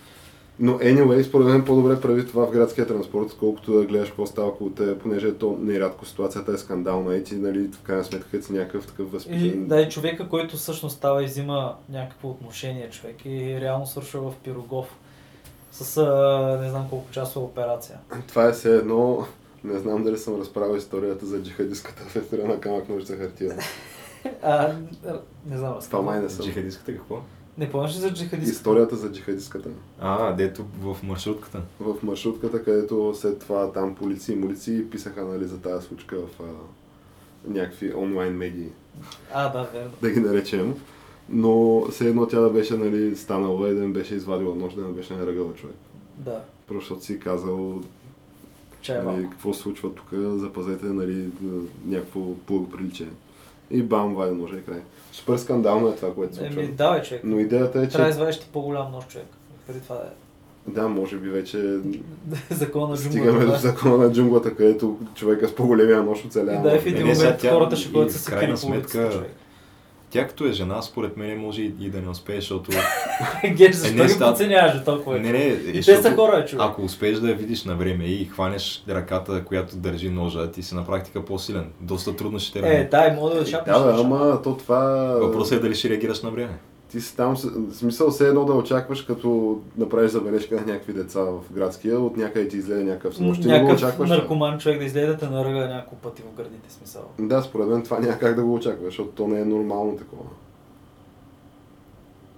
Но 0.64 0.78
anyway, 0.78 1.22
според 1.22 1.46
мен 1.46 1.64
по-добре 1.64 2.00
прави 2.00 2.26
това 2.26 2.46
в 2.46 2.50
градския 2.50 2.86
транспорт, 2.86 3.26
отколкото 3.26 3.72
да 3.72 3.84
гледаш 3.86 4.08
какво 4.08 4.26
става 4.26 4.48
около 4.48 4.70
те, 4.70 4.98
понеже 4.98 5.34
то 5.34 5.58
нерядко 5.60 6.06
ситуацията 6.06 6.52
е 6.52 6.56
скандална 6.56 7.16
и 7.16 7.24
ти, 7.24 7.34
нали, 7.34 7.68
в 7.72 7.80
крайна 7.82 8.04
сметка, 8.04 8.42
си 8.42 8.52
някакъв 8.52 8.86
такъв 8.86 9.06
И, 9.06 9.10
възпитан. 9.10 9.66
да, 9.66 9.80
и 9.80 9.88
човека, 9.88 10.28
който 10.28 10.56
всъщност 10.56 10.96
става 10.96 11.22
и 11.22 11.26
взима 11.26 11.76
някакво 11.88 12.28
отношение, 12.28 12.90
човек, 12.90 13.16
и 13.24 13.60
реално 13.60 13.86
свършва 13.86 14.30
в 14.30 14.36
Пирогов 14.36 14.96
с 15.72 15.96
а, 15.96 16.58
не 16.62 16.70
знам 16.70 16.86
колко 16.90 17.10
часова 17.10 17.46
операция. 17.46 17.98
Това 18.28 18.48
е 18.48 18.52
все 18.52 18.76
едно, 18.76 19.26
не 19.64 19.78
знам 19.78 20.04
дали 20.04 20.18
съм 20.18 20.40
разправил 20.40 20.76
историята 20.76 21.26
за 21.26 21.42
джихадистката 21.42 22.02
в 22.02 22.16
ефира 22.16 22.48
на 22.48 22.60
камък 22.60 22.88
ножица 22.88 23.16
хартия. 23.16 23.56
А, 24.42 24.72
не 25.46 25.56
знам, 25.56 25.74
Това 25.80 26.02
май 26.02 26.20
не 26.20 26.28
съм. 26.28 26.46
Джихадистката 26.46 26.92
какво? 26.92 27.20
Не 27.58 27.70
помниш 27.70 27.94
ли 27.96 27.98
за 27.98 28.14
джихадист? 28.14 28.52
Историята 28.52 28.96
за 28.96 29.12
джихадистката. 29.12 29.68
А, 30.00 30.32
дето 30.32 30.64
в 30.80 30.96
маршрутката. 31.02 31.62
В 31.80 31.96
маршрутката, 32.02 32.64
където 32.64 33.14
след 33.16 33.38
това 33.38 33.72
там 33.72 33.94
полиции 33.94 34.32
и 34.32 34.38
молици 34.38 34.86
писаха 34.90 35.24
нали, 35.24 35.44
за 35.44 35.58
тази 35.60 35.86
случка 35.86 36.16
в 36.16 36.40
а, 36.40 36.44
някакви 37.52 37.94
онлайн 37.94 38.32
медии, 38.36 38.68
А, 39.34 39.48
да, 39.48 39.62
верно. 39.72 39.90
да 40.02 40.10
ги 40.10 40.20
наречем. 40.20 40.74
Но 41.28 41.82
все 41.90 42.08
едно 42.08 42.26
тя 42.26 42.40
да 42.40 42.50
беше 42.50 42.76
нали, 42.76 43.16
станала 43.16 43.68
и 43.70 43.74
да 43.74 43.80
не 43.80 43.88
беше 43.92 44.14
извадила 44.14 44.54
нож, 44.54 44.74
да 44.74 44.82
не 44.82 44.92
беше 44.92 45.14
наръгала 45.14 45.54
човек. 45.54 45.76
Да. 46.16 46.40
Просто 46.68 46.80
защото 46.80 47.04
си 47.04 47.18
казал 47.20 47.80
Чай 48.80 48.96
нали, 48.96 49.06
малко. 49.06 49.30
какво 49.30 49.52
се 49.54 49.60
случва 49.60 49.94
тук, 49.94 50.08
запазете 50.36 50.86
нали, 50.86 51.28
някакво 51.86 52.20
благоприличие. 52.20 53.08
И 53.72 53.82
бам, 53.82 54.14
вади 54.14 54.34
ножа 54.34 54.56
и 54.56 54.62
край. 54.62 54.80
Супер 55.12 55.36
скандално 55.36 55.88
е 55.88 55.96
това, 55.96 56.14
което 56.14 56.34
се 56.34 56.40
случва. 56.40 56.62
Еми, 56.62 56.72
давай, 56.72 57.02
човек. 57.02 57.20
Но 57.24 57.38
идеята 57.38 57.78
е, 57.78 57.82
че... 57.82 57.88
Трябва 57.88 58.04
да 58.04 58.10
извадиш 58.10 58.40
ти 58.40 58.46
по-голям 58.52 58.92
нож, 58.92 59.06
човек. 59.06 59.26
Преди 59.66 59.80
това 59.80 59.96
да 59.96 60.02
е. 60.02 60.10
Да, 60.66 60.88
може 60.88 61.16
би 61.16 61.28
вече 61.28 61.58
Закона 62.50 62.86
на 62.86 62.96
джунглата. 62.96 63.00
стигаме 63.10 63.44
до 63.44 63.50
да. 63.52 63.58
закона 63.58 63.96
на 63.96 64.12
джунглата, 64.12 64.54
където 64.56 64.98
човека 65.14 65.48
с 65.48 65.54
по-големия 65.54 66.02
нож 66.02 66.24
оцелява. 66.24 66.68
И 66.68 66.70
да, 66.70 66.80
в 66.80 66.86
един 66.86 67.16
сега 67.16 67.24
момент 67.24 67.46
хората 67.46 67.76
ще 67.76 67.88
в 67.88 68.10
с 68.10 68.24
крайна 68.24 68.56
сметка- 68.56 69.12
човек. 69.12 69.30
Тя 70.12 70.26
като 70.26 70.44
е 70.44 70.52
жена, 70.52 70.82
според 70.82 71.16
мен 71.16 71.38
може 71.38 71.62
и, 71.62 71.68
да 71.68 72.00
не 72.00 72.08
успее, 72.08 72.36
защото... 72.36 72.70
Геш, 73.46 73.74
защо 73.74 73.96
не, 73.96 74.02
ги 74.04 74.08
става- 74.08 74.30
подценяваш 74.30 74.84
толкова? 74.84 75.18
не, 75.18 75.32
не, 75.32 75.38
И 75.38 75.48
е, 75.68 75.72
те 75.72 75.82
са 75.82 75.92
защото 75.92 76.16
хора, 76.16 76.44
човек. 76.44 76.64
Ако 76.64 76.82
успееш 76.82 77.18
да 77.18 77.28
я 77.28 77.34
видиш 77.34 77.64
на 77.64 77.74
време 77.74 78.04
и 78.04 78.24
хванеш 78.24 78.84
ръката, 78.88 79.44
която 79.44 79.76
държи 79.76 80.08
ножа, 80.10 80.50
ти 80.50 80.62
си 80.62 80.74
на 80.74 80.86
практика 80.86 81.24
по-силен. 81.24 81.66
Доста 81.80 82.16
трудно 82.16 82.38
ще 82.38 82.52
те 82.52 82.68
Е, 82.68 82.72
ранят. 82.72 82.90
дай, 82.90 83.14
мога 83.14 83.34
да 83.34 83.46
шапнеш. 83.46 83.76
Да, 83.76 83.96
ама 83.98 84.40
то 84.42 84.56
това... 84.56 84.80
Въпросът 85.20 85.58
е 85.58 85.60
дали 85.60 85.74
ще 85.74 85.88
реагираш 85.88 86.22
на 86.22 86.30
време. 86.30 86.58
Ти 86.92 87.00
си 87.00 87.16
там, 87.16 87.36
в 87.36 87.74
смисъл 87.74 88.10
все 88.10 88.28
едно 88.28 88.44
да 88.44 88.52
очакваш, 88.52 89.02
като 89.02 89.60
направиш 89.76 90.10
забележка 90.10 90.54
на 90.54 90.60
някакви 90.60 90.92
деца 90.92 91.20
в 91.20 91.40
градския, 91.50 92.00
от 92.00 92.16
някъде 92.16 92.48
ти 92.48 92.56
излезе 92.56 92.84
някакъв 92.84 93.14
снощ. 93.14 93.42
Ти 93.42 93.48
не 93.48 93.62
го 93.62 93.72
очакваш. 93.72 94.10
наркоман 94.10 94.58
човек 94.58 94.78
да 94.78 94.84
излезе 94.84 95.06
да 95.06 95.16
те 95.16 95.28
наръга 95.28 95.68
няколко 95.68 95.96
пъти 95.96 96.22
в 96.22 96.36
гърдите, 96.36 96.72
смисъл. 96.72 97.02
Да, 97.18 97.42
според 97.42 97.68
мен 97.68 97.82
това 97.82 97.98
няма 97.98 98.18
как 98.18 98.34
да 98.34 98.42
го 98.42 98.54
очакваш, 98.54 98.84
защото 98.84 99.10
то 99.10 99.28
не 99.28 99.40
е 99.40 99.44
нормално 99.44 99.96
такова. 99.96 100.24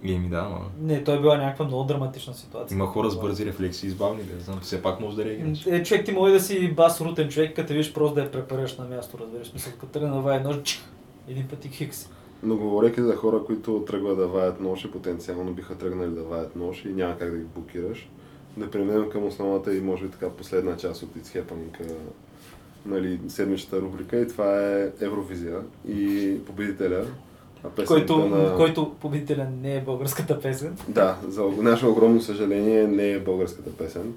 И 0.03 0.17
ми 0.17 0.29
да, 0.29 0.37
ама... 0.37 0.59
Не, 0.81 1.03
той 1.03 1.17
е 1.17 1.21
била 1.21 1.37
някаква 1.37 1.65
много 1.65 1.83
драматична 1.83 2.33
ситуация. 2.33 2.75
Има 2.75 2.87
хора 2.87 3.09
с 3.09 3.19
бързи 3.19 3.45
рефлекси, 3.45 3.87
избавни, 3.87 4.23
да 4.23 4.43
знам, 4.43 4.59
все 4.61 4.81
пак 4.81 4.99
може 4.99 5.15
да 5.15 5.25
реагираш. 5.25 5.65
Е, 5.65 5.83
човек 5.83 6.05
ти 6.05 6.11
може 6.11 6.33
да 6.33 6.39
си 6.39 6.71
бас 6.71 7.01
рутен 7.01 7.29
човек, 7.29 7.55
като 7.55 7.73
видиш 7.73 7.93
просто 7.93 8.15
да 8.15 8.21
я 8.21 8.31
препареш 8.31 8.77
на 8.77 8.85
място, 8.85 9.17
разбираш. 9.17 9.47
Смисъл, 9.47 9.73
като 9.73 9.85
тръгне 9.85 10.09
да 10.09 10.19
вае 10.19 10.39
нож, 10.39 10.55
чих, 10.63 10.81
един 11.27 11.47
път 11.47 11.65
и 11.65 11.69
хикс. 11.69 12.09
Но 12.45 12.57
говорейки 12.57 13.01
за 13.01 13.15
хора, 13.15 13.43
които 13.45 13.83
тръгват 13.87 14.17
да 14.17 14.27
ваят 14.27 14.61
нож 14.61 14.85
и 14.85 14.91
потенциално 14.91 15.53
биха 15.53 15.75
тръгнали 15.75 16.09
да 16.09 16.23
ваят 16.23 16.55
нож 16.55 16.85
и 16.85 16.93
няма 16.93 17.17
как 17.17 17.31
да 17.31 17.37
ги 17.37 17.45
блокираш, 17.55 18.09
да 18.57 18.71
преминем 18.71 19.09
към 19.09 19.23
основната 19.25 19.75
и 19.75 19.81
може 19.81 20.03
би 20.03 20.11
така 20.11 20.29
последна 20.29 20.77
част 20.77 21.03
от 21.03 21.09
It's 21.15 21.43
Happening, 21.43 21.85
нали, 22.85 23.19
седмичната 23.27 23.81
рубрика 23.81 24.17
и 24.19 24.27
това 24.27 24.61
е 24.61 24.91
Евровизия 25.01 25.59
и 25.87 26.37
победителя. 26.45 27.05
Който, 27.87 28.17
на... 28.17 28.55
който 28.55 28.93
победителя 29.01 29.47
не 29.61 29.75
е 29.75 29.81
българската 29.81 30.39
песен. 30.39 30.77
Да, 30.87 31.17
за 31.27 31.43
наше 31.43 31.85
огромно 31.85 32.21
съжаление 32.21 32.87
не 32.87 33.11
е 33.11 33.19
българската 33.19 33.71
песен. 33.71 34.13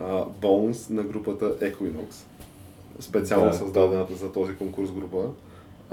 А, 0.00 0.24
Bones 0.42 0.90
на 0.90 1.02
групата 1.02 1.58
Equinox, 1.58 2.14
специално 3.00 3.50
Да. 3.50 3.56
създадената 3.56 4.14
за 4.14 4.32
този 4.32 4.56
конкурс 4.56 4.90
група, 4.90 5.28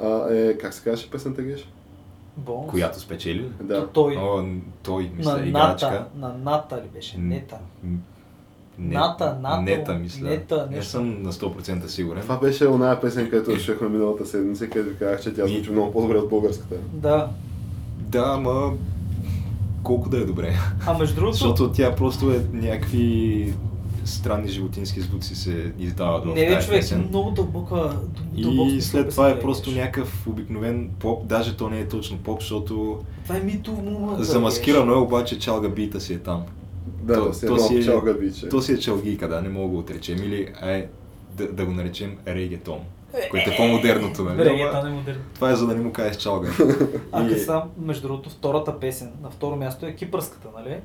а, 0.04 0.34
е, 0.34 0.58
как 0.58 0.74
се 0.74 0.84
казваше 0.84 1.12
песента 1.12 1.41
Геш? 1.41 1.68
Бонус. 2.38 2.72
Която 2.72 2.99
спечели? 2.99 3.49
Да. 3.62 3.88
Той. 3.88 4.18
О, 4.18 4.45
той, 4.84 5.12
мисля, 5.18 5.38
на 5.38 5.47
играчка. 5.47 5.91
Ната, 5.91 6.06
на 6.16 6.52
Ната 6.52 6.78
ли 6.78 6.88
беше? 6.93 7.18
Нета. 7.18 7.58
Не, 8.80 8.95
Ната, 8.95 9.38
Нато, 9.41 9.62
Нета, 9.62 9.93
мисля. 9.93 10.30
Нета, 10.30 10.68
не 10.72 10.84
съм 10.84 11.24
на 11.24 11.34
100% 11.34 11.88
сигурен. 11.88 12.22
Това 12.22 12.38
беше 12.38 12.68
оная 12.68 13.02
песен, 13.02 13.30
където 13.30 13.52
слушахме 13.52 13.89
миналата 13.89 14.26
седмица, 14.26 14.70
където 14.70 14.89
ви 14.89 14.97
казах, 14.97 15.22
че 15.22 15.34
тя 15.34 15.47
звучи 15.47 15.72
много 15.72 15.91
по-добре 15.91 16.18
от 16.18 16.30
българската. 16.30 16.76
Да. 16.93 17.30
Да, 17.97 18.24
ама 18.28 18.74
колко 19.84 20.10
да 20.10 20.18
е 20.18 20.26
добре. 20.26 20.54
А 20.88 20.97
между 20.97 21.16
другото, 21.16 21.34
Защото 21.34 21.72
тя 21.72 21.95
просто 21.95 22.32
е 22.32 22.45
някакви 22.54 23.54
странни 24.06 24.47
животински 24.47 25.02
звуци 25.02 25.36
се 25.36 25.74
издават 25.80 26.24
в 26.24 26.28
не 26.28 26.47
тази 26.47 26.66
човек, 26.66 26.82
песен. 26.82 27.06
много 27.10 27.32
дълбока, 27.32 27.97
дълбок 28.34 28.68
И 28.70 28.82
след 28.82 29.10
това 29.10 29.30
е 29.30 29.39
просто 29.39 29.72
някакъв 29.72 30.28
обикновен 30.28 30.89
поп, 30.99 31.28
даже 31.28 31.58
то 31.58 31.70
не 31.70 31.80
е 31.80 31.88
точно 31.88 32.18
поп, 32.18 32.39
защото 32.39 32.99
Това 33.24 33.38
е 33.38 33.41
мито 33.41 33.72
му. 33.72 34.16
замаскирано 34.20 34.93
е, 34.93 34.97
обаче 34.97 35.39
чалга 35.39 35.70
бита 35.70 35.99
си 35.99 36.14
е 36.14 36.20
там. 36.20 36.43
Да, 37.02 37.14
То- 37.16 37.34
си 37.34 37.47
то 37.47 37.58
си 37.58 37.78
е- 37.78 37.82
пчелга 37.82 38.14
биче. 38.14 38.49
То 38.49 38.62
си 38.62 38.74
е 38.74 38.80
чалгийка, 38.80 39.28
да, 39.28 39.41
не 39.41 39.49
мога 39.49 39.64
да 39.64 39.70
го 39.70 39.78
отречем. 39.78 40.18
Или 40.18 40.49
е, 40.64 40.88
да, 41.32 41.47
да 41.47 41.66
го 41.66 41.72
наречем 41.72 42.18
регетон, 42.28 42.80
което 43.32 43.49
е 43.49 43.58
по-модерното, 43.58 44.24
нали? 44.24 44.49
Ама 44.74 44.89
е 44.89 44.91
модерен. 44.91 45.22
Това 45.36 45.52
е 45.52 45.56
за 45.56 45.68
да 45.68 45.76
не 45.76 45.82
му 45.82 45.91
кажеш 45.91 46.18
чалга. 46.18 46.49
А 47.12 47.26
И- 47.26 47.39
сам, 47.39 47.62
между 47.78 48.02
другото, 48.02 48.30
втората 48.30 48.80
песен, 48.80 49.12
на 49.24 49.30
второ 49.30 49.56
място 49.56 49.86
е 49.86 49.93
кипърската, 49.93 50.47
нали? 50.58 50.76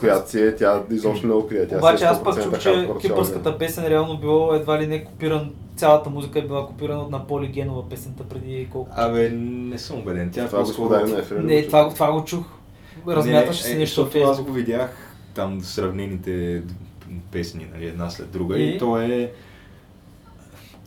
Която 0.00 0.30
си 0.30 0.40
е, 0.40 0.56
тя 0.56 0.82
изобщо 0.90 1.26
не 1.26 1.32
укрия. 1.32 1.68
Тя 1.68 1.78
Обаче 1.78 2.04
е 2.04 2.06
аз 2.06 2.24
пък 2.24 2.34
100% 2.34 2.52
чух, 2.52 2.58
че 2.58 2.88
кипърската 3.00 3.58
песен 3.58 3.86
реално 3.86 4.18
било 4.18 4.54
едва 4.54 4.82
ли 4.82 4.86
не 4.86 5.04
копиран, 5.04 5.50
цялата 5.76 6.10
музика 6.10 6.38
е 6.38 6.42
била 6.42 6.66
копирана 6.66 7.00
от 7.00 7.10
Наполи 7.10 7.48
Генова 7.48 7.88
песента 7.88 8.24
преди 8.24 8.68
колко. 8.72 8.90
Абе, 8.96 9.30
не 9.30 9.78
съм 9.78 9.98
убеден. 9.98 10.30
Тя 10.30 10.44
е 10.44 10.46
Това 10.46 10.58
по-скоро... 10.58 10.88
господари 10.88 11.12
на 11.12 11.18
ефира. 11.18 11.42
Не, 11.42 11.66
това, 11.66 11.88
това 11.88 12.12
го 12.12 12.24
чух. 12.24 12.44
Размяташе 13.08 13.62
Не, 13.62 13.68
си 13.68 13.76
е, 13.76 13.78
нещо 13.78 14.02
в 14.02 14.04
защото 14.04 14.30
аз 14.30 14.42
го 14.42 14.52
видях 14.52 15.10
там 15.34 15.60
сравнените 15.60 16.62
песни, 17.32 17.66
нали, 17.74 17.86
една 17.86 18.10
след 18.10 18.30
друга 18.30 18.58
и, 18.58 18.74
И? 18.74 18.78
то 18.78 19.00
е... 19.00 19.32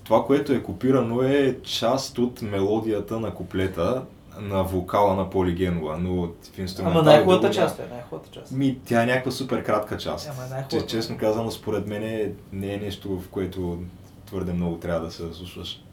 Това, 0.04 0.26
което 0.26 0.54
е 0.54 0.64
копирано 0.64 1.22
е 1.22 1.58
част 1.64 2.18
от 2.18 2.42
мелодията 2.42 3.20
на 3.20 3.34
куплета 3.34 4.02
на 4.40 4.64
вокала 4.64 5.16
на 5.16 5.30
Полигенова, 5.30 5.98
но 5.98 6.14
в 6.16 6.24
Ама 6.24 6.32
инструментал 6.58 7.04
най-хубавата 7.04 7.52
част 7.52 7.80
е, 7.80 7.86
най-хубавата 7.92 8.32
част. 8.32 8.52
Ми, 8.52 8.80
тя 8.86 9.04
е 9.04 9.06
някаква 9.06 9.32
супер 9.32 9.64
кратка 9.64 9.98
част. 9.98 10.30
Ама 10.30 10.60
е 10.60 10.66
Че, 10.70 10.86
честно 10.86 11.18
казано, 11.18 11.52
според 11.52 11.88
мен 11.88 12.34
не 12.54 12.74
е 12.74 12.78
нещо, 12.78 13.20
в 13.20 13.30
което 13.30 13.80
твърде 14.26 14.54
много 14.54 14.78
трябва 14.78 15.06
да 15.06 15.12
се 15.12 15.28
заслушваш. 15.28 15.84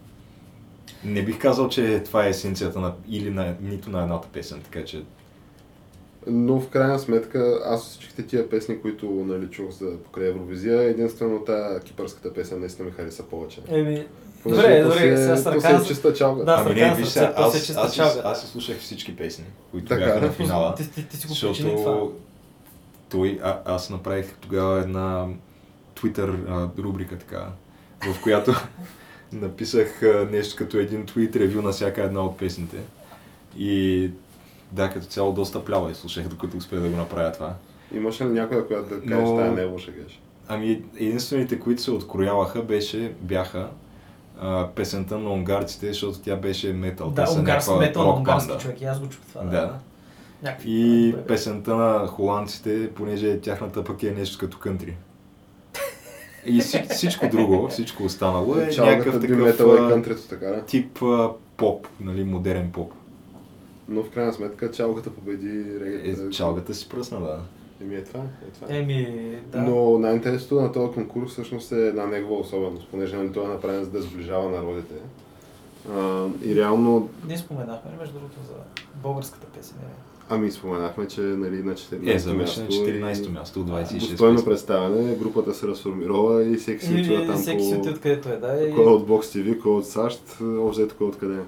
Не 1.05 1.23
бих 1.23 1.39
казал, 1.39 1.69
че 1.69 2.03
това 2.05 2.27
е 2.27 2.29
есенцията 2.29 2.81
на, 2.81 2.95
или 3.09 3.31
на, 3.31 3.55
нито 3.61 3.91
на 3.91 4.03
едната 4.03 4.29
песен, 4.29 4.61
така 4.63 4.85
че 4.85 5.03
Но 6.27 6.61
в 6.61 6.69
крайна 6.69 6.99
сметка, 6.99 7.61
аз 7.65 7.91
всичките 7.91 8.27
тия 8.27 8.51
песни, 8.51 8.81
които 8.81 9.07
нали, 9.07 9.47
чух 9.51 9.71
за 9.71 9.97
покрай 10.05 10.29
Евровизия, 10.29 10.83
единствено 10.83 11.45
тая 11.45 11.81
кипърската 11.81 12.35
песен 12.35 12.61
наистина 12.61 12.87
ми 12.87 12.93
хареса 12.93 13.23
повече. 13.23 13.61
Еми, 13.69 14.07
Понеже 14.43 14.63
добре, 14.63 14.83
добре, 14.83 15.17
сега 15.17 15.33
е 15.33 15.37
сарказъм. 15.37 15.87
чиста 15.87 16.13
чалга. 16.15 16.45
Да, 16.45 16.65
Ами 16.67 16.81
не, 16.81 16.95
виж 16.95 17.09
сега, 17.09 17.33
аз, 17.37 17.55
е 17.55 17.59
аз, 17.59 17.67
чиста 17.67 17.81
аз, 17.81 18.19
аз, 18.25 18.51
слушах 18.51 18.79
всички 18.79 19.17
песни, 19.17 19.45
които 19.71 19.89
Така, 19.89 20.05
бяха 20.05 20.21
да. 20.21 20.27
на 20.27 20.33
финала. 20.33 20.75
Ти, 20.75 20.91
ти, 20.91 21.09
ти 21.09 21.17
си 21.17 21.27
го 21.27 21.35
причини 21.49 21.71
това. 21.71 21.77
Защото 21.77 22.13
той, 23.11 23.41
а, 23.43 23.59
аз 23.65 23.91
направих 23.91 24.35
тогава 24.41 24.81
една 24.81 25.27
Twitter 25.97 26.37
а, 26.49 26.83
рубрика 26.83 27.19
така, 27.19 27.47
в 28.15 28.23
която 28.23 28.55
написах 29.33 30.03
а, 30.03 30.29
нещо 30.31 30.57
като 30.57 30.77
един 30.77 31.07
твит 31.07 31.37
ревю 31.37 31.63
на 31.63 31.71
всяка 31.71 32.03
една 32.03 32.25
от 32.25 32.39
песните. 32.39 32.77
И 33.59 34.11
да, 34.73 34.91
като 34.91 35.07
цяло 35.07 35.33
доста 35.33 35.65
плява 35.65 35.91
и 35.91 35.95
слушах, 35.95 36.29
докато 36.29 36.57
успях 36.57 36.81
да 36.81 36.89
го 36.89 36.97
направя 36.97 37.33
това. 37.33 37.55
Имаше 37.95 38.25
ли 38.25 38.29
някоя, 38.29 38.67
която 38.67 38.89
да 38.89 39.01
кажеш, 39.01 39.29
Но- 39.29 39.37
тая 39.37 39.53
не 39.53 39.63
е 39.63 39.65
лоша 39.65 39.91
геш? 39.91 40.21
Ами 40.49 40.83
единствените, 40.97 41.61
които 41.61 41.83
се 41.83 41.91
открояваха, 41.91 42.63
беше, 42.63 43.13
бяха 43.21 43.69
а, 44.41 44.69
песента 44.75 45.19
на 45.19 45.31
унгарците, 45.31 45.87
защото 45.87 46.19
тя 46.21 46.37
беше 46.37 46.73
метал. 46.73 47.11
Да, 47.11 47.27
унгарски 47.39 47.75
метал 47.79 48.03
на 48.07 48.15
унгарски 48.15 48.59
човек. 48.59 48.81
И 48.81 48.85
аз 48.85 49.01
го 49.01 49.09
чух 49.09 49.21
това. 49.29 49.43
Да. 49.43 49.79
Някакви 50.43 50.71
И 50.71 51.13
бе. 51.13 51.23
песента 51.23 51.77
на 51.77 52.07
холандците, 52.07 52.91
понеже 52.95 53.41
тяхната 53.41 53.85
пък 53.85 54.03
е 54.03 54.11
нещо 54.11 54.39
като 54.39 54.59
кънтри. 54.59 54.97
И 56.47 56.61
всичко, 56.91 57.29
друго, 57.29 57.69
всичко 57.69 58.05
останало 58.05 58.57
е 58.57 58.71
някакъв 58.79 59.21
такъв 59.21 59.61
е 59.61 59.89
кънтрето, 59.89 60.23
така 60.29 60.47
да. 60.47 60.63
тип 60.65 61.03
а, 61.03 61.31
поп, 61.57 61.87
нали, 62.01 62.25
модерен 62.25 62.71
поп. 62.73 62.93
Но 63.91 64.03
в 64.03 64.11
крайна 64.11 64.33
сметка 64.33 64.71
чалгата 64.71 65.11
победи 65.11 65.81
регета. 65.81 66.23
Е, 66.23 66.31
чалгата 66.31 66.75
си 66.75 66.89
пръсна, 66.89 67.21
да. 67.21 67.41
Еми 67.83 67.95
е 67.95 68.05
това, 68.05 68.21
е 68.21 68.51
това. 68.51 68.77
Еми, 68.77 69.37
да. 69.53 69.63
Но 69.63 69.99
най-интересното 69.99 70.61
на 70.61 70.73
този 70.73 70.93
конкурс 70.93 71.31
всъщност 71.31 71.73
е 71.73 71.87
една 71.87 72.07
негова 72.07 72.41
особеност, 72.41 72.89
понеже 72.91 73.17
нали, 73.17 73.33
той 73.33 73.45
е 73.45 73.49
направен 73.49 73.85
за 73.85 73.91
да 73.91 74.03
сближава 74.03 74.51
народите. 74.51 74.95
А, 75.93 76.27
и 76.45 76.55
реално, 76.55 77.09
Ние 77.29 77.39
споменахме, 77.39 77.91
между 77.99 78.15
другото, 78.15 78.37
за 78.49 78.55
българската 79.03 79.47
песен. 79.47 79.77
е. 79.77 79.93
ами 80.29 80.51
споменахме, 80.51 81.07
че 81.09 81.21
нали, 81.21 81.63
на 81.63 81.75
14 81.75 82.25
Е, 82.25 82.29
на 82.29 82.35
място 82.35 82.61
14-то 82.61 83.29
и 83.29 83.33
място 83.33 83.61
от 83.61 83.71
26 83.71 84.11
Достойно 84.11 84.45
представяне, 84.45 85.15
групата 85.15 85.55
се 85.55 85.67
разформирова 85.67 86.45
и 86.45 86.57
всеки 86.57 86.85
си 86.85 86.93
отива 86.93 87.23
И 87.23 87.27
там 87.27 87.37
всеки 87.37 87.63
отива 87.63 87.91
откъдето 87.91 88.29
е, 88.29 88.37
да. 88.37 88.75
Кой 88.75 88.85
е 88.85 88.89
от 88.89 89.09
Box 89.09 89.23
TV, 89.23 89.61
кой 89.61 89.73
е 89.73 89.77
от 89.77 89.87
САЩ, 89.87 90.23
общо 90.43 90.89
кой 90.99 91.07
е 91.07 91.11
откъде. 91.11 91.39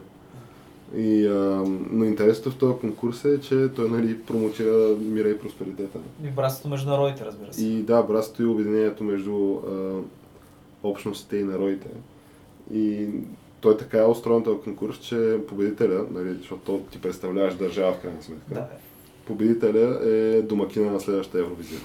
И, 0.97 1.27
а, 1.27 1.65
но 1.91 2.05
интересното 2.05 2.51
в 2.51 2.59
този 2.59 2.79
конкурс 2.79 3.25
е, 3.25 3.41
че 3.41 3.69
той 3.77 3.89
нали, 3.91 4.19
промотира 4.19 4.95
мира 5.01 5.29
и 5.29 5.39
просперитета. 5.39 5.99
И 6.25 6.29
братството 6.29 6.69
между 6.69 6.91
народите, 6.91 7.25
разбира 7.25 7.53
се. 7.53 7.65
И 7.65 7.83
да, 7.83 8.03
братството 8.03 8.43
и 8.43 8.47
обединението 8.47 9.05
между 9.05 9.55
а, 9.55 9.99
общностите 10.83 11.37
и 11.37 11.45
народите. 11.45 11.89
И 12.75 13.07
той 13.61 13.77
така 13.77 13.99
е 13.99 14.07
устроен 14.07 14.43
този 14.43 14.61
конкурс, 14.61 14.99
че 14.99 15.37
победителя, 15.49 16.05
нали, 16.11 16.35
защото 16.39 16.81
ти 16.91 17.01
представляваш 17.01 17.55
държава 17.55 17.93
в 17.93 17.99
крайна 17.99 18.23
сметка, 18.23 18.55
Да. 18.55 18.67
победителя 19.27 20.01
е 20.05 20.43
домакина 20.43 20.93
на 20.93 21.01
следващата 21.01 21.39
Евровизия. 21.39 21.81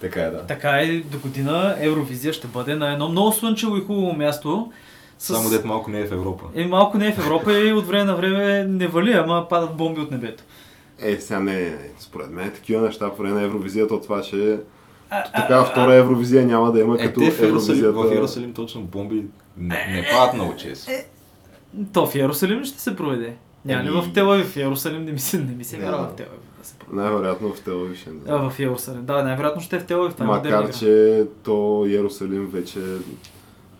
Така 0.00 0.22
е, 0.22 0.30
да. 0.30 0.46
Така 0.46 0.82
и 0.82 1.00
до 1.00 1.18
година 1.18 1.76
Евровизия 1.80 2.32
ще 2.32 2.46
бъде 2.46 2.74
на 2.74 2.92
едно 2.92 3.08
много 3.08 3.32
слънчево 3.32 3.76
и 3.76 3.80
хубаво 3.80 4.12
място. 4.12 4.72
С... 5.20 5.34
Само 5.34 5.50
дет 5.50 5.64
малко 5.64 5.90
не 5.90 6.00
е 6.00 6.06
в 6.06 6.12
Европа. 6.12 6.44
Е, 6.54 6.66
малко 6.66 6.98
не 6.98 7.08
е 7.08 7.12
в 7.12 7.18
Европа 7.18 7.58
и 7.58 7.72
от 7.72 7.86
време 7.86 8.04
на 8.04 8.16
време 8.16 8.64
не 8.68 8.86
вали, 8.86 9.12
ама 9.12 9.46
падат 9.50 9.76
бомби 9.76 10.00
от 10.00 10.10
небето. 10.10 10.42
Е, 10.98 11.16
сега 11.16 11.40
не, 11.40 11.52
не, 11.52 11.90
според 11.98 12.30
мен 12.30 12.50
такива 12.50 12.82
неща 12.82 13.10
по 13.10 13.22
време 13.22 13.34
на 13.34 13.42
Евровизията 13.42 13.94
от 13.94 14.02
това, 14.02 14.22
че 14.22 14.60
А, 15.10 15.22
така 15.32 15.64
втора 15.64 15.94
Евровизия 15.94 16.46
няма 16.46 16.72
да 16.72 16.80
има 16.80 16.96
Е, 17.00 17.06
като 17.06 17.20
те 17.20 17.30
в 17.30 17.40
Иерусалим, 17.42 17.80
в 17.82 17.84
Евровизията. 17.84 18.14
Иерусалим 18.14 18.52
точно 18.52 18.82
бомби 18.82 19.24
не, 19.56 19.86
не 19.92 20.08
падат 20.12 20.34
много 20.34 20.56
често. 20.56 20.90
То 21.92 22.06
в 22.06 22.14
Иерусалим 22.14 22.60
ли 22.60 22.64
ще 22.66 22.80
се 22.80 22.96
проведе. 22.96 23.36
Няма 23.64 23.84
ли 23.84 23.90
в 23.90 24.12
Телавив? 24.14 24.52
В 24.52 24.56
Иерусалим 24.56 25.04
не 25.04 25.12
ми 25.12 25.18
се, 25.18 25.38
не 25.38 25.54
ми 25.54 25.64
се 25.64 25.76
Не, 25.76 25.84
вярва 25.84 26.08
в 26.08 26.16
Телавив 26.16 26.40
да 26.58 26.64
се 26.64 26.74
проведе. 26.74 27.02
Най-вероятно 27.02 27.54
в 27.54 27.60
Телавив 27.60 27.98
ще 27.98 28.10
не 28.10 28.16
А, 28.28 28.50
в 28.50 28.58
Иерусалим. 28.58 29.04
Да, 29.04 29.22
най-вероятно 29.22 29.62
ще 29.62 29.76
е 29.76 29.78
в 29.78 29.86
Телавив. 29.86 30.20
Е 30.20 30.24
Макар, 30.24 30.72
че 30.72 31.24
то 31.42 31.84
Иерусалим 31.88 32.46
вече, 32.46 32.80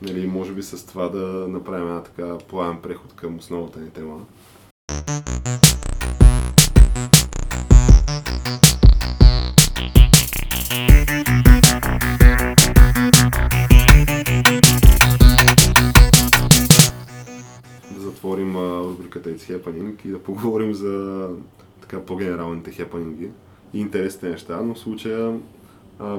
нали, 0.02 0.26
може 0.26 0.52
би 0.52 0.62
с 0.62 0.86
това 0.86 1.08
да 1.08 1.48
направим 1.48 1.88
една 1.88 2.02
така 2.02 2.38
плавен 2.38 2.78
преход 2.82 3.12
към 3.12 3.36
основната 3.36 3.80
ни 3.80 3.90
тема. 3.90 4.26
Да 17.94 18.00
затворим 18.00 18.56
рубриката 18.56 19.30
It's 19.30 19.58
Happening 19.58 20.06
и 20.06 20.08
да 20.08 20.22
поговорим 20.22 20.74
за 20.74 21.28
така 21.80 22.00
по-генералните 22.00 22.70
хепанинги 22.70 23.30
и 23.74 23.80
интересните 23.80 24.28
неща, 24.28 24.62
но 24.62 24.74
в 24.74 24.78
случая 24.78 25.40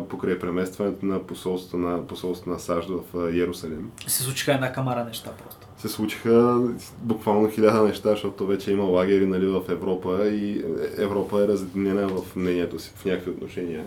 покрай 0.09 0.39
преместването 0.39 1.05
на 1.05 1.23
посолството 1.23 1.77
на, 1.77 2.07
посолството 2.07 2.49
на 2.49 2.59
САЩ 2.59 2.89
в 2.89 3.32
Иерусалим 3.34 3.91
Се 4.07 4.23
случиха 4.23 4.53
една 4.53 4.71
камара 4.71 5.05
неща 5.05 5.32
просто. 5.43 5.67
се 5.77 5.89
случиха 5.89 6.61
буквално 6.97 7.49
хиляда 7.51 7.84
неща, 7.84 8.09
защото 8.09 8.47
вече 8.47 8.71
има 8.71 8.84
лагери 8.84 9.25
нали, 9.25 9.45
в 9.45 9.61
Европа 9.69 10.27
и 10.27 10.65
Европа 10.97 11.43
е 11.43 11.47
разединена 11.47 12.07
в 12.07 12.36
мнението 12.36 12.79
си 12.79 12.91
в 12.95 13.05
някакви 13.05 13.32
отношения. 13.32 13.86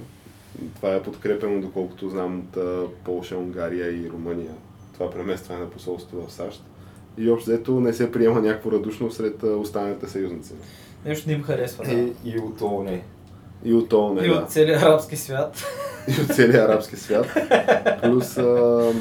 Това 0.77 0.95
е 0.95 1.03
подкрепено, 1.03 1.61
доколкото 1.61 2.09
знам, 2.09 2.43
от 2.57 2.95
Полша, 3.05 3.37
Унгария 3.37 3.91
и 3.91 4.11
Румъния. 4.11 4.53
Това 4.95 5.11
преместване 5.11 5.61
на 5.61 5.71
посолството 5.71 6.27
в 6.27 6.33
САЩ. 6.33 6.65
И 7.19 7.31
общо 7.31 7.51
взето 7.51 7.81
не 7.81 7.93
се 7.93 8.13
приема 8.13 8.41
някакво 8.41 8.73
радушно 8.73 9.11
сред 9.11 9.43
останалите 9.43 10.09
съюзници. 10.09 10.53
Нещо 11.05 11.29
не 11.29 11.35
им 11.35 11.43
харесва. 11.43 11.85
Да. 11.85 11.93
Е, 11.93 12.13
и 12.25 12.39
от 12.39 12.61
ООН. 12.61 13.01
И 13.65 13.75
от 13.75 13.93
ООН, 13.93 14.25
и 14.25 14.29
да. 14.29 14.35
от 14.35 14.51
целия 14.51 14.79
арабски 14.79 15.17
свят. 15.17 15.65
и 16.09 16.21
от 16.23 16.37
целия 16.37 16.65
арабски 16.65 16.97
свят. 16.97 17.27
Плюс 18.03 18.39
а, 18.39 18.93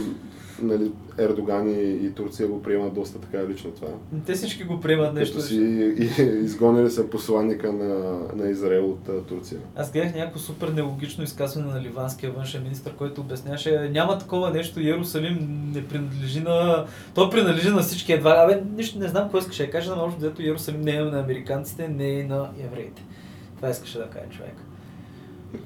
нали, 0.62 0.92
Ердоган 1.18 1.70
и, 1.70 2.06
и 2.06 2.12
Турция 2.12 2.48
го 2.48 2.64
приемат 2.64 2.94
доста 2.94 3.20
така 3.20 3.48
лично 3.48 3.72
това. 3.72 3.88
Те 4.26 4.34
всички 4.34 4.64
го 4.64 4.80
приемат 4.80 5.14
нещо. 5.14 5.36
Като 5.36 5.48
си 5.48 5.56
и- 5.56 6.44
изгонили 6.44 6.90
са 6.90 7.10
посланника 7.10 7.74
на, 7.74 8.20
на 8.36 8.50
Израел 8.50 8.90
от 8.90 9.10
а, 9.10 9.22
Турция. 9.22 9.60
Аз 9.76 9.92
гледах 9.92 10.16
някакво 10.16 10.40
супер 10.40 10.68
нелогично 10.68 11.24
изказване 11.24 11.74
на 11.74 11.82
ливанския 11.82 12.32
външен 12.32 12.64
министр, 12.64 12.92
който 12.98 13.22
обясняваше, 13.22 13.90
няма 13.92 14.18
такова 14.18 14.52
нещо, 14.52 14.80
Иерусалим 14.80 15.72
не 15.76 15.88
принадлежи 15.88 16.40
на... 16.40 16.86
Той 17.16 17.30
принадлежи 17.30 17.70
на 17.70 17.82
всички 17.82 18.14
едва. 18.14 18.32
Абе, 18.32 18.62
нищо 18.76 19.00
не 19.00 19.08
знам 19.08 19.24
какво 19.24 19.38
искаше 19.38 19.66
да 19.66 19.72
каже, 19.72 19.90
но 19.90 20.04
общо 20.04 20.20
взето 20.20 20.42
Иерусалим 20.42 20.82
не 20.82 20.92
е 20.92 21.02
на 21.02 21.20
американците, 21.20 21.88
не 21.88 22.20
е 22.20 22.24
на 22.24 22.50
евреите. 22.66 23.02
Това 23.64 23.72
искаше 23.72 23.98
да 23.98 24.06
каже 24.06 24.26
човек. 24.30 24.56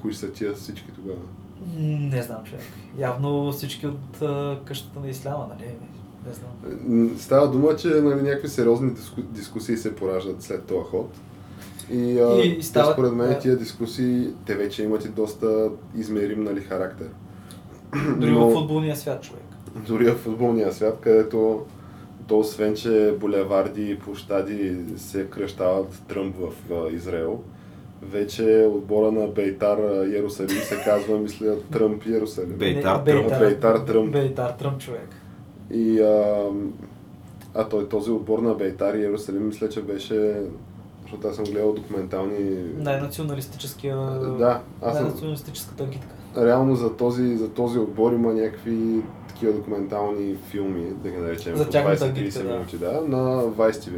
Кои 0.02 0.14
са 0.14 0.32
тия 0.32 0.54
всички 0.54 0.86
тогава? 0.94 1.18
Не 1.78 2.22
знам 2.22 2.44
човек. 2.44 2.60
Явно 2.98 3.52
всички 3.52 3.86
от 3.86 4.22
а, 4.22 4.58
къщата 4.64 5.00
на 5.00 5.08
Исляма, 5.08 5.46
нали? 5.50 5.70
Не 6.26 6.32
знам. 6.32 7.18
Става 7.18 7.50
дума, 7.50 7.76
че 7.76 7.88
нали, 7.88 8.22
някакви 8.22 8.48
сериозни 8.48 8.90
диску, 8.90 9.22
дискусии 9.22 9.76
се 9.76 9.96
пораждат 9.96 10.42
след 10.42 10.64
този 10.64 10.84
ход. 10.84 11.10
И, 11.90 12.20
а, 12.20 12.34
И- 12.34 12.48
и 12.48 12.58
те, 12.58 12.64
стават- 12.64 12.92
според 12.92 13.12
мен 13.12 13.28
да. 13.28 13.38
тия 13.38 13.56
дискусии, 13.56 14.28
те 14.46 14.54
вече 14.54 14.82
имат 14.82 15.04
и 15.04 15.08
доста 15.08 15.70
измерим 15.96 16.44
нали, 16.44 16.60
характер. 16.60 17.08
Дори 18.18 18.30
Но- 18.30 18.50
в 18.50 18.54
футболния 18.54 18.96
свят 18.96 19.22
човек. 19.22 19.44
Дори 19.86 20.10
в 20.10 20.14
футболния 20.14 20.72
свят, 20.72 20.98
където 21.00 21.66
то 22.26 22.38
освен, 22.38 22.74
че 22.74 23.16
булеварди 23.20 23.90
и 23.90 23.98
площади 23.98 24.76
се 24.96 25.26
кръщават 25.26 26.02
Тръмп 26.08 26.36
в 26.36 26.72
а, 26.72 26.90
Израел, 26.90 27.42
вече 28.02 28.68
отбора 28.74 29.12
на 29.12 29.26
Бейтар 29.26 29.78
а, 29.78 30.06
Иерусалим 30.06 30.56
се 30.56 30.82
казва, 30.84 31.18
мисля, 31.18 31.54
Тръмп 31.72 32.06
Иерусалим. 32.06 32.56
Бейтар 32.58 33.02
Тръмп. 33.04 33.38
Бейтар 33.38 33.78
Тръмп. 33.78 34.12
Бейтар 34.12 34.50
Тръмп 34.50 34.78
човек. 34.80 35.08
И 35.70 36.00
а, 36.00 36.44
а 37.54 37.68
той, 37.68 37.88
този 37.88 38.10
отбор 38.10 38.38
на 38.38 38.54
Бейтар 38.54 38.94
и 38.94 38.98
Иерусалим, 39.00 39.46
мисля, 39.46 39.68
че 39.68 39.82
беше, 39.82 40.34
защото 41.02 41.28
аз 41.28 41.36
съм 41.36 41.44
гледал 41.44 41.72
документални... 41.72 42.64
Най-националистическия... 42.78 43.96
Да, 44.38 44.60
аз 44.82 44.94
съм- 44.94 45.04
Най-националистическата 45.04 45.84
агитка. 45.84 46.14
Реално 46.36 46.76
за 46.76 46.96
този, 46.96 47.36
за 47.36 47.48
този 47.50 47.78
отбор 47.78 48.12
има 48.12 48.32
някакви 48.34 49.02
такива 49.28 49.52
документални 49.52 50.36
филми, 50.50 50.84
да 51.02 51.10
ги 51.10 51.16
наречем, 51.16 51.56
За 51.56 51.64
по 51.64 51.70
тяхната 51.70 52.04
20-30 52.04 52.08
агитка, 52.08 52.42
да. 52.42 52.52
минути, 52.52 52.78
да, 52.78 52.92
на 52.92 53.42
Vice 53.42 53.70
TV. 53.72 53.92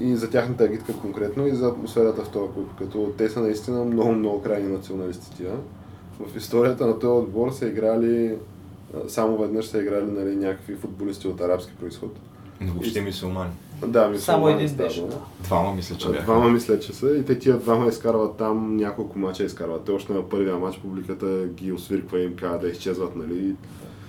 И 0.00 0.16
за 0.16 0.30
тяхната 0.30 0.64
агитка 0.64 0.92
конкретно 0.92 1.46
и 1.46 1.50
за 1.50 1.68
атмосферата 1.68 2.24
в 2.24 2.28
този 2.28 2.52
клуб, 2.52 2.68
като 2.78 3.12
те 3.18 3.28
са 3.28 3.40
наистина 3.40 3.84
много, 3.84 4.12
много 4.12 4.42
крайни 4.42 4.72
националисти 4.72 5.36
тия. 5.36 5.52
В 6.20 6.36
историята 6.36 6.86
на 6.86 6.98
този 6.98 7.24
отбор 7.24 7.50
са 7.50 7.68
играли, 7.68 8.34
само 9.08 9.38
веднъж 9.38 9.66
са 9.66 9.78
играли 9.78 10.10
нали, 10.10 10.36
някакви 10.36 10.74
футболисти 10.76 11.28
от 11.28 11.40
арабски 11.40 11.72
происход. 11.80 12.16
Но 12.60 12.72
въобще 12.72 13.00
мисулмани. 13.00 13.50
Да, 13.86 14.08
мисля, 14.08 14.22
Само 14.22 14.48
един 14.48 14.74
беше. 14.76 15.02
да. 15.02 15.16
Двама 15.40 15.74
мисля, 15.74 15.96
че 15.96 16.08
бяха. 16.08 16.22
Двама 16.22 16.48
мисля, 16.48 16.80
че 16.80 16.92
са 16.92 17.16
и 17.16 17.24
те 17.24 17.38
тия 17.38 17.58
двама 17.58 17.88
изкарват 17.88 18.36
там 18.36 18.76
няколко 18.76 19.18
мача 19.18 19.44
изкарват. 19.44 19.84
Те 19.84 19.92
още 19.92 20.12
на 20.12 20.28
първия 20.28 20.56
матч 20.56 20.78
публиката 20.78 21.46
ги 21.46 21.72
освирква 21.72 22.20
и 22.20 22.24
им 22.24 22.36
казва 22.36 22.58
да 22.58 22.68
изчезват, 22.68 23.16
нали? 23.16 23.54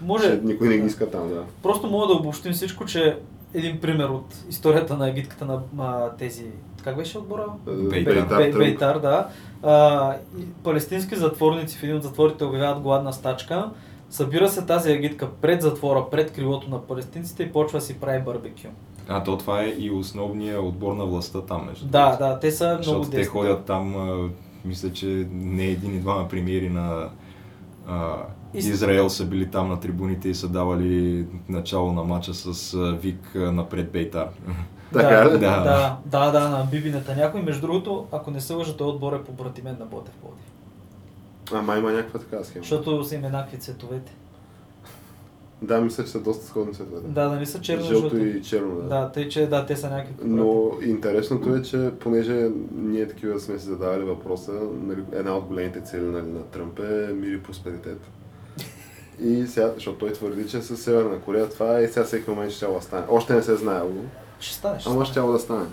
Може. 0.02 0.30
Че 0.30 0.42
никой 0.44 0.68
не 0.68 0.78
ги 0.78 0.88
иска 0.88 1.10
там, 1.10 1.30
да. 1.30 1.44
Просто 1.64 1.88
мога 1.88 2.08
да 2.08 2.14
обобщим 2.14 2.54
всичко, 2.54 2.86
че 2.86 3.18
един 3.54 3.80
пример 3.80 4.06
от 4.06 4.36
историята 4.50 4.98
на 4.98 5.06
агитката 5.08 5.46
на 5.46 5.62
а, 5.80 6.10
тези... 6.10 6.46
Как 6.84 6.98
беше 6.98 7.18
отбора? 7.18 7.46
Бейтар. 7.66 8.14
Бе- 8.14 8.28
Тръмп. 8.28 8.58
Бейтар, 8.58 9.00
да. 9.00 9.28
А, 9.64 10.16
палестински 10.64 11.16
затворници 11.16 11.78
в 11.78 11.84
един 11.84 11.96
от 11.96 12.04
затворите 12.04 12.44
обявяват 12.44 12.82
гладна 12.82 13.14
стачка. 13.14 13.70
Събира 14.10 14.50
се 14.50 14.66
тази 14.66 14.92
агитка 14.92 15.30
пред 15.32 15.62
затвора, 15.62 16.10
пред 16.12 16.32
крилото 16.32 16.70
на 16.70 16.82
палестинците 16.82 17.44
и 17.44 17.52
почва 17.52 17.80
да 17.80 17.86
си 17.86 18.00
прави 18.00 18.22
барбекю. 18.22 18.68
А 19.08 19.24
то 19.24 19.38
това 19.38 19.62
е 19.62 19.68
и 19.70 19.92
основният 19.92 20.62
отбор 20.62 20.94
на 20.94 21.06
властта 21.06 21.42
там, 21.42 21.66
между 21.66 21.86
Да, 21.86 22.16
да, 22.18 22.40
те 22.40 22.52
са 22.52 22.66
много 22.66 22.78
Защото 22.78 23.02
те 23.02 23.18
десни. 23.18 23.30
ходят 23.30 23.66
там, 23.66 23.96
мисля, 24.66 24.92
че 24.92 25.28
не 25.32 25.66
един 25.66 25.96
и 25.96 26.00
двама 26.00 26.28
премиери 26.28 26.70
на 26.70 27.10
а, 27.88 28.16
Израел 28.54 29.10
са 29.10 29.26
били 29.26 29.52
там 29.52 29.70
на 29.70 29.80
трибуните 29.80 30.30
и 30.30 30.36
са 30.36 30.48
давали 30.48 31.26
начало 31.50 31.92
на 31.92 32.04
матча 32.04 32.34
с 32.34 32.78
Вик 33.02 33.32
напред 33.36 33.92
Бейтар. 33.92 34.28
Така 34.94 35.08
да, 35.08 35.26
ли? 35.26 35.32
да, 35.32 35.38
Да. 35.40 35.98
да, 36.06 36.32
да, 36.32 36.40
да, 36.40 36.50
на 36.50 36.68
Бибинета 36.72 37.16
някой. 37.16 37.42
Между 37.42 37.62
другото, 37.62 38.08
ако 38.12 38.32
не 38.32 38.42
се 38.42 38.54
лъжа, 38.54 38.78
той 38.78 38.88
отбор 38.88 39.14
е 39.14 39.24
по 39.24 39.32
братимен 39.32 39.76
на 39.80 39.86
Ботев 39.86 40.14
Пловдив. 40.14 40.46
Ама 41.54 41.78
има 41.78 41.92
някаква 41.92 42.20
такава 42.20 42.46
схема. 42.46 42.64
Защото 42.64 43.04
са 43.04 43.16
им 43.16 43.26
еднакви 43.26 43.58
цветовете. 43.58 44.12
Да, 45.62 45.82
мисля, 45.82 46.04
че 46.04 46.10
са 46.10 46.20
доста 46.20 46.46
сходни 46.46 46.74
цветовете. 46.74 47.08
Да, 47.08 47.30
нали 47.30 47.46
са 47.46 47.62
черно 47.62 47.86
Жълто 47.86 48.18
и 48.18 48.42
черно, 48.42 48.76
да. 48.76 48.88
Да, 48.88 49.12
тъй 49.12 49.30
че 49.30 49.48
да, 49.48 49.66
те 49.66 49.76
са 49.76 49.90
някакви. 49.90 50.14
Но 50.24 50.72
интересното 50.86 51.56
е, 51.56 51.62
че 51.62 51.92
понеже 52.00 52.50
ние 52.76 53.08
такива 53.08 53.40
сме 53.40 53.60
си 53.60 53.66
задавали 53.66 54.04
въпроса, 54.04 54.52
нали, 54.84 55.04
една 55.12 55.38
от 55.38 55.46
големите 55.46 55.82
цели 55.82 56.06
нали, 56.06 56.28
на 56.28 56.44
Тръмп 56.44 56.80
е 56.80 57.14
мир 57.14 57.32
и 57.32 57.44
просперитет. 57.44 58.00
И 59.22 59.48
сега, 59.48 59.72
защото 59.76 59.98
той 59.98 60.14
твърди, 60.14 60.50
че 60.50 60.62
с 60.62 60.78
Северна 60.78 61.22
Корея 61.22 61.50
това 61.50 61.80
е 61.80 61.84
и 61.84 61.88
сега 61.88 62.06
всеки 62.06 62.30
момент 62.30 62.52
ще 62.52 62.66
да 62.66 62.82
стане. 62.82 63.06
Още 63.10 63.34
не 63.34 63.44
се 63.44 63.54
е 63.54 63.56
знаело, 63.56 63.92
Ще 64.40 64.56
стане, 64.56 64.80
ще 64.80 64.90
ама 64.90 65.06
ще 65.06 65.20
да 65.20 65.40
стане. 65.40 65.68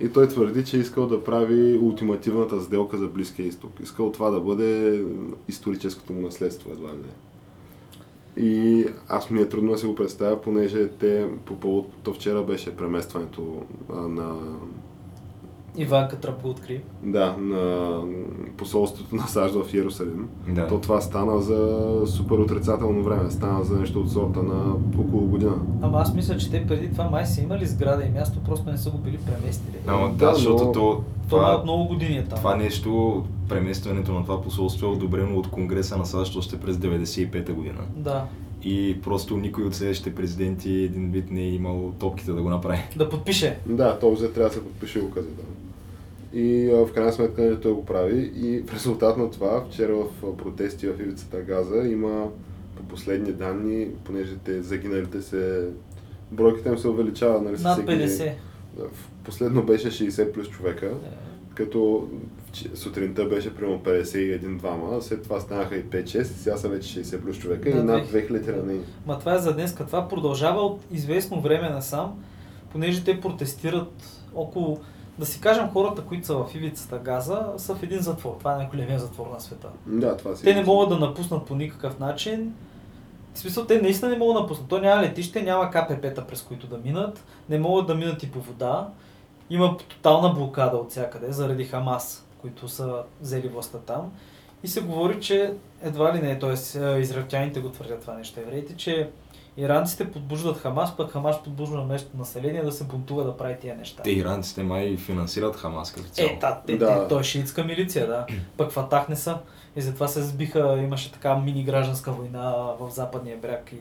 И 0.00 0.08
той 0.12 0.28
твърди, 0.28 0.64
че 0.64 0.76
е 0.76 0.80
искал 0.80 1.06
да 1.06 1.24
прави 1.24 1.78
ултимативната 1.78 2.60
сделка 2.60 2.98
за 2.98 3.06
Близкия 3.06 3.46
изток. 3.46 3.72
Искал 3.82 4.12
това 4.12 4.30
да 4.30 4.40
бъде 4.40 5.02
историческото 5.48 6.12
му 6.12 6.20
наследство, 6.20 6.70
едва 6.72 6.88
ли 6.88 6.96
не. 6.96 7.12
И 8.36 8.86
аз 9.08 9.30
ми 9.30 9.40
е 9.40 9.48
трудно 9.48 9.72
да 9.72 9.78
си 9.78 9.86
го 9.86 9.94
представя, 9.94 10.40
понеже 10.40 10.88
те 10.88 11.28
по 11.44 11.60
повод, 11.60 11.86
то 12.02 12.14
вчера 12.14 12.42
беше 12.42 12.76
преместването 12.76 13.62
на, 13.88 14.34
Иванка 15.76 16.16
Тръмп 16.16 16.42
го 16.42 16.48
откри. 16.48 16.80
да, 17.02 17.36
на 17.38 17.90
посолството 18.56 19.16
на 19.16 19.26
САЩ 19.28 19.54
в 19.54 19.74
Иерусалим. 19.74 20.28
Да. 20.48 20.66
То 20.66 20.78
това 20.78 21.00
стана 21.00 21.40
за 21.40 21.78
супер 22.06 22.34
отрицателно 22.34 23.02
време, 23.02 23.30
стана 23.30 23.64
за 23.64 23.76
нещо 23.76 24.00
от 24.00 24.12
сорта 24.12 24.42
на 24.42 24.74
около 24.98 25.26
година. 25.26 25.54
Ама 25.82 25.98
аз 25.98 26.14
мисля, 26.14 26.36
че 26.36 26.50
те 26.50 26.66
преди 26.66 26.90
това 26.90 27.04
май 27.04 27.26
са 27.26 27.42
имали 27.42 27.66
сграда 27.66 28.04
и 28.04 28.10
място, 28.10 28.38
просто 28.40 28.70
не 28.70 28.76
са 28.78 28.90
го 28.90 28.98
били 28.98 29.18
преместили. 29.18 29.76
Ама 29.86 30.08
Да, 30.08 30.26
да, 30.26 30.34
защото 30.34 30.64
но- 30.64 30.72
то, 30.72 30.80
Това 31.28 31.38
това, 31.38 31.54
от 31.54 31.64
много 31.64 31.84
години 31.84 32.16
е 32.16 32.24
там. 32.24 32.38
това 32.38 32.56
нещо, 32.56 33.22
преместването 33.48 34.12
на 34.12 34.22
това 34.22 34.42
посолство 34.42 34.86
е 34.86 34.90
одобрено 34.90 35.38
от 35.38 35.48
Конгреса 35.48 35.96
на 35.96 36.06
САЩ 36.06 36.36
още 36.36 36.60
през 36.60 36.76
95-та 36.76 37.52
година. 37.52 37.80
Да. 37.96 38.24
И 38.64 39.00
просто 39.00 39.36
никой 39.36 39.64
от 39.64 39.74
следващите 39.74 40.14
президенти 40.14 40.72
един 40.72 41.10
вид 41.10 41.30
не 41.30 41.40
е 41.40 41.48
имал 41.48 41.92
топките 41.98 42.32
да 42.32 42.42
го 42.42 42.48
направи. 42.50 42.78
Да 42.96 43.08
подпише. 43.08 43.58
Да, 43.66 43.98
то 43.98 44.12
взе 44.12 44.32
трябва 44.32 44.48
да 44.48 44.54
се 44.54 44.62
подпише 44.62 45.00
указа. 45.00 45.28
Да. 45.28 45.42
И 46.34 46.68
в 46.68 46.92
крайна 46.92 47.12
сметка 47.12 47.42
нали, 47.42 47.60
той 47.60 47.72
го 47.72 47.84
прави 47.84 48.32
и 48.36 48.60
в 48.60 48.74
резултат 48.74 49.16
на 49.16 49.30
това, 49.30 49.62
вчера 49.62 49.94
в 49.94 50.36
протести 50.36 50.88
в 50.88 51.00
ивицата 51.00 51.36
Газа 51.38 51.76
има 51.78 52.28
по 52.76 52.82
последни 52.82 53.32
данни, 53.32 53.88
понеже 54.04 54.36
те 54.36 54.62
загиналите 54.62 55.22
се, 55.22 55.68
бройката 56.30 56.68
им 56.68 56.78
се 56.78 56.88
увеличава. 56.88 57.40
Нали, 57.40 57.56
Над 57.58 57.72
всеки- 57.72 57.88
50. 57.88 58.32
Да, 58.76 58.84
в- 58.84 59.10
Последно 59.24 59.62
беше 59.62 59.88
60 59.88 60.32
плюс 60.32 60.48
човека, 60.48 60.86
Е, 60.86 60.92
като 61.54 62.08
сутринта 62.74 63.24
беше 63.24 63.54
примерно 63.54 63.80
51-2, 63.80 65.00
след 65.00 65.22
това 65.22 65.40
станаха 65.40 65.76
и 65.76 65.84
5-6, 65.84 66.22
сега 66.24 66.56
са 66.56 66.68
вече 66.68 66.88
60 66.94 67.18
плюс 67.18 67.38
човека 67.38 67.70
Да, 67.70 67.70
и 67.70 67.82
над 67.82 68.02
2000 68.02 68.12
2000 68.32 68.52
ранени. 68.52 68.80
Ма 69.06 69.18
това 69.18 69.34
е 69.34 69.38
за 69.38 69.54
днеска. 69.54 69.86
Това 69.86 70.08
продължава 70.08 70.60
от 70.60 70.80
известно 70.92 71.40
време 71.40 71.70
насам, 71.70 72.22
понеже 72.70 73.04
те 73.04 73.20
протестират 73.20 73.92
около, 74.34 74.78
да 75.18 75.26
си 75.26 75.40
кажем, 75.40 75.68
хората, 75.72 76.02
които 76.02 76.26
са 76.26 76.34
в 76.34 76.54
ивицата 76.54 76.98
Газа, 76.98 77.46
са 77.56 77.74
в 77.74 77.82
един 77.82 77.98
затвор. 77.98 78.36
Това 78.38 78.52
е 78.52 78.56
най-големия 78.56 78.98
затвор 78.98 79.26
на 79.26 79.40
света. 79.40 79.68
Да, 79.86 80.16
това 80.16 80.36
си 80.36 80.44
Те 80.44 80.54
не 80.54 80.64
могат 80.64 80.88
да 80.88 80.98
напуснат 80.98 81.46
по 81.46 81.54
никакъв 81.54 81.98
начин. 81.98 82.54
В 83.34 83.38
смисъл, 83.38 83.64
те 83.64 83.82
наистина 83.82 84.10
не 84.10 84.18
могат 84.18 84.34
да 84.36 84.40
напуснат. 84.40 84.68
То 84.68 84.78
няма 84.78 85.02
летище, 85.02 85.42
няма 85.42 85.70
КПП-та, 85.70 86.24
през 86.24 86.42
които 86.42 86.66
да 86.66 86.78
минат. 86.78 87.24
Не 87.48 87.58
могат 87.58 87.86
да 87.86 87.94
минат 87.94 88.22
и 88.22 88.30
по 88.30 88.40
вода. 88.40 88.88
Има 89.50 89.76
тотална 89.76 90.28
блокада 90.28 90.76
от 90.76 90.90
всякъде 90.90 91.32
заради 91.32 91.64
Хамас, 91.64 92.26
които 92.40 92.68
са 92.68 93.02
взели 93.20 93.48
властта 93.48 93.78
там. 93.78 94.12
И 94.62 94.68
се 94.68 94.80
говори, 94.80 95.20
че 95.20 95.54
едва 95.82 96.14
ли 96.14 96.20
не, 96.22 96.38
т.е. 96.38 96.52
израелтяните 97.00 97.60
го 97.60 97.68
твърдят 97.68 98.00
това 98.00 98.14
нещо, 98.14 98.40
евреите, 98.40 98.76
че 98.76 99.10
иранците 99.56 100.10
подбуждат 100.10 100.58
Хамас, 100.58 100.96
пък 100.96 101.10
Хамас 101.10 101.42
подбужда 101.42 101.82
местното 101.82 102.16
население 102.16 102.62
да 102.62 102.72
се 102.72 102.84
бунтува 102.84 103.24
да 103.24 103.36
прави 103.36 103.56
тия 103.60 103.76
неща. 103.76 104.02
Те 104.02 104.10
иранците 104.10 104.62
май 104.62 104.96
финансират 104.96 105.56
Хамас 105.56 105.92
като 105.92 106.08
цяло. 106.08 106.30
Е, 106.30 106.38
да, 106.40 106.60
те, 106.66 106.76
Да. 106.76 107.02
Те, 107.02 107.08
той 107.08 107.20
е 107.20 107.24
шиитска 107.24 107.64
милиция, 107.64 108.06
да. 108.06 108.26
Пък 108.56 108.70
в 108.70 108.78
Атах 108.78 109.08
не 109.08 109.16
са. 109.16 109.38
И 109.76 109.80
затова 109.80 110.08
се 110.08 110.22
сбиха, 110.22 110.78
имаше 110.82 111.12
така 111.12 111.36
мини 111.36 111.64
гражданска 111.64 112.12
война 112.12 112.50
в 112.80 112.90
западния 112.90 113.36
бряг. 113.36 113.72
И, 113.72 113.76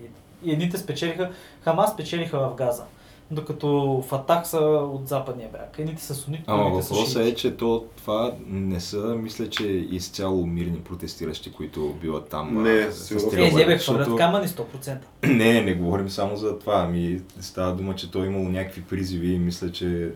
и 0.50 0.52
едните 0.52 0.78
спечелиха, 0.78 1.32
Хамас 1.62 1.92
спечелиха 1.92 2.40
в 2.40 2.56
Газа. 2.56 2.84
Докато 3.32 4.04
в 4.08 4.14
Атах 4.14 4.48
са 4.48 4.60
от 4.94 5.08
западния 5.08 5.50
бряг. 5.52 5.76
Едните 5.78 6.04
са 6.04 6.16
сунити, 6.16 6.44
Ама 6.48 6.64
въпросът 6.64 7.26
е, 7.26 7.36
че 7.36 7.58
то, 7.58 7.86
това 7.98 8.34
не 8.48 8.80
са, 8.80 8.98
мисля, 8.98 9.50
че 9.50 9.68
изцяло 9.68 10.46
мирни 10.46 10.80
протестиращи, 10.80 11.52
които 11.52 11.96
биват 12.02 12.30
там. 12.30 12.64
Не, 12.64 12.70
а, 12.70 12.92
със 12.92 13.06
с 13.06 13.08
сигурност. 13.08 13.38
Е, 13.38 13.52
не 13.56 13.66
бе, 13.66 13.78
защото- 13.78 14.04
хвърлят 14.04 14.18
камъни 14.18 14.48
100%. 14.48 14.98
Не, 15.24 15.62
не 15.62 15.74
говорим 15.74 16.10
само 16.10 16.36
за 16.36 16.60
това. 16.60 16.82
Ами 16.88 17.22
става 17.40 17.76
дума, 17.76 17.96
че 17.96 18.12
той 18.12 18.24
е 18.24 18.30
имало 18.30 18.50
някакви 18.50 18.82
призиви 18.82 19.34
и 19.34 19.40
мисля, 19.40 19.72
че 19.72 20.12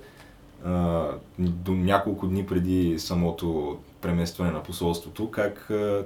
а, 0.65 1.05
до 1.39 1.71
няколко 1.71 2.27
дни 2.27 2.45
преди 2.45 2.99
самото 2.99 3.77
преместване 4.01 4.51
на 4.51 4.63
посолството, 4.63 5.31
как 5.31 5.69
а, 5.69 6.05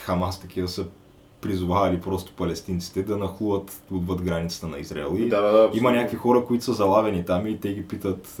Хамас 0.00 0.40
такива 0.40 0.68
са 0.68 0.86
призовавали 1.40 2.00
просто 2.00 2.32
палестинците 2.36 3.02
да 3.02 3.16
нахлуват 3.16 3.82
отвъд 3.92 4.22
границата 4.22 4.66
на 4.66 4.78
Израел. 4.78 5.16
И 5.18 5.28
Да, 5.28 5.40
да, 5.40 5.52
да, 5.52 5.70
има 5.74 5.92
някакви 5.92 6.16
хора, 6.16 6.44
които 6.44 6.64
са 6.64 6.72
залавени 6.72 7.24
там 7.24 7.46
и 7.46 7.60
те 7.60 7.74
ги 7.74 7.88
питат 7.88 8.38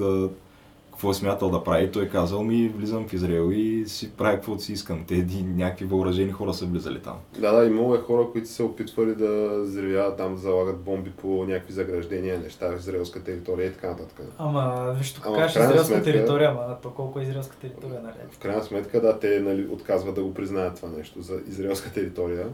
какво 0.96 1.10
е 1.10 1.14
смятал 1.14 1.50
да 1.50 1.64
прави. 1.64 1.92
Той 1.92 2.04
е 2.04 2.08
казал 2.08 2.42
ми, 2.42 2.68
влизам 2.68 3.08
в 3.08 3.12
Израел 3.12 3.50
и 3.52 3.84
си 3.86 4.12
правя 4.12 4.34
каквото 4.34 4.62
си 4.62 4.72
искам. 4.72 5.04
Те 5.08 5.26
някакви 5.44 5.84
въоръжени 5.84 6.32
хора 6.32 6.54
са 6.54 6.66
влизали 6.66 7.00
там. 7.00 7.16
Да, 7.38 7.52
да, 7.52 7.66
имало 7.66 7.94
е 7.94 7.98
хора, 7.98 8.26
които 8.32 8.48
се 8.48 8.62
опитвали 8.62 9.14
да 9.14 9.60
взривяват 9.62 10.16
там, 10.16 10.34
да 10.34 10.40
залагат 10.40 10.80
бомби 10.80 11.10
по 11.10 11.44
някакви 11.44 11.72
заграждения, 11.72 12.38
неща 12.38 12.76
в 12.76 12.78
израелска 12.78 13.22
територия 13.24 13.66
и 13.66 13.72
така 13.72 13.88
нататък. 13.88 14.20
Ама, 14.38 14.94
виж, 14.98 15.12
тук 15.12 15.26
Ама 15.26 15.36
кажеш 15.36 15.56
израелска 15.56 15.84
сметка- 15.84 16.04
територия, 16.04 16.50
ама 16.50 16.76
то 16.82 16.90
колко 16.90 17.20
е 17.20 17.22
израелска 17.22 17.56
територия, 17.56 18.00
нали? 18.02 18.14
В 18.30 18.38
крайна 18.38 18.62
сметка, 18.62 19.00
да, 19.00 19.18
те 19.18 19.40
нали, 19.40 19.66
отказват 19.66 20.14
да 20.14 20.22
го 20.22 20.34
признаят 20.34 20.76
това 20.76 20.88
нещо 20.98 21.22
за 21.22 21.34
израелска 21.48 21.92
територия. 21.92 22.46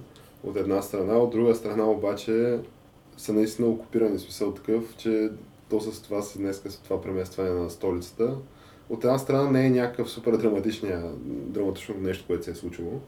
От 0.45 0.57
една 0.57 0.83
страна, 0.83 1.19
от 1.19 1.31
друга 1.31 1.55
страна 1.55 1.91
обаче 1.91 2.59
са 3.17 3.33
наистина 3.33 3.69
окупирани. 3.69 4.19
Смисъл 4.19 4.55
такъв, 4.55 4.97
че 4.97 5.31
то 5.71 5.81
с 5.81 6.03
това 6.03 6.23
си 6.23 6.39
днес, 6.39 6.63
с 6.69 6.79
това 6.79 7.01
преместване 7.01 7.51
на 7.51 7.71
столицата, 7.71 8.37
от 8.91 9.05
една 9.05 9.19
страна 9.19 9.51
не 9.51 9.67
е 9.67 9.71
някакъв 9.71 10.11
супер 10.11 10.37
драматичния, 10.37 11.13
драматично 11.25 11.95
нещо, 11.99 12.25
което 12.27 12.45
се 12.45 12.51
е 12.51 12.55
случило. 12.55 13.01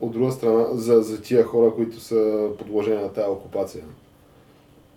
От 0.00 0.12
друга 0.12 0.32
страна, 0.32 0.66
за, 0.72 1.02
за 1.02 1.22
тия 1.22 1.44
хора, 1.44 1.74
които 1.74 2.00
са 2.00 2.50
подложени 2.58 3.02
на 3.02 3.12
тази 3.12 3.30
окупация. 3.30 3.84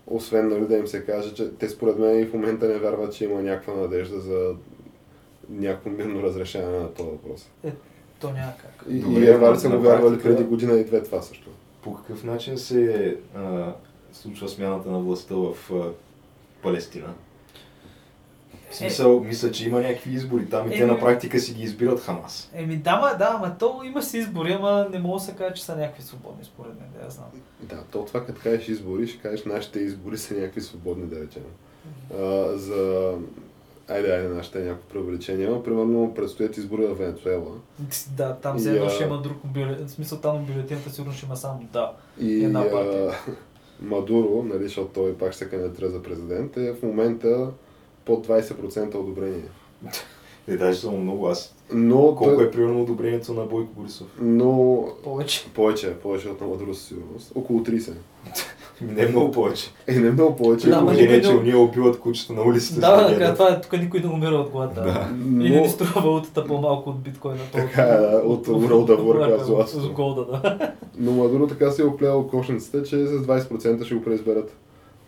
Освен 0.06 0.48
нали, 0.48 0.66
да 0.66 0.76
им 0.76 0.86
се 0.86 1.04
каже, 1.04 1.34
че 1.34 1.50
те 1.50 1.68
според 1.68 1.98
мен 1.98 2.20
и 2.20 2.26
в 2.26 2.34
момента 2.34 2.68
не 2.68 2.78
вярват, 2.78 3.14
че 3.14 3.24
има 3.24 3.42
някаква 3.42 3.74
надежда 3.74 4.20
за 4.20 4.54
някакво 5.48 5.90
мирно 5.90 6.22
разрешение 6.22 6.78
на 6.78 6.94
този 6.94 7.10
въпрос. 7.10 7.50
То 8.24 8.32
няма 8.32 8.52
как. 8.56 8.84
И, 8.88 8.98
Добре, 9.00 9.20
и 9.20 9.30
едва 9.30 9.54
ли 9.54 9.58
са 9.58 9.68
го 9.68 9.78
вярвали 9.78 10.22
преди 10.22 10.44
година 10.44 10.72
и 10.72 10.84
две 10.84 11.02
това 11.02 11.22
също. 11.22 11.50
По 11.82 11.94
какъв 11.94 12.24
начин 12.24 12.58
се 12.58 13.16
а, 13.36 13.72
случва 14.12 14.48
смяната 14.48 14.90
на 14.90 14.98
властта 14.98 15.34
в 15.34 15.54
а, 15.72 15.90
Палестина? 16.62 17.08
В 18.70 18.76
смисъл, 18.76 19.20
мисля, 19.20 19.50
че 19.50 19.68
има 19.68 19.80
някакви 19.80 20.10
избори 20.14 20.48
там 20.48 20.66
и 20.66 20.70
те 20.70 20.82
Е, 20.82 20.86
на 20.86 21.00
практика 21.00 21.40
си 21.40 21.54
ги 21.54 21.62
избират 21.62 22.00
Хамас. 22.00 22.50
Еми 22.54 22.76
да, 22.76 22.96
ма, 22.96 23.18
да, 23.18 23.32
ама 23.34 23.58
то 23.58 23.82
има 23.84 24.02
си 24.02 24.18
избори, 24.18 24.52
ама 24.52 24.88
не 24.92 24.98
мога 24.98 25.18
да 25.18 25.24
се 25.24 25.32
каже, 25.32 25.54
че 25.54 25.64
са 25.64 25.76
някакви 25.76 26.02
свободни, 26.02 26.44
според 26.44 26.72
мен, 26.80 26.88
да 26.98 27.04
я 27.04 27.10
знам. 27.10 27.26
Да, 27.62 27.84
то 27.92 28.04
това 28.04 28.26
като 28.26 28.40
кажеш 28.42 28.68
избори, 28.68 29.06
ще 29.06 29.18
кажеш 29.18 29.44
нашите 29.44 29.78
избори 29.78 30.18
са 30.18 30.34
някакви 30.34 30.60
свободни, 30.60 31.06
да 31.06 31.20
речем. 31.20 31.42
А, 32.18 32.56
за... 32.56 33.12
Айде, 33.88 34.12
айде, 34.12 34.28
нашите 34.28 34.60
е 34.60 34.64
някакво 34.64 34.88
преувеличение, 34.88 35.48
но 35.48 35.62
примерно 35.62 36.14
предстоят 36.14 36.56
избори 36.56 36.86
в 36.86 36.94
Венецуела. 36.94 37.52
Да, 38.16 38.34
там 38.36 38.56
И, 38.56 38.60
все 38.60 38.70
едно 38.70 38.86
а, 38.86 38.90
ще 38.90 39.04
има 39.04 39.22
друг 39.22 39.36
бюлетин. 39.44 39.86
В 39.86 39.90
смисъл 39.90 40.18
там 40.18 40.36
на 40.36 40.42
бюлетината 40.42 40.90
сигурно 40.90 41.12
ще 41.12 41.26
има 41.26 41.36
само 41.36 41.68
да. 41.72 41.92
И 42.20 42.44
Една 42.44 42.60
а, 42.60 42.70
партия. 42.70 43.12
Мадуро, 43.80 44.42
нали, 44.42 44.64
защото 44.64 44.88
той 44.88 45.14
пак 45.14 45.32
ще 45.32 45.44
се 45.44 45.50
кандидатира 45.50 45.90
за 45.90 46.02
президент, 46.02 46.56
е 46.56 46.72
в 46.72 46.82
момента 46.82 47.50
под 48.04 48.26
20% 48.26 48.94
одобрение. 48.94 49.44
Е, 50.48 50.56
даже 50.56 50.78
само 50.78 50.98
много 50.98 51.26
аз. 51.26 51.54
Но, 51.72 51.96
Колко 52.00 52.24
той- 52.24 52.46
е 52.46 52.50
примерно 52.50 52.82
одобрението 52.82 53.34
на 53.34 53.44
Бойко 53.44 53.72
Борисов? 53.72 54.06
но 54.20 54.84
Повече. 55.04 55.46
повече, 55.54 55.94
повече 55.94 56.28
от 56.28 56.40
на 56.40 56.46
Мадуро 56.46 56.74
със 56.74 56.88
сигурност. 56.88 57.32
Около 57.34 57.60
30. 57.60 57.92
Не 58.80 59.06
много 59.06 59.30
повече. 59.30 59.70
Е, 59.86 59.94
не 59.94 60.10
много 60.10 60.36
повече. 60.36 60.68
Да, 60.68 60.76
но- 60.76 60.80
Положение, 60.82 61.08
никой 61.08 61.22
че 61.22 61.32
не- 61.32 61.38
уния 61.38 61.58
убиват 61.58 62.00
кучета 62.00 62.32
на 62.32 62.42
улицата. 62.42 62.80
Да, 62.80 62.86
се 62.88 63.04
така, 63.04 63.14
гледат. 63.16 63.34
това 63.34 63.48
е, 63.48 63.60
тук 63.60 63.72
никой 63.72 64.00
не 64.00 64.06
умира 64.06 64.34
от 64.34 64.50
глада. 64.50 64.82
Да. 64.82 65.08
И 65.12 65.28
не 65.30 65.48
ни 65.50 65.56
Но, 65.56 65.68
струва 65.68 66.00
валутата 66.00 66.44
по-малко 66.44 66.90
от 66.90 66.98
биткоина. 66.98 67.38
Така 67.52 67.82
е, 67.82 67.98
да, 68.00 68.16
от 68.18 68.46
World 68.46 68.68
of 68.88 69.00
Warcraft. 69.00 69.76
От 69.76 69.92
голда, 69.92 70.24
да. 70.24 70.72
но 70.98 71.12
Мадуро 71.12 71.46
така 71.46 71.70
си 71.70 71.82
е 71.82 71.86
оплел 71.86 72.22
кошницата, 72.24 72.82
че 72.82 72.96
с 72.98 73.12
20% 73.12 73.84
ще 73.84 73.94
го 73.94 74.02
преизберат. 74.02 74.56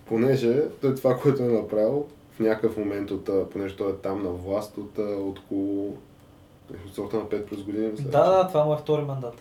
Понеже 0.07 0.63
той 0.81 0.95
това, 0.95 1.17
което 1.17 1.43
е 1.43 1.47
направил, 1.47 2.05
в 2.33 2.41
някакъв 2.41 2.77
момент, 2.77 3.11
от, 3.11 3.31
понеже 3.53 3.77
той 3.77 3.91
е 3.91 3.95
там 3.95 4.23
на 4.23 4.31
власт, 4.31 4.79
от, 4.79 4.99
от 4.99 5.39
около 5.39 5.97
от 6.87 6.95
сорта 6.95 7.17
на 7.17 7.23
5 7.23 7.45
плюс 7.45 7.63
години. 7.63 7.89
мисля, 7.89 8.05
Да, 8.05 8.31
да, 8.33 8.49
това 8.49 8.65
му 8.65 8.73
е 8.73 8.79
втори 8.79 9.03
мандат. 9.03 9.35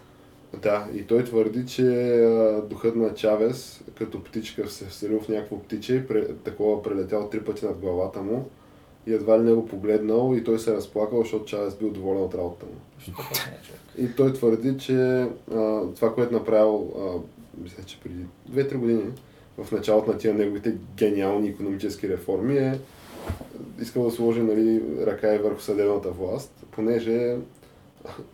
Да, 0.61 0.87
и 0.95 1.03
той 1.03 1.23
твърди, 1.23 1.65
че 1.65 1.83
духът 2.69 2.95
на 2.95 3.13
Чавес, 3.13 3.83
като 3.97 4.23
птичка 4.23 4.69
се 4.69 4.85
вселил 4.85 5.19
в 5.19 5.29
някакво 5.29 5.59
птиче, 5.59 6.05
такова 6.43 6.83
прелетял 6.83 7.29
три 7.29 7.41
пъти 7.41 7.65
над 7.65 7.77
главата 7.77 8.21
му 8.21 8.49
и 9.07 9.13
едва 9.13 9.39
ли 9.39 9.43
не 9.43 9.53
го 9.53 9.65
погледнал 9.65 10.35
и 10.37 10.43
той 10.43 10.59
се 10.59 10.71
е 10.71 10.75
разплакал, 10.75 11.19
защото 11.21 11.45
Чавес 11.45 11.75
бил 11.75 11.89
доволен 11.89 12.23
от 12.23 12.35
работата 12.35 12.65
му. 12.65 12.73
И 13.97 14.15
той 14.15 14.33
твърди, 14.33 14.77
че 14.77 15.27
а, 15.53 15.81
това, 15.95 16.13
което 16.13 16.35
е 16.35 16.39
направил, 16.39 16.93
а, 16.99 17.01
мисля, 17.63 17.83
че 17.83 17.99
преди 17.99 18.25
2-3 18.51 18.77
години, 18.77 19.03
в 19.57 19.71
началото 19.71 20.11
на 20.11 20.17
тия 20.17 20.33
неговите 20.33 20.75
гениални 20.97 21.47
економически 21.47 22.09
реформи 22.09 22.57
е 22.57 22.79
искал 23.81 24.03
да 24.03 24.11
сложи 24.11 24.41
нали, 24.41 24.83
ръка 25.05 25.35
и 25.35 25.37
върху 25.37 25.61
съдебната 25.61 26.11
власт, 26.11 26.51
понеже 26.71 27.37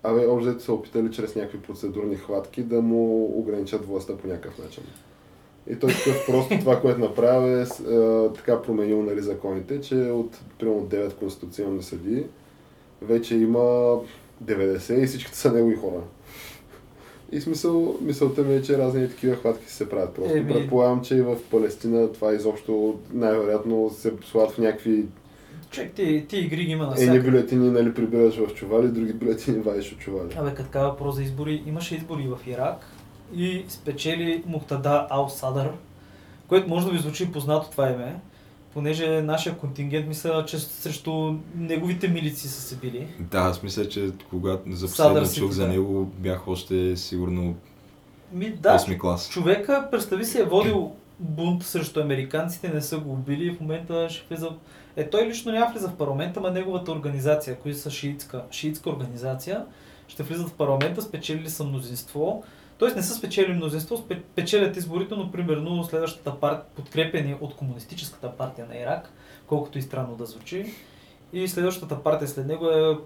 абе, 0.04 0.28
общо 0.28 0.60
са 0.60 0.74
опитали 0.74 1.12
чрез 1.12 1.36
някакви 1.36 1.62
процедурни 1.62 2.16
хватки 2.16 2.64
да 2.64 2.82
му 2.82 3.26
ограничат 3.40 3.86
властта 3.86 4.18
по 4.18 4.28
някакъв 4.28 4.58
начин. 4.58 4.84
И 5.70 5.76
той 5.76 5.90
такъв 5.92 6.26
просто 6.28 6.60
това, 6.60 6.82
което 6.82 7.00
направил 7.00 7.58
е 7.58 7.62
а, 7.62 8.30
така 8.34 8.62
променил 8.62 9.04
нали, 9.04 9.22
законите, 9.22 9.82
че 9.82 9.96
от 9.96 10.40
примерно 10.60 10.82
9 10.82 11.14
конституционни 11.14 11.84
съдии 11.84 12.24
вече 13.02 13.36
има 13.36 14.00
90 14.46 15.04
и 15.04 15.08
всичките 15.08 15.38
са 15.38 15.52
негови 15.52 15.76
хора. 15.76 16.02
И 17.32 17.42
смисъл, 17.42 17.98
мисълта 18.02 18.42
ми 18.42 18.56
е, 18.56 18.62
че 18.62 18.78
разни 18.78 19.10
такива 19.10 19.36
хватки 19.36 19.72
се 19.72 19.90
правят. 19.90 20.14
Просто 20.14 20.38
Еми- 20.38 20.54
предполагам, 20.54 21.02
че 21.02 21.16
и 21.16 21.22
в 21.22 21.38
Палестина 21.52 22.12
това 22.12 22.34
изобщо 22.34 23.00
най-вероятно 23.14 23.90
се 23.90 24.14
слагат 24.32 24.52
в 24.52 24.58
някакви 24.58 25.06
Човек, 25.72 25.94
ти, 25.94 26.26
ти 26.28 26.38
игри 26.38 26.66
ги 26.66 26.72
има 26.72 26.88
на 26.88 27.04
едни 27.04 27.20
бюлетини, 27.20 27.70
нали, 27.70 27.94
прибираш 27.94 28.36
в 28.36 28.54
чували, 28.54 28.88
други 28.88 29.14
бюлетини 29.14 29.60
вадиш 29.66 29.92
от 29.92 30.00
чували. 30.00 30.34
Абе, 30.38 30.50
като 30.50 30.64
така 30.64 30.80
въпрос 30.80 31.16
за 31.16 31.24
избори, 31.24 31.64
имаше 31.68 31.96
избори 31.96 32.28
в 32.28 32.48
Ирак 32.48 32.86
и 33.36 33.66
спечели 33.68 34.44
Мухтада 34.46 35.08
Ал 35.10 35.30
Садър, 35.30 35.70
което 36.48 36.70
може 36.70 36.86
да 36.86 36.92
ви 36.92 36.98
звучи 36.98 37.32
познато 37.32 37.72
това 37.72 37.90
име, 37.90 38.16
понеже 38.74 39.22
нашия 39.22 39.58
контингент 39.58 40.08
мисля, 40.08 40.46
че 40.48 40.60
срещу 40.60 41.34
неговите 41.56 42.08
милици 42.08 42.48
са 42.48 42.62
се 42.62 42.76
били. 42.76 43.08
Да, 43.20 43.38
аз 43.40 43.64
мисля, 43.64 43.90
че 43.90 44.10
когато 44.30 44.72
за 44.72 44.86
последно 44.88 45.34
чух 45.34 45.52
за 45.52 45.68
него, 45.68 46.12
бях 46.18 46.48
още 46.48 46.98
сигурно 46.98 47.56
Ми, 48.34 48.50
да, 48.50 48.78
8 48.80 49.00
клас. 49.00 49.30
човека, 49.30 49.88
представи 49.92 50.26
си, 50.26 50.40
е 50.40 50.44
водил 50.44 50.92
бунт 51.22 51.64
срещу 51.64 52.02
американците, 52.02 52.70
не 52.70 52.82
са 52.82 52.98
го 52.98 53.14
убили 53.14 53.46
и 53.46 53.52
в 53.52 53.62
момента 53.62 54.10
ще 54.10 54.28
влиза... 54.30 54.50
Е, 54.96 55.10
той 55.10 55.26
лично 55.26 55.52
няма 55.52 55.72
влиза 55.72 55.90
в 55.90 55.96
парламента, 55.96 56.40
ама 56.40 56.52
неговата 56.52 56.92
организация, 56.92 57.60
които 57.60 57.80
са 57.80 57.92
шиитска, 57.92 58.44
шиитска 58.52 58.90
организация, 58.90 59.66
ще 60.08 60.24
влизат 60.24 60.50
в 60.50 60.54
парламента, 60.54 61.02
спечелили 61.02 61.50
са 61.50 61.64
мнозинство. 61.64 62.44
Тоест 62.78 62.96
не 62.96 63.02
са 63.02 63.14
спечелили 63.14 63.54
мнозинство, 63.54 64.06
печелят 64.36 64.78
изборите, 64.78 65.16
но 65.16 65.32
примерно 65.32 65.84
следващата 65.84 66.40
партия, 66.40 66.66
подкрепени 66.76 67.36
от 67.42 67.56
комунистическата 67.56 68.32
партия 68.32 68.68
на 68.68 68.78
Ирак, 68.78 69.12
колкото 69.48 69.78
и 69.78 69.82
странно 69.82 70.16
да 70.16 70.26
звучи. 70.26 70.74
И 71.34 71.48
следващата 71.48 72.04
партия 72.04 72.28
след 72.28 72.48
него 72.48 72.70
е 72.70 72.98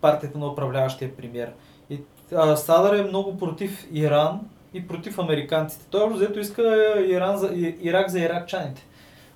партията 0.00 0.38
на 0.38 0.46
управляващия 0.46 1.16
премьер. 1.16 1.52
И 1.90 2.00
а, 2.34 2.56
Садър 2.56 2.98
е 2.98 3.08
много 3.08 3.38
против 3.38 3.86
Иран 3.92 4.40
и 4.74 4.88
против 4.88 5.18
американците. 5.18 5.86
Той 5.90 6.02
общо 6.02 6.18
взето 6.18 6.38
иска 6.38 6.94
Иран 7.08 7.36
за, 7.36 7.50
Ирак 7.80 8.08
за 8.10 8.20
иракчаните. 8.20 8.86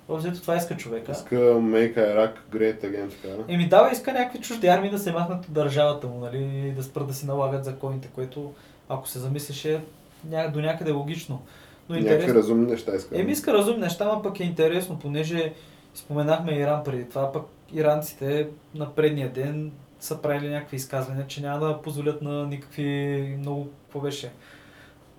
Общо 0.09 0.29
взето 0.29 0.41
това 0.41 0.55
иска 0.55 0.77
човека. 0.77 1.11
Иска 1.11 1.35
Make 1.35 1.95
Iraq 1.95 2.31
Great 2.51 2.83
Again, 2.83 3.21
така 3.21 3.35
да? 3.35 3.53
Еми 3.53 3.67
дава, 3.67 3.91
иска 3.91 4.13
някакви 4.13 4.39
чужди 4.39 4.67
армии 4.67 4.89
да 4.89 4.99
се 4.99 5.11
махнат 5.11 5.45
от 5.45 5.53
държавата 5.53 6.07
му, 6.07 6.19
нали, 6.19 6.73
да 6.75 6.83
спрат 6.83 7.07
да 7.07 7.13
си 7.13 7.25
налагат 7.25 7.65
законите, 7.65 8.09
което, 8.15 8.53
ако 8.89 9.07
се 9.07 9.19
замислиш, 9.19 9.65
е 9.65 9.81
ня... 10.29 10.51
до 10.53 10.61
някъде 10.61 10.91
логично. 10.91 11.41
Но 11.89 11.95
Някакви 11.95 12.13
интересно. 12.13 12.39
разумни 12.39 12.71
неща 12.71 12.95
иска. 12.95 13.21
Еми 13.21 13.31
иска 13.31 13.53
разумни 13.53 13.81
неща, 13.81 14.05
но 14.05 14.21
пък 14.21 14.39
е 14.39 14.43
интересно, 14.43 14.99
понеже 14.99 15.53
споменахме 15.93 16.51
Иран 16.57 16.83
преди 16.83 17.09
това, 17.09 17.31
пък 17.31 17.43
иранците 17.73 18.47
на 18.75 18.95
предния 18.95 19.29
ден 19.29 19.71
са 19.99 20.21
правили 20.21 20.49
някакви 20.49 20.75
изказвания, 20.75 21.27
че 21.27 21.41
няма 21.41 21.67
да 21.67 21.81
позволят 21.81 22.21
на 22.21 22.45
никакви 22.47 23.35
много, 23.39 23.69
какво 23.83 23.99
беше, 23.99 24.31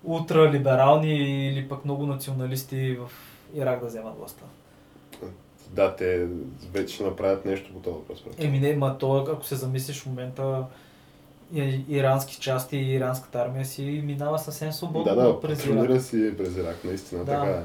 ултралиберални 0.05 1.47
или 1.47 1.69
пък 1.69 1.85
много 1.85 2.05
националисти 2.05 2.95
в 2.95 3.11
Ирак 3.55 3.79
да 3.79 3.85
вземат 3.85 4.17
властта. 4.17 4.45
Да, 5.69 5.95
те 5.95 6.27
вече 6.73 6.95
ще 6.95 7.03
направят 7.03 7.45
нещо 7.45 7.73
по 7.73 7.79
този 7.79 7.95
въпрос. 7.95 8.23
Еми 8.37 8.59
не, 8.59 8.75
ма 8.75 8.97
то, 8.97 9.17
ако 9.17 9.45
се 9.45 9.55
замислиш 9.55 10.01
в 10.01 10.05
момента, 10.05 10.65
ирански 11.89 12.39
части 12.39 12.77
и 12.77 12.93
иранската 12.93 13.39
армия 13.39 13.65
си 13.65 14.01
минава 14.05 14.39
съвсем 14.39 14.71
свободно 14.71 15.15
Да, 15.15 15.27
да, 15.27 15.41
през 15.41 15.65
Ирак. 15.65 16.01
си 16.01 16.33
през 16.37 16.57
Ирак, 16.57 16.83
наистина, 16.83 17.25
Да. 17.25 17.31
така 17.31 17.49
е. 17.51 17.63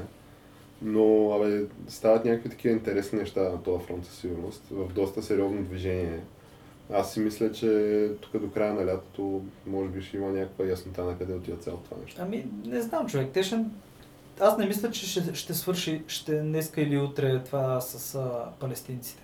Но, 0.81 1.33
абе, 1.33 1.63
стават 1.87 2.25
някакви 2.25 2.49
такива 2.49 2.73
интересни 2.73 3.19
неща 3.19 3.41
на 3.41 3.63
този 3.63 3.85
фронт 3.85 4.05
със 4.05 4.15
сигурност, 4.15 4.63
в 4.71 4.93
доста 4.93 5.21
сериозно 5.23 5.63
движение. 5.63 6.19
Аз 6.93 7.13
си 7.13 7.19
мисля, 7.19 7.51
че 7.51 8.09
тук 8.21 8.41
до 8.41 8.51
края 8.51 8.73
на 8.73 8.85
лятото 8.85 9.41
може 9.67 9.89
би 9.89 10.01
ще 10.01 10.17
има 10.17 10.29
някаква 10.29 10.65
яснота 10.65 11.03
на 11.03 11.17
къде 11.17 11.33
отива 11.33 11.57
цялото 11.57 11.83
това 11.83 12.01
нещо. 12.03 12.21
Ами, 12.23 12.45
не 12.65 12.81
знам, 12.81 13.07
човек. 13.07 13.29
Те 13.33 13.43
ще... 13.43 13.65
Аз 14.39 14.57
не 14.57 14.65
мисля, 14.65 14.91
че 14.91 15.07
ще, 15.07 15.35
ще 15.35 15.53
свърши 15.53 16.03
ще 16.07 16.39
днеска 16.39 16.81
или 16.81 16.97
утре 16.97 17.39
това 17.43 17.81
с 17.81 18.15
а, 18.15 18.49
палестинците. 18.59 19.23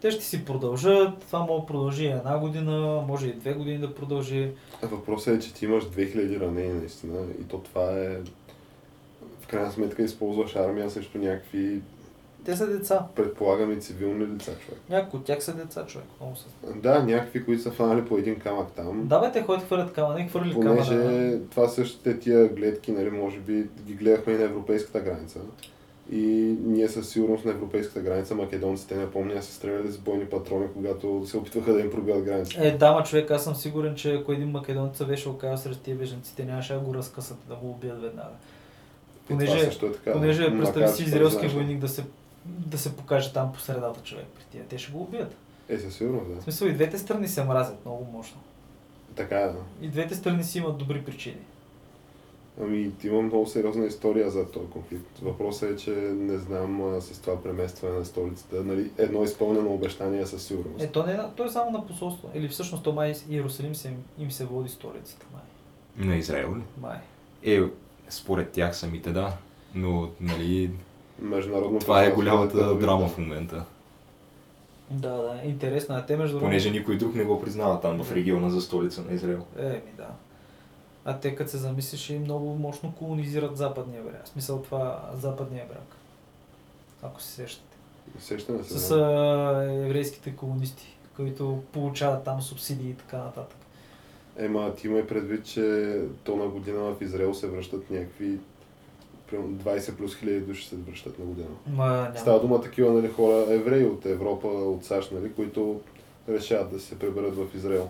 Те 0.00 0.10
ще 0.10 0.24
си 0.24 0.44
продължат, 0.44 1.18
това 1.18 1.38
може 1.38 1.60
да 1.60 1.66
продължи 1.66 2.06
една 2.06 2.38
година, 2.38 3.04
може 3.08 3.26
и 3.26 3.32
две 3.32 3.52
години 3.52 3.78
да 3.78 3.94
продължи. 3.94 4.50
Въпросът 4.82 5.36
е, 5.36 5.40
че 5.40 5.54
ти 5.54 5.64
имаш 5.64 5.84
2000 5.84 6.40
ранени 6.40 6.72
наистина 6.72 7.26
и 7.40 7.44
то 7.44 7.58
това 7.58 7.98
е 7.98 8.16
в 9.40 9.46
крайна 9.46 9.72
сметка 9.72 10.02
използваш 10.02 10.56
армия 10.56 10.90
срещу 10.90 11.18
някакви, 11.18 11.80
Те 12.44 12.56
са 12.56 12.66
деца. 12.66 13.06
предполагам 13.16 13.72
и 13.72 13.80
цивилни 13.80 14.26
лица, 14.26 14.52
човек. 14.64 14.80
Някои 14.90 15.20
от 15.20 15.26
тях 15.26 15.44
са 15.44 15.54
деца, 15.54 15.86
човек. 15.86 16.06
Много 16.20 16.36
са. 16.36 16.46
Да, 16.76 17.02
някакви, 17.02 17.44
които 17.44 17.62
са 17.62 17.70
фанали 17.70 18.04
по 18.04 18.18
един 18.18 18.40
камък 18.40 18.72
там. 18.72 19.08
Да, 19.08 19.20
бе, 19.20 19.32
те 19.32 19.42
ходят 19.42 19.64
хвърлят 19.64 19.92
камъни, 19.92 20.28
хвърли 20.28 20.54
Понеже 20.54 20.96
камъна. 20.96 21.38
това 21.50 21.68
същите 21.68 22.18
тия 22.18 22.48
гледки, 22.48 22.92
нали, 22.92 23.10
може 23.10 23.38
би 23.38 23.66
ги 23.86 23.94
гледахме 23.94 24.32
и 24.32 24.36
на 24.36 24.44
европейската 24.44 25.00
граница. 25.00 25.40
И 26.12 26.56
ние 26.64 26.88
със 26.88 27.08
сигурност 27.08 27.44
на 27.44 27.50
европейската 27.50 28.00
граница 28.00 28.34
македонците, 28.34 28.96
не 28.96 29.10
помня, 29.10 29.42
се 29.42 29.54
стреляли 29.54 29.92
с 29.92 29.98
бойни 29.98 30.24
патрони, 30.24 30.66
когато 30.74 31.22
се 31.26 31.36
опитваха 31.36 31.72
да 31.72 31.80
им 31.80 31.90
пробиват 31.90 32.24
границата. 32.24 32.66
Е, 32.66 32.70
да, 32.70 32.92
ма 32.92 33.02
човек, 33.02 33.30
аз 33.30 33.44
съм 33.44 33.54
сигурен, 33.54 33.94
че 33.94 34.14
ако 34.14 34.32
един 34.32 34.50
македонец 34.50 35.04
беше 35.04 35.28
оказал 35.28 35.56
сред 35.56 35.80
тия 35.80 35.96
беженците, 35.96 36.44
нямаше 36.44 36.72
да 36.72 36.78
го 36.80 36.94
разкъсат, 36.94 37.38
да 37.48 37.54
го 37.54 37.70
убият 37.70 38.02
веднага. 38.02 38.28
Понеже, 39.28 39.66
е 39.66 39.70
така. 39.70 40.12
понеже 40.12 40.58
представи 40.58 40.88
си 40.88 41.02
израелски 41.02 41.46
войник 41.46 41.78
да 41.78 41.88
се, 41.88 42.04
да 42.44 42.78
се 42.78 42.96
покаже 42.96 43.32
там 43.32 43.52
по 43.52 43.60
средата 43.60 44.00
човек 44.02 44.26
при 44.36 44.44
тия. 44.44 44.64
Те 44.64 44.78
ще 44.78 44.92
го 44.92 45.02
убият. 45.02 45.36
Е, 45.68 45.78
със 45.78 45.94
сигурност, 45.94 46.26
В 46.26 46.34
да. 46.34 46.42
смисъл 46.42 46.66
и 46.66 46.72
двете 46.72 46.98
страни 46.98 47.28
се 47.28 47.44
мразят 47.44 47.84
много 47.84 48.04
мощно. 48.12 48.40
Така 49.16 49.40
е, 49.40 49.46
да. 49.46 49.58
И 49.80 49.88
двете 49.88 50.14
страни 50.14 50.44
си 50.44 50.58
имат 50.58 50.78
добри 50.78 51.04
причини. 51.04 51.40
Ами, 52.62 52.92
имам 53.04 53.24
много 53.24 53.46
сериозна 53.46 53.86
история 53.86 54.30
за 54.30 54.50
този 54.50 54.66
конфликт. 54.66 55.18
Въпросът 55.22 55.70
е, 55.70 55.76
че 55.76 55.90
не 55.90 56.38
знам 56.38 56.94
а, 56.94 57.00
с 57.00 57.18
това 57.18 57.42
преместване 57.42 57.98
на 57.98 58.04
столицата. 58.04 58.64
Нали, 58.64 58.90
едно 58.98 59.22
изпълнено 59.22 59.74
обещание 59.74 60.26
със 60.26 60.42
сигурност. 60.42 60.84
Е, 60.84 60.90
то, 60.90 61.06
не, 61.06 61.12
е 61.12 61.18
то 61.36 61.44
е 61.44 61.48
само 61.48 61.70
на 61.70 61.86
посолство. 61.86 62.30
Или 62.34 62.48
всъщност 62.48 62.84
то 62.84 62.92
май 62.92 63.14
Иерусалим 63.30 63.74
се, 63.74 63.92
им 64.18 64.30
се 64.30 64.44
води 64.44 64.68
столицата. 64.68 65.26
Май. 65.32 66.06
На 66.06 66.16
Израел 66.16 66.56
ли? 66.56 66.62
май. 66.80 66.98
Е, 67.46 67.60
според 68.08 68.50
тях 68.50 68.76
самите 68.76 69.12
да. 69.12 69.32
Но, 69.74 70.10
нали, 70.20 70.70
Международно 71.20 71.78
това 71.78 72.04
е 72.04 72.10
голямата 72.12 72.58
Тель 72.58 72.64
Авив, 72.64 72.80
драма 72.80 73.02
да. 73.02 73.08
в 73.08 73.18
момента. 73.18 73.64
Да, 74.90 75.10
да, 75.10 75.40
интересно 75.44 75.96
е. 75.98 76.04
Те 76.06 76.16
между 76.16 76.32
другото- 76.34 76.48
Понеже 76.48 76.70
никой 76.70 76.96
друг 76.96 77.14
не 77.14 77.24
го 77.24 77.40
признава 77.40 77.80
там 77.80 78.02
в 78.04 78.12
региона 78.12 78.50
за 78.50 78.60
столица 78.60 79.02
на 79.02 79.12
Израел. 79.12 79.44
Е, 79.58 79.68
ми 79.68 79.92
да. 79.96 80.06
А 81.04 81.18
те 81.18 81.34
като 81.34 81.50
се 81.50 81.56
замислиш 81.56 82.10
и 82.10 82.18
много 82.18 82.54
мощно 82.54 82.92
колонизират 82.92 83.56
западния 83.56 84.02
бряг. 84.02 84.24
В 84.24 84.28
смисъл 84.28 84.62
това 84.62 85.10
западния 85.14 85.64
бряг. 85.68 85.96
Ако 87.02 87.22
се 87.22 87.28
сещате. 87.32 87.76
Сещаме 88.18 88.64
се. 88.64 88.78
С 88.78 88.88
да. 88.88 88.94
а, 89.04 89.62
еврейските 89.86 90.36
колонисти, 90.36 90.96
които 91.16 91.62
получават 91.72 92.24
там 92.24 92.42
субсидии 92.42 92.90
и 92.90 92.94
така 92.94 93.16
нататък. 93.18 93.58
Ема, 94.36 94.74
ти 94.74 94.86
имай 94.86 95.06
предвид, 95.06 95.44
че 95.44 95.94
то 96.24 96.36
на 96.36 96.46
година 96.46 96.78
в 96.78 96.96
Израел 97.00 97.34
се 97.34 97.48
връщат 97.48 97.90
някакви 97.90 98.38
примерно 99.30 99.56
20 99.56 99.94
плюс 99.94 100.16
хиляди 100.16 100.40
души 100.40 100.68
се 100.68 100.76
връщат 100.76 101.18
на 101.18 101.24
година. 101.24 101.48
Ма, 101.66 101.86
няма. 101.86 102.12
Става 102.16 102.40
дума 102.40 102.60
такива 102.60 102.92
нали, 102.92 103.08
хора, 103.08 103.46
евреи 103.48 103.84
от 103.84 104.06
Европа, 104.06 104.48
от 104.48 104.84
САЩ, 104.84 105.12
нали, 105.12 105.32
които 105.32 105.80
решават 106.28 106.72
да 106.72 106.80
се 106.80 106.98
приберат 106.98 107.36
в 107.36 107.46
Израел. 107.54 107.88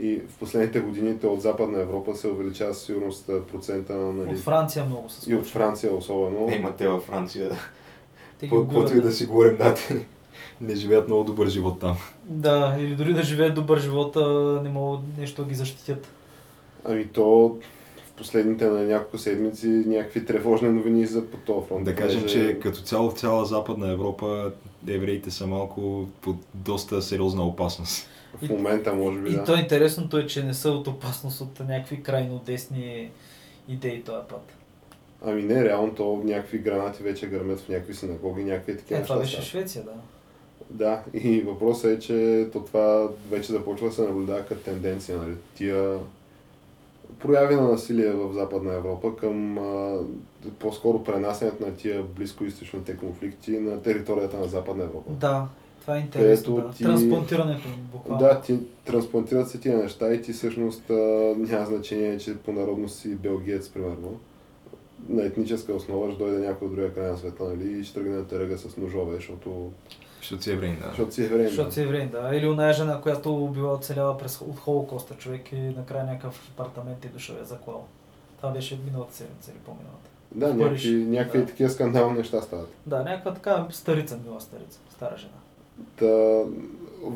И 0.00 0.20
в 0.28 0.38
последните 0.38 0.80
години 0.80 1.18
от 1.22 1.42
Западна 1.42 1.80
Европа 1.80 2.14
се 2.14 2.28
увеличава 2.28 2.74
със 2.74 2.82
сигурност 2.82 3.26
процента 3.52 3.96
на... 3.96 4.12
Нали, 4.12 4.34
От 4.34 4.38
Франция 4.38 4.84
много 4.84 5.08
се 5.08 5.30
и 5.30 5.34
от 5.34 5.40
случва. 5.40 5.60
Франция 5.60 5.94
особено. 5.94 6.48
Е, 6.50 6.58
ма 6.58 6.72
те 6.76 6.88
във 6.88 7.02
Франция, 7.02 7.50
каквото 8.40 8.96
и 8.96 9.00
да 9.00 9.12
си 9.12 9.26
говорим, 9.26 9.56
да, 9.56 9.74
те 9.74 10.06
не 10.60 10.74
живеят 10.74 11.08
много 11.08 11.24
добър 11.24 11.46
живот 11.46 11.80
там. 11.80 11.96
Да, 12.24 12.76
или 12.78 12.96
дори 12.96 13.14
да 13.14 13.22
живеят 13.22 13.54
добър 13.54 13.78
живот, 13.78 14.16
не 14.62 14.68
могат 14.68 15.00
нещо 15.18 15.42
да 15.42 15.48
ги 15.48 15.54
защитят. 15.54 16.08
Ами 16.84 17.06
то 17.08 17.58
последните 18.18 18.66
на 18.66 18.82
няколко 18.82 19.18
седмици 19.18 19.66
някакви 19.66 20.24
тревожни 20.24 20.68
новини 20.68 21.06
за 21.06 21.26
по 21.30 21.36
този 21.36 21.68
фронт. 21.68 21.84
Да 21.84 21.94
кажем, 21.94 22.20
понеже 22.20 22.52
че 22.52 22.60
като 22.60 22.80
цяло 22.80 23.10
в 23.10 23.18
цяла 23.18 23.44
Западна 23.44 23.92
Европа 23.92 24.52
евреите 24.88 25.30
са 25.30 25.46
малко 25.46 26.08
под 26.20 26.36
доста 26.54 27.02
сериозна 27.02 27.42
опасност. 27.42 28.08
В 28.42 28.48
момента 28.48 28.94
може 28.94 29.18
би 29.18 29.30
И 29.30 29.32
да. 29.32 29.44
то 29.44 29.54
интересното 29.54 30.18
е, 30.18 30.26
че 30.26 30.42
не 30.44 30.54
са 30.54 30.70
от 30.70 30.86
опасност 30.86 31.40
от 31.40 31.60
някакви 31.60 32.02
крайно 32.02 32.42
десни 32.46 33.10
идеи 33.68 34.02
този 34.02 34.28
път. 34.28 34.52
Ами 35.24 35.42
не, 35.42 35.64
реално 35.64 35.94
то 35.94 36.22
някакви 36.24 36.58
гранати 36.58 37.02
вече 37.02 37.26
гърмят 37.26 37.60
в 37.60 37.68
някакви 37.68 37.94
синагоги, 37.94 38.44
някакви 38.44 38.76
такива 38.76 39.00
Е, 39.00 39.02
това 39.02 39.18
беше. 39.18 39.42
Швеция, 39.42 39.84
да. 39.84 39.92
Да, 40.70 41.02
и 41.14 41.40
въпросът 41.40 41.90
е, 41.90 41.98
че 41.98 42.48
то 42.52 42.60
това 42.60 43.08
вече 43.30 43.52
започва 43.52 43.88
да 43.88 43.94
се 43.94 44.02
наблюдава 44.02 44.46
като 44.46 44.60
тенденция. 44.60 45.18
Нали? 45.18 45.34
Тия 45.54 45.98
прояви 47.18 47.54
на 47.54 47.62
насилие 47.62 48.10
в 48.10 48.32
Западна 48.32 48.74
Европа 48.74 49.16
към 49.16 49.58
а, 49.58 49.98
по-скоро 50.58 51.04
пренасенето 51.04 51.66
на 51.66 51.74
тия 51.74 52.02
близко-источните 52.04 52.96
конфликти 52.96 53.50
на 53.52 53.82
територията 53.82 54.38
на 54.38 54.46
Западна 54.46 54.84
Европа. 54.84 55.10
Да, 55.10 55.46
това 55.80 55.96
е 55.96 56.00
интересно. 56.00 56.56
Да. 56.56 56.70
ти- 56.70 56.84
Трансплантирането 56.84 57.68
буквално. 57.92 58.20
Да, 58.20 58.40
ти 58.40 58.58
трансплантират 58.84 59.48
се 59.48 59.60
тия 59.60 59.78
неща 59.78 60.12
и 60.14 60.22
ти 60.22 60.32
всъщност 60.32 60.90
а, 60.90 60.94
няма 61.38 61.66
значение, 61.66 62.18
че 62.18 62.36
по 62.36 62.52
народност 62.52 62.98
си 62.98 63.08
белгиец, 63.08 63.68
примерно. 63.68 64.20
На 65.08 65.22
етническа 65.22 65.74
основа 65.74 66.10
ще 66.10 66.18
дойде 66.18 66.38
някой 66.38 66.66
от 66.66 66.74
другия 66.74 66.94
край 66.94 67.10
на 67.10 67.16
света, 67.16 67.44
нали, 67.44 67.80
и 67.80 67.84
ще 67.84 67.94
тръгне 67.94 68.16
да 68.16 68.26
те 68.26 68.38
ръга 68.38 68.56
с 68.56 68.76
ножове, 68.76 69.14
защото, 69.14 69.70
Защото 70.20 70.42
си 70.42 70.50
евреин, 70.52 70.78
да. 70.80 70.88
защото 70.88 71.14
си 71.14 71.24
евреин. 71.24 71.48
Защото 71.48 71.74
си 71.74 71.80
евреин, 71.80 72.10
да. 72.10 72.36
Или 72.36 72.48
оная 72.48 72.72
жена, 72.72 73.00
която 73.00 73.46
била 73.54 73.72
оцеляла 73.72 74.18
през, 74.18 74.40
от 74.40 74.58
Холокоста 74.58 75.14
човек 75.14 75.52
и 75.52 75.56
накрая 75.56 76.04
някакъв 76.04 76.50
апартамент 76.54 77.04
и 77.04 77.08
дошъл 77.08 77.34
е 77.34 77.44
заклал. 77.44 77.84
Това 78.36 78.50
беше 78.50 78.78
миналата 78.84 79.14
седмица 79.14 79.50
или 79.50 79.58
по-миналата. 79.58 80.10
Да, 80.34 80.54
някакви, 80.54 80.94
някакви 80.94 81.38
Да. 81.38 81.46
такива 81.46 81.70
скандални 81.70 82.18
неща 82.18 82.42
стават. 82.42 82.68
Да, 82.86 83.02
някаква 83.02 83.34
така 83.34 83.66
старица, 83.70 84.18
мила 84.24 84.40
старица, 84.40 84.78
стара 84.90 85.16
жена. 85.16 85.32
Та, 85.96 86.42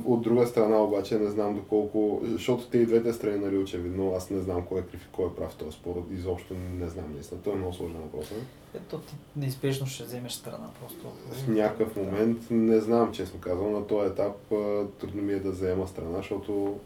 от 0.04 0.22
друга 0.22 0.46
страна 0.46 0.82
обаче 0.82 1.18
не 1.18 1.30
знам 1.30 1.54
доколко, 1.54 2.20
защото 2.24 2.66
те 2.66 2.78
и 2.78 2.86
двете 2.86 3.12
страни, 3.12 3.38
нали, 3.38 3.56
очевидно, 3.58 4.14
аз 4.16 4.30
не 4.30 4.40
знам 4.40 4.66
кой 4.66 4.80
е 4.80 4.82
крив 4.82 5.04
и 5.04 5.12
кой 5.12 5.26
е 5.26 5.34
прав 5.34 5.54
този 5.54 5.76
спор, 5.76 6.06
изобщо 6.12 6.54
не 6.54 6.88
знам 6.88 7.12
наистина. 7.14 7.40
Той 7.40 7.52
е 7.52 7.56
много 7.56 7.72
сложен 7.72 7.96
въпрос. 7.96 8.30
не? 8.30 8.36
Ето 8.74 8.98
ти 8.98 9.14
неизбежно 9.36 9.86
ще 9.86 10.04
вземеш 10.04 10.32
страна 10.32 10.66
просто. 10.80 11.12
В 11.30 11.48
някакъв 11.48 11.96
момент 11.96 12.38
не 12.50 12.80
знам, 12.80 13.12
честно 13.12 13.40
казвам, 13.40 13.72
на 13.72 13.86
този 13.86 14.10
етап 14.10 14.36
трудно 15.00 15.22
ми 15.22 15.32
е 15.32 15.40
да 15.40 15.50
взема 15.50 15.88
страна, 15.88 16.16
защото 16.16 16.78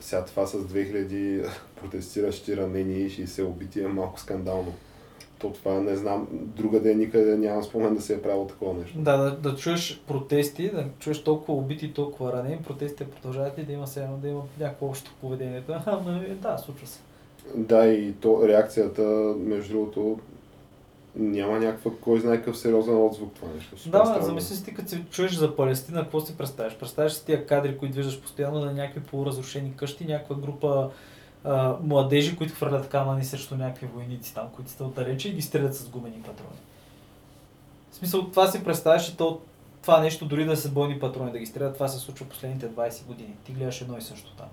сега 0.00 0.24
това 0.24 0.46
с 0.46 0.58
2000 0.58 1.50
протестиращи 1.80 2.56
ранени 2.56 2.98
и 3.00 3.10
60 3.10 3.44
убити 3.44 3.80
е 3.80 3.88
малко 3.88 4.20
скандално. 4.20 4.74
То 5.38 5.50
това 5.50 5.80
не 5.80 5.96
знам, 5.96 6.28
друга 6.32 6.80
ден 6.80 6.98
никъде 6.98 7.36
нямам 7.36 7.62
спомен 7.62 7.94
да 7.94 8.00
се 8.00 8.14
е 8.14 8.22
правило 8.22 8.46
такова 8.46 8.74
нещо. 8.74 8.98
Да, 8.98 9.16
да, 9.16 9.36
да 9.36 9.56
чуеш 9.56 10.00
протести, 10.06 10.70
да 10.70 10.84
чуеш 10.98 11.22
толкова 11.22 11.54
убити, 11.54 11.92
толкова 11.92 12.32
ранени, 12.32 12.62
протестите 12.62 13.10
продължават 13.10 13.58
и 13.58 13.62
да 13.62 13.72
има, 13.72 13.86
сега, 13.86 14.06
да 14.06 14.28
има 14.28 14.42
някакво 14.60 14.86
общо 14.86 15.10
поведение. 15.20 15.62
Ама, 15.86 16.20
да, 16.42 16.58
случва 16.58 16.86
се. 16.86 17.00
Да, 17.54 17.86
и 17.86 18.12
то 18.12 18.48
реакцията, 18.48 19.02
между 19.38 19.72
другото, 19.72 20.18
няма 21.16 21.58
някаква, 21.58 21.90
кой 22.00 22.20
знае 22.20 22.36
какъв 22.36 22.58
сериозен 22.58 23.04
отзвук 23.06 23.34
това 23.34 23.48
нещо. 23.54 23.78
Супер 23.78 23.98
Да, 23.98 24.04
странно. 24.06 24.26
замисли 24.26 24.56
си 24.56 24.64
ти, 24.64 24.74
като 24.74 24.88
се 24.88 25.04
чуеш 25.10 25.34
за 25.34 25.56
Палестина, 25.56 26.02
какво 26.02 26.20
си 26.20 26.36
представяш? 26.36 26.78
Представяш 26.78 27.12
си 27.12 27.26
тия 27.26 27.46
кадри, 27.46 27.78
които 27.78 27.96
виждаш 27.96 28.20
постоянно 28.20 28.60
на 28.60 28.72
някакви 28.72 29.00
полуразрушени 29.00 29.72
къщи, 29.76 30.04
някаква 30.04 30.36
група 30.36 30.90
а, 31.46 31.76
младежи, 31.82 32.36
които 32.36 32.54
хвърлят 32.54 32.88
камъни 32.88 33.24
срещу 33.24 33.56
някакви 33.56 33.86
войници 33.86 34.34
там, 34.34 34.48
които 34.56 34.70
са 34.70 34.84
отдалече 34.84 35.28
и 35.28 35.32
ги 35.32 35.42
стрелят 35.42 35.76
с 35.76 35.88
гумени 35.88 36.22
патрони. 36.22 36.58
В 37.90 37.94
смисъл, 37.96 38.30
това 38.30 38.46
си 38.46 38.64
представяш 38.64 39.08
и 39.08 39.16
то, 39.16 39.40
това 39.82 40.00
нещо, 40.00 40.24
дори 40.24 40.44
да 40.44 40.56
са 40.56 40.70
бойни 40.70 41.00
патрони, 41.00 41.32
да 41.32 41.38
ги 41.38 41.46
стрелят, 41.46 41.74
това 41.74 41.88
се 41.88 41.98
случва 41.98 42.26
последните 42.26 42.70
20 42.70 43.06
години. 43.06 43.34
Ти 43.44 43.52
гледаш 43.52 43.80
едно 43.80 43.98
и 43.98 44.02
също 44.02 44.32
там. 44.36 44.48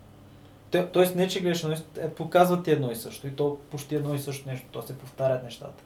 Тоест 0.93 1.15
не, 1.15 1.27
че 1.27 1.41
гледаш 1.41 1.63
едно 1.63 1.73
и 1.73 1.77
също, 1.77 1.99
е, 1.99 2.09
показват 2.09 2.63
ти 2.63 2.71
едно 2.71 2.91
и 2.91 2.95
също. 2.95 3.27
И 3.27 3.35
то 3.35 3.57
почти 3.71 3.95
едно 3.95 4.13
и 4.13 4.19
също 4.19 4.49
нещо. 4.49 4.67
То 4.71 4.81
се 4.81 4.97
повтарят 4.97 5.43
нещата. 5.43 5.83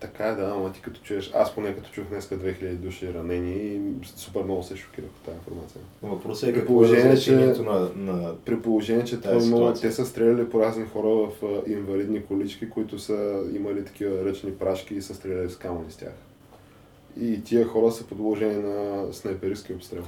Така 0.00 0.26
е, 0.26 0.34
да, 0.34 0.52
ама 0.56 0.72
ти 0.72 0.80
като 0.80 1.00
чуеш, 1.00 1.30
аз 1.34 1.54
поне 1.54 1.74
като 1.74 1.90
чух 1.90 2.04
днеска 2.04 2.38
2000 2.38 2.74
души 2.74 3.14
ранени, 3.14 3.80
супер 4.16 4.42
много 4.42 4.62
се 4.62 4.76
шокирах 4.76 5.10
от 5.10 5.22
тази 5.24 5.36
информация. 5.36 5.80
Въпросът 6.02 6.48
е 6.48 6.52
При 6.52 6.58
какво 6.58 6.72
е 6.72 6.76
положение, 6.76 7.16
че- 7.16 7.32
на, 7.36 7.90
на... 7.96 8.34
При 8.44 8.62
положение, 8.62 9.04
че 9.04 9.20
това 9.20 9.32
Тази 9.32 9.46
много, 9.48 9.72
те 9.72 9.92
са 9.92 10.06
стреляли 10.06 10.50
по 10.50 10.60
разни 10.60 10.84
хора 10.86 11.08
в 11.08 11.30
инвалидни 11.66 12.24
колички, 12.24 12.70
които 12.70 12.98
са 12.98 13.42
имали 13.54 13.84
такива 13.84 14.24
ръчни 14.24 14.54
прашки 14.54 14.94
и 14.94 15.02
са 15.02 15.14
стреляли 15.14 15.50
с 15.50 15.56
камъни 15.56 15.90
с 15.90 15.96
тях. 15.96 16.14
И 17.20 17.44
тия 17.44 17.66
хора 17.66 17.92
са 17.92 18.06
подложени 18.06 18.54
на 18.62 19.06
снайперски 19.12 19.72
обстрел. 19.72 20.02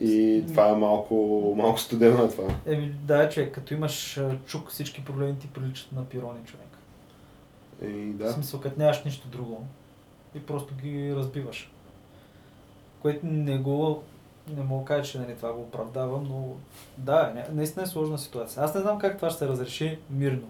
И 0.00 0.44
това 0.48 0.68
е 0.68 0.74
малко, 0.74 1.14
малко 1.56 1.80
студено 1.80 2.18
на 2.18 2.30
това. 2.30 2.44
Еми, 2.66 2.94
да, 3.04 3.28
човек, 3.28 3.54
като 3.54 3.74
имаш 3.74 4.20
чук, 4.46 4.70
всички 4.70 5.04
проблеми 5.04 5.38
ти 5.40 5.46
приличат 5.46 5.92
на 5.92 6.04
пирони, 6.04 6.38
човек. 6.46 6.66
В 7.82 8.12
да, 8.16 8.32
смисъл, 8.32 8.60
като 8.60 8.80
нямаш 8.80 9.04
нищо 9.04 9.28
друго 9.28 9.66
и 10.34 10.40
просто 10.46 10.74
ги 10.74 11.14
разбиваш. 11.16 11.72
Което 13.02 13.26
не 13.26 13.58
го, 13.58 14.02
не 14.56 14.62
мога 14.62 14.82
да 14.82 14.86
кажа, 14.86 15.10
че 15.10 15.18
нали, 15.18 15.36
това 15.36 15.52
го 15.52 15.60
оправдавам, 15.60 16.26
но 16.28 16.48
да, 16.98 17.32
ня- 17.36 17.52
наистина 17.52 17.82
е 17.82 17.86
сложна 17.86 18.18
ситуация. 18.18 18.62
Аз 18.64 18.74
не 18.74 18.80
знам 18.80 18.98
как 18.98 19.16
това 19.16 19.30
ще 19.30 19.38
се 19.38 19.48
разреши 19.48 19.98
мирно. 20.10 20.48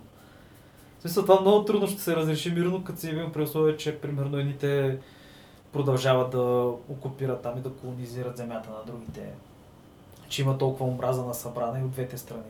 В 0.98 1.02
смисъл, 1.02 1.22
това 1.22 1.40
много 1.40 1.64
трудно 1.64 1.86
ще 1.86 2.00
се 2.02 2.16
разреши 2.16 2.50
мирно, 2.50 2.84
като 2.84 3.00
се 3.00 3.08
явим 3.10 3.32
при 3.32 3.42
условие, 3.42 3.76
че 3.76 3.98
примерно 4.00 4.38
едните 4.38 4.98
продължават 5.72 6.30
да 6.30 6.42
окупират 6.88 7.42
там 7.42 7.58
и 7.58 7.60
да 7.60 7.72
колонизират 7.72 8.36
земята 8.36 8.70
на 8.70 8.92
другите. 8.92 9.32
Че 10.28 10.42
има 10.42 10.58
толкова 10.58 10.86
омраза 10.86 11.24
на 11.24 11.34
събрана 11.34 11.80
и 11.80 11.84
от 11.84 11.90
двете 11.90 12.18
страни. 12.18 12.42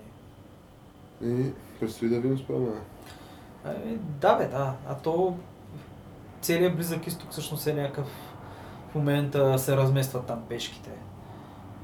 и 1.24 1.52
предстои 1.80 2.08
да 2.08 2.20
видим 2.20 2.38
според 2.38 2.60
мен. 2.60 2.80
Ами, 3.66 3.98
да, 4.20 4.34
бе, 4.34 4.46
да. 4.46 4.74
А 4.88 4.94
то 4.94 5.36
целият 6.40 6.76
близък 6.76 7.06
изток 7.06 7.30
всъщност 7.30 7.66
е 7.66 7.74
някакъв 7.74 8.06
в 8.90 8.94
момента 8.94 9.58
се 9.58 9.76
разместват 9.76 10.26
там 10.26 10.42
пешките. 10.48 10.90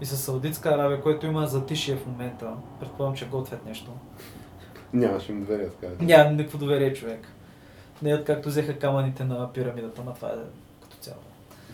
И 0.00 0.06
с 0.06 0.16
Саудитска 0.16 0.68
Аравия, 0.68 1.02
което 1.02 1.26
има 1.26 1.46
затишие 1.46 1.96
в 1.96 2.06
момента, 2.06 2.50
предполагам, 2.80 3.16
че 3.16 3.28
готвят 3.28 3.66
нещо. 3.66 3.90
Нямаш 4.92 5.28
им 5.28 5.40
доверие, 5.40 5.68
така. 5.68 6.04
Нямам 6.04 6.36
никакво 6.36 6.58
доверие, 6.58 6.94
човек. 6.94 7.28
Не 8.02 8.14
от 8.14 8.24
както 8.24 8.48
взеха 8.48 8.78
камъните 8.78 9.24
на 9.24 9.52
пирамидата, 9.52 10.02
но 10.06 10.14
това 10.14 10.28
е 10.28 10.36
като 10.82 10.96
цяло. 10.96 11.18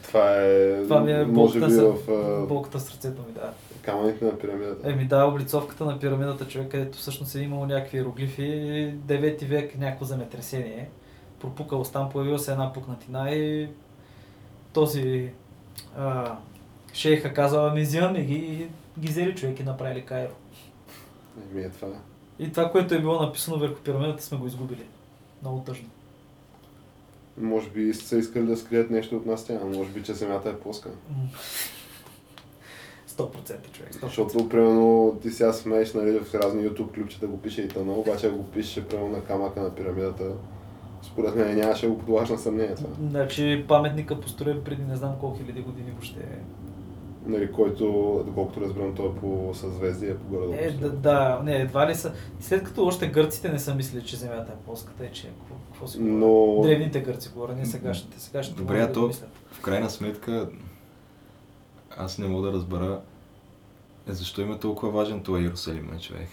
Това 0.03 0.35
е, 0.37 0.83
Това 0.83 1.01
ми 1.01 1.13
е 1.13 1.25
може 1.25 1.61
би 1.61 1.67
в... 1.67 2.47
болката 2.49 2.79
в 2.79 2.83
сърцето 2.83 3.23
ми, 3.23 3.33
да. 3.33 3.53
Камъните 3.89 4.25
на 4.25 4.39
пирамидата. 4.39 4.91
Еми 4.91 5.05
да, 5.05 5.25
облицовката 5.25 5.85
на 5.85 5.99
пирамидата, 5.99 6.49
човек, 6.49 6.71
където 6.71 6.99
всъщност 6.99 7.35
е 7.35 7.41
имало 7.41 7.67
някакви 7.67 7.97
иероглифи, 7.97 8.43
9 8.43 9.45
век 9.45 9.79
някакво 9.79 10.05
земетресение, 10.05 10.89
пропукало 11.41 11.85
там, 11.85 12.11
появила 12.11 12.39
се 12.39 12.53
една 12.53 12.73
пукнатина 12.73 13.31
и 13.31 13.69
този 14.73 15.31
а, 15.97 16.37
шейха 16.93 17.33
казал, 17.35 17.67
ами 17.67 17.83
взимаме 17.83 18.25
ги 18.25 18.35
и 18.35 18.69
ги 19.01 19.09
взели 19.09 19.35
човек 19.35 19.61
и 19.61 19.63
направили 19.63 20.05
Кайро. 20.05 20.33
Еми 21.51 21.63
е 21.63 21.71
това. 21.71 21.89
И 22.39 22.51
това, 22.51 22.71
което 22.71 22.95
е 22.95 23.01
било 23.01 23.23
написано 23.23 23.59
върху 23.59 23.83
пирамидата, 23.83 24.23
сме 24.23 24.39
го 24.39 24.47
изгубили. 24.47 24.85
Много 25.43 25.61
тъжно. 25.61 25.89
Може 27.41 27.71
би 27.71 27.95
са 27.95 28.19
искали 28.19 28.47
да 28.47 28.57
скрият 28.57 28.91
нещо 28.91 29.17
от 29.17 29.27
нас 29.27 29.47
тя, 29.47 29.61
може 29.65 29.91
би, 29.91 30.03
че 30.03 30.15
земята 30.15 30.51
е 30.51 30.57
плоска. 30.57 30.91
М. 33.19 33.25
100% 33.25 33.71
човек. 33.73 33.93
100%. 33.95 34.01
Защото, 34.07 34.49
примерно, 34.49 35.19
ти 35.23 35.31
сега 35.31 35.53
смееш, 35.53 35.95
нали, 35.95 36.19
в 36.19 36.35
разни 36.35 36.63
YouTube 36.63 36.95
клипчета 36.95 37.27
го 37.27 37.39
пише 37.39 37.63
и 37.63 37.69
тъно, 37.69 37.93
обаче 38.01 38.27
ако 38.27 38.37
го 38.37 38.45
пише, 38.45 38.85
примерно, 38.89 39.11
на 39.11 39.21
камъка 39.21 39.63
на 39.63 39.75
пирамидата, 39.75 40.25
според 41.03 41.35
мен 41.37 41.57
нямаше 41.57 41.89
го 41.89 41.99
подлагаш 41.99 42.31
на 42.31 42.39
съмнение 42.39 42.75
това. 42.75 42.89
Значи 43.11 43.65
паметника 43.69 44.21
построен 44.21 44.61
преди 44.65 44.83
не 44.83 44.97
знам 44.97 45.15
колко 45.21 45.39
хиляди 45.39 45.61
години 45.61 45.91
въобще. 45.91 46.21
нали, 47.27 47.53
който, 47.53 47.85
доколкото 48.27 48.61
разбирам, 48.61 48.95
той 48.95 49.07
е 49.07 49.15
по 49.21 49.51
съзвездие, 49.55 50.17
по 50.17 50.29
горе 50.29 50.57
Е, 50.59 50.71
да, 50.71 50.91
да, 50.91 51.41
не, 51.45 51.57
едва 51.57 51.89
ли 51.91 51.95
са. 51.95 52.13
След 52.41 52.65
като 52.65 52.85
още 52.87 53.09
гърците 53.09 53.49
не 53.49 53.59
са 53.59 53.75
мислили, 53.75 54.05
че 54.05 54.17
земята 54.17 54.53
е 54.53 54.65
плоската, 54.65 55.05
е, 55.05 55.11
че 55.13 55.23
какво, 55.23 55.55
какво 55.69 55.87
си 55.87 55.99
говоря? 55.99 56.15
Но 56.17 56.63
Древните 56.63 57.01
гърци 57.01 57.31
говоря, 57.35 57.55
не 57.55 57.67
сегашните. 57.67 58.21
Сегашните 58.21 58.61
Добре, 58.61 58.81
а 58.81 58.93
то-. 58.93 59.11
В 59.53 59.61
крайна 59.61 59.91
сметка, 59.91 60.49
аз 61.99 62.19
не 62.19 62.29
мога 62.29 62.47
да 62.47 62.53
разбера 62.53 63.01
е, 64.09 64.13
защо 64.13 64.41
има 64.41 64.59
толкова 64.59 64.93
важен 64.93 65.21
този 65.21 65.43
Иерусалим, 65.43 65.91
човек. 66.01 66.29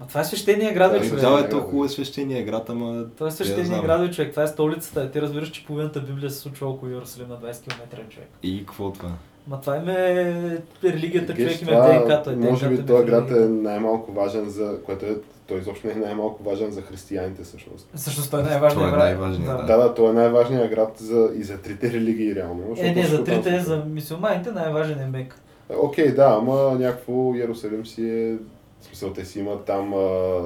А 0.00 0.06
това 0.06 0.20
е 0.20 0.24
свещения 0.24 0.74
град, 0.74 0.92
Да, 0.92 1.08
човек. 1.08 1.20
Да, 1.20 1.40
е 1.40 1.48
толкова 1.48 1.86
е 1.86 1.88
свещения 1.88 2.44
град, 2.44 2.70
ама... 2.70 3.04
Това 3.16 3.28
е 3.28 3.30
свещения 3.30 3.82
град, 3.82 4.14
човек. 4.14 4.30
Това 4.30 4.42
е 4.42 4.46
столицата. 4.46 5.10
Ти 5.10 5.22
разбираш, 5.22 5.50
че 5.50 5.66
половината 5.66 6.00
Библия 6.00 6.30
се 6.30 6.38
случва 6.38 6.68
около 6.68 6.92
Иерусалим 6.92 7.28
на 7.28 7.36
20 7.36 7.62
км, 7.62 8.08
човек. 8.10 8.28
И 8.42 8.58
какво 8.66 8.92
това? 8.92 9.10
Ма 9.48 9.60
това 9.60 9.76
им 9.76 9.88
е 9.88 10.62
религията, 10.84 11.34
човек 11.34 11.62
им 11.62 11.68
е 11.68 11.70
това, 11.70 11.88
ДНК-то. 11.88 12.30
Е, 12.30 12.36
Може 12.36 12.68
би 12.68 12.86
този 12.86 13.02
е 13.02 13.06
град 13.06 13.30
е 13.30 13.48
най-малко 13.48 14.12
важен 14.12 14.50
за, 14.50 14.78
което 14.86 15.04
е, 15.06 15.16
той 15.46 15.58
изобщо 15.58 15.86
не 15.86 15.92
е 15.92 15.96
най-малко 15.96 16.42
важен 16.42 16.70
за 16.70 16.82
християните 16.82 17.42
всъщност. 17.42 17.88
Всъщност 17.94 18.30
той 18.30 18.40
е 18.40 18.42
най-важният 18.42 18.88
е 18.88 18.90
град. 18.90 18.98
най-важният, 19.00 19.66
Да, 19.66 19.76
да, 19.76 19.94
той 19.94 20.10
е 20.10 20.12
най-важният 20.12 20.70
град 20.70 20.92
за, 20.96 21.30
и 21.36 21.42
за 21.42 21.58
трите 21.58 21.92
религии 21.92 22.34
реално. 22.34 22.74
Е, 22.76 22.92
не, 22.92 23.04
за 23.04 23.16
там 23.16 23.24
трите, 23.24 23.50
се- 23.50 23.60
за 23.60 23.84
мисюлманите 23.84 24.52
най-важен 24.52 25.00
е 25.00 25.06
Мек. 25.06 25.40
Е, 25.70 25.74
Окей, 25.76 26.14
да, 26.14 26.36
ама 26.38 26.54
някакво 26.74 27.34
Иерусалим 27.34 27.86
си 27.86 28.08
е, 28.10 28.32
в 28.80 28.86
смисъл 28.86 29.12
те 29.12 29.24
си 29.24 29.38
имат 29.38 29.64
там, 29.64 29.94
а, 29.94 30.40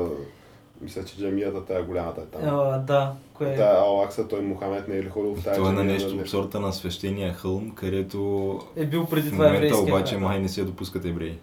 мисля, 0.81 1.05
че 1.05 1.17
джамията 1.17 1.65
тая 1.65 1.83
голямата 1.83 2.21
е 2.21 2.25
там. 2.25 2.41
А, 2.45 2.79
да, 2.79 3.13
кое 3.35 3.49
е? 3.49 3.57
Та 3.57 3.75
Алакса, 3.77 4.29
той 4.29 4.41
Мохамед 4.41 4.89
не 4.89 4.97
е 4.97 5.03
ли 5.03 5.09
ходил 5.09 5.35
в 5.35 5.45
тази 5.45 5.57
Това 5.57 5.69
е 5.69 5.73
на 5.73 5.85
нещо 5.85 6.17
от 6.17 6.29
сорта 6.29 6.61
на 6.61 6.73
свещения 6.73 7.33
хълм, 7.33 7.71
където 7.71 8.61
Е 8.77 8.87
бил 8.87 9.07
преди 9.07 9.29
в 9.29 9.33
това 9.33 9.45
момента 9.45 9.67
еврейския 9.67 9.85
обаче 9.85 10.17
май 10.17 10.41
не 10.41 10.49
се 10.49 10.65
допускат 10.65 11.05
евреи. 11.05 11.39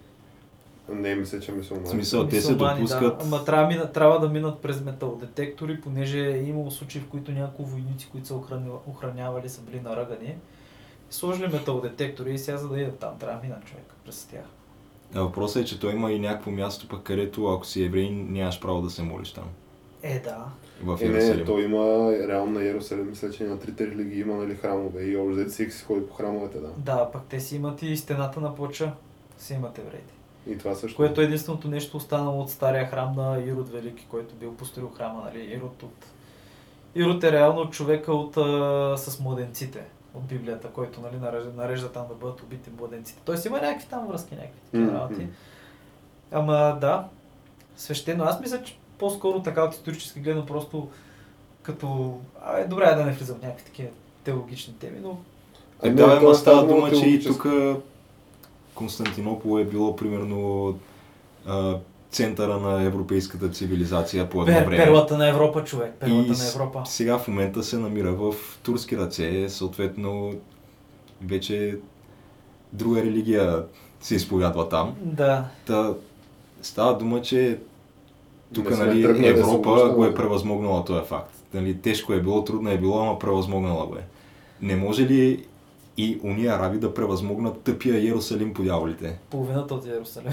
Не, 0.90 1.16
мисля, 1.16 1.40
че 1.40 1.52
мисля. 1.52 1.76
В 1.76 1.88
смисъл, 1.88 2.28
те 2.28 2.42
се 2.42 2.56
допускат... 2.56 3.18
Да. 3.18 3.24
Ама 3.26 3.46
трябва, 3.46 3.68
мина- 3.68 3.92
трябва 3.92 4.20
да 4.20 4.30
минат 4.30 4.60
през 4.60 4.82
металодетектори, 4.82 5.82
понеже 5.82 6.20
е 6.20 6.44
имало 6.44 6.72
случаи, 6.72 7.02
в 7.02 7.08
които 7.08 7.32
някои 7.32 7.66
войници, 7.66 8.10
които 8.12 8.28
са 8.28 8.36
охранявали, 8.88 9.50
са 9.50 9.62
били 9.62 9.82
наръгани. 9.82 10.36
Сложили 11.10 11.48
металодетектори 11.48 12.34
и 12.34 12.38
сега 12.38 12.58
за 12.58 12.70
да 12.70 12.80
идат 12.80 13.00
там, 13.00 13.18
трябва 13.20 13.42
да 13.42 13.48
минат 13.48 13.66
човек 13.66 13.94
през 14.06 14.26
тях. 14.26 14.46
А 15.16 15.22
въпросът 15.22 15.64
е, 15.64 15.66
че 15.66 15.80
той 15.80 15.94
има 15.94 16.12
и 16.12 16.20
някакво 16.20 16.52
място, 16.52 16.88
пък 16.88 17.04
където 17.04 17.48
ако 17.48 17.66
си 17.66 17.84
еврей, 17.84 18.10
нямаш 18.10 18.62
право 18.62 18.82
да 18.82 18.90
се 18.90 19.04
молиш 19.04 19.32
там. 19.32 19.50
Е, 20.04 20.20
да. 20.20 20.46
В 20.84 21.00
Е, 21.02 21.10
не, 21.10 21.44
той 21.44 21.64
има 21.64 22.12
реално 22.28 22.52
на 22.60 22.64
Иерусалим, 22.64 23.10
мисля, 23.10 23.32
че 23.32 23.44
на 23.44 23.60
трите 23.60 23.88
религии 23.88 24.22
има 24.22 24.36
нали, 24.36 24.56
храмове 24.56 25.04
и 25.04 25.18
общо 25.18 25.50
всеки 25.50 25.72
си 25.72 25.84
ходи 25.84 26.08
по 26.08 26.14
храмовете, 26.14 26.60
да. 26.60 26.70
Да, 26.78 27.12
пък 27.12 27.22
те 27.30 27.40
си 27.40 27.56
имат 27.56 27.82
и 27.82 27.98
стената 27.98 28.42
на 28.42 28.56
плача. 28.56 28.92
Си 29.38 29.54
имат 29.54 29.78
евреите. 29.78 30.14
И 30.48 30.58
това 30.58 30.76
също. 30.76 30.98
Което 30.98 31.22
е 31.22 31.24
единственото 31.24 31.68
нещо 31.68 31.98
останало 31.98 32.42
от 32.42 32.50
стария 32.50 32.86
храм 32.86 33.14
на 33.16 33.40
Ирод 33.46 33.70
Велики, 33.70 34.06
който 34.10 34.36
бил 34.36 34.56
построил 34.56 34.90
храма, 34.90 35.22
нали? 35.26 35.44
Ирод 35.44 35.84
от... 35.84 36.06
Ирод 36.96 37.24
е 37.24 37.32
реално 37.32 37.70
човека 37.70 38.14
от, 38.14 38.38
а, 38.38 38.98
с 38.98 39.20
младенците 39.20 39.86
от 40.14 40.24
Библията, 40.24 40.68
който 40.68 41.02
нали, 41.02 41.16
нарежда, 41.18 41.52
нарежда 41.56 41.92
там 41.92 42.08
да 42.08 42.14
бъдат 42.14 42.42
убити 42.42 42.70
младенците. 42.80 43.22
Тоест 43.26 43.46
има 43.46 43.62
някакви 43.62 43.88
там 43.90 44.08
връзки, 44.08 44.36
някакви 44.36 44.60
такива 44.60 44.84
Мгм. 44.84 44.96
работи. 44.96 45.28
Ама 46.32 46.78
да, 46.82 47.08
свещено. 47.78 48.24
Аз 48.24 48.40
мисля, 48.40 48.64
че 48.64 48.78
по-скоро 48.98 49.42
така 49.42 49.64
от 49.64 49.74
исторически 49.74 50.20
гледно 50.20 50.46
просто 50.46 50.90
като... 51.62 52.18
А, 52.46 52.58
е, 52.58 52.68
добре 52.68 52.86
да 52.86 53.06
не 53.06 53.12
влизам 53.12 53.38
в 53.38 53.42
някакви 53.42 53.66
такива 53.66 53.90
теологични 54.24 54.74
теми, 54.74 55.00
но 55.02 55.18
Е, 55.84 55.90
не, 55.90 55.96
да, 55.96 56.18
ама 56.22 56.32
е 56.32 56.34
става 56.34 56.68
дума, 56.68 56.92
че 56.92 57.10
и 57.10 57.24
тук 57.24 57.46
Константинопол 58.76 59.60
е 59.60 59.66
било 59.66 59.96
примерно 59.96 60.74
а, 61.46 61.78
центъра 62.12 62.58
на 62.60 62.84
европейската 62.84 63.50
цивилизация 63.50 64.30
по 64.30 64.42
едно 64.42 64.54
пер, 64.54 64.66
време. 64.66 64.84
перлата 64.84 65.18
на 65.18 65.30
Европа, 65.30 65.64
човек. 65.64 65.94
Перлата 66.00 66.28
И 66.28 66.30
на 66.30 66.48
Европа. 66.56 66.84
сега 66.86 67.18
в 67.18 67.28
момента 67.28 67.64
се 67.64 67.78
намира 67.78 68.12
в 68.12 68.36
турски 68.64 68.98
ръце, 68.98 69.50
съответно 69.50 70.34
вече 71.22 71.78
друга 72.74 73.02
религия 73.02 73.64
се 74.02 74.16
изповядва 74.16 74.70
там. 74.70 74.96
Да. 75.02 75.46
Та, 75.66 75.94
става 76.62 76.98
дума, 76.98 77.22
че 77.22 77.60
тук 78.54 78.70
нали, 78.78 79.28
Европа 79.28 79.94
го 79.96 80.06
е 80.06 80.16
превъзмогнала 80.16 80.86
този 80.86 81.06
факт. 81.06 81.34
Нали, 81.54 81.78
тежко 81.82 82.14
е 82.14 82.22
било, 82.22 82.44
трудно 82.44 82.70
е 82.70 82.78
било, 82.78 83.00
ама 83.02 83.20
превъзмогнала 83.20 83.86
го 83.88 83.96
е. 83.96 84.04
Не 84.62 84.76
може 84.76 85.06
ли 85.06 85.46
и 85.98 86.20
уния 86.24 86.54
араби 86.54 86.78
да 86.78 86.94
превъзмогнат 86.94 87.62
тъпия 87.62 88.00
Иерусалим 88.00 88.54
по 88.54 88.64
дяволите? 88.64 89.20
Половината 89.30 89.76
от 89.76 89.86
Иерусалим. 89.86 90.32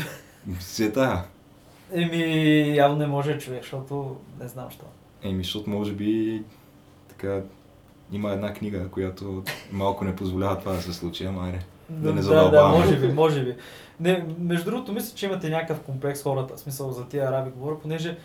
Се 0.60 0.92
тая. 0.92 1.24
Еми, 1.92 2.76
явно 2.76 2.98
не 2.98 3.06
може 3.06 3.38
човек, 3.38 3.62
защото 3.62 4.16
не 4.40 4.48
знам 4.48 4.70
що. 4.70 4.84
Еми, 5.22 5.42
защото 5.42 5.70
може 5.70 5.92
би 5.92 6.42
така 7.08 7.40
има 8.12 8.32
една 8.32 8.52
книга, 8.52 8.88
която 8.88 9.42
малко 9.72 10.04
не 10.04 10.16
позволява 10.16 10.58
това 10.58 10.72
да 10.72 10.82
се 10.82 10.92
случи, 10.92 11.24
ама 11.24 11.46
айде. 11.46 11.58
Да 11.90 12.08
не 12.08 12.14
да, 12.14 12.14
да, 12.14 12.22
задълбаваме. 12.22 12.78
може 12.78 12.96
би, 12.96 13.12
може 13.12 13.44
би. 13.44 13.56
Не, 14.00 14.26
между 14.38 14.70
другото, 14.70 14.92
мисля, 14.92 15.16
че 15.16 15.26
имате 15.26 15.48
някакъв 15.48 15.80
комплекс 15.80 16.22
хората, 16.22 16.56
в 16.56 16.60
смисъл 16.60 16.92
за 16.92 17.08
тия 17.08 17.28
араби 17.28 17.50
говоря, 17.50 17.78
понеже 17.78 18.16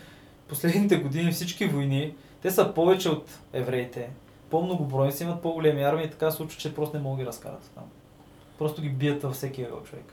последните 0.48 0.96
години 0.96 1.32
всички 1.32 1.66
войни, 1.66 2.14
те 2.42 2.50
са 2.50 2.74
повече 2.74 3.08
от 3.08 3.24
евреите, 3.52 4.08
по-многобройни 4.50 5.12
са, 5.12 5.24
имат 5.24 5.42
по-големи 5.42 5.82
армии 5.82 6.04
и 6.04 6.10
така 6.10 6.30
се 6.30 6.36
случва, 6.36 6.60
че 6.60 6.74
просто 6.74 6.96
не 6.96 7.02
могат 7.02 7.18
да 7.18 7.22
ги 7.22 7.28
разкарат 7.28 7.70
там. 7.74 7.84
Просто 8.58 8.82
ги 8.82 8.88
бият 8.88 9.22
във 9.22 9.34
всеки 9.34 9.62
ъгъл 9.62 9.82
човек. 9.82 10.04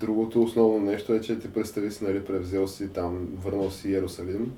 Другото 0.00 0.42
основно 0.42 0.80
нещо 0.80 1.14
е, 1.14 1.20
че 1.20 1.38
ти 1.38 1.52
представи 1.52 1.90
си, 1.90 2.04
нали, 2.04 2.24
превзел 2.24 2.68
си 2.68 2.88
там, 2.88 3.28
върнал 3.42 3.70
си 3.70 3.88
Иерусалим 3.88 4.52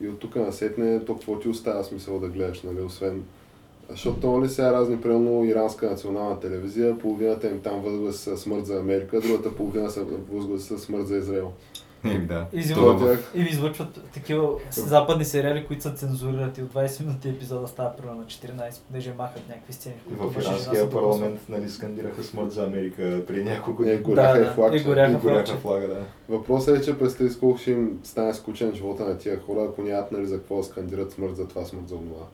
и 0.00 0.08
от 0.08 0.18
тук 0.18 0.36
насетне, 0.36 1.04
то 1.04 1.14
какво 1.14 1.38
ти 1.38 1.48
остава 1.48 1.84
смисъл 1.84 2.20
да 2.20 2.28
гледаш, 2.28 2.62
нали, 2.62 2.80
освен 2.80 3.24
защото 3.90 4.20
то 4.20 4.36
нали 4.36 4.48
сега 4.48 4.72
разни, 4.72 5.00
примерно 5.00 5.44
иранска 5.44 5.90
национална 5.90 6.40
телевизия, 6.40 6.98
половината 6.98 7.48
им 7.48 7.60
там 7.60 7.80
възглас 7.80 8.40
смърт 8.40 8.66
за 8.66 8.78
Америка, 8.78 9.20
другата 9.20 9.56
половина 9.56 9.90
са 9.90 10.04
възглас 10.32 10.62
смърт 10.62 11.06
за 11.06 11.16
Израел. 11.16 11.52
Еми 12.04 12.18
да. 12.18 12.46
И 12.52 12.62
Това 12.64 12.74
Това 12.76 13.06
в- 13.06 13.08
тях, 13.08 13.32
И 13.34 13.42
ви 13.42 13.50
излъчват 13.50 14.00
такива 14.04 14.48
западни 14.70 15.24
сериали, 15.24 15.66
които 15.66 15.82
са 15.82 15.90
цензурирати 15.90 16.62
от 16.62 16.68
20 16.68 17.00
минути 17.00 17.28
епизода 17.28 17.68
става 17.68 17.96
примерно 17.96 18.18
на 18.18 18.26
14, 18.26 18.50
понеже 18.80 19.12
махат 19.12 19.48
някакви 19.48 19.72
сцени. 19.72 19.94
в 20.08 20.32
и 20.32 20.42
иранския 20.42 20.90
парламент 20.90 21.40
нали, 21.48 21.68
скандираха 21.68 22.22
смърт 22.22 22.52
за 22.52 22.64
Америка 22.64 23.22
преди 23.26 23.44
няколко 23.44 23.82
е, 23.82 23.86
дни. 23.86 23.98
горяха 23.98 24.38
Да, 24.38 24.42
и 24.42 24.54
флаг. 24.54 24.74
и 24.74 24.78
че- 24.78 24.84
горяха 24.84 25.12
И 25.12 25.16
горяха 25.16 25.56
флага, 25.56 25.88
да. 25.88 26.00
Въпросът 26.28 26.78
е, 26.78 26.82
че 26.82 26.98
представи 26.98 27.30
си 27.30 27.38
колко 27.40 27.58
ще 27.58 27.70
им 27.70 28.00
стане 28.04 28.34
скучен 28.34 28.74
живота 28.74 29.04
на 29.04 29.18
тия 29.18 29.40
хора, 29.40 29.60
ако 29.62 29.82
нямат 29.82 30.12
нали, 30.12 30.26
за 30.26 30.36
какво 30.36 30.62
скандират 30.62 31.12
смърт 31.12 31.36
за 31.36 31.48
това, 31.48 31.64
смърт 31.64 31.88
за 31.88 31.94
това. 31.96 32.26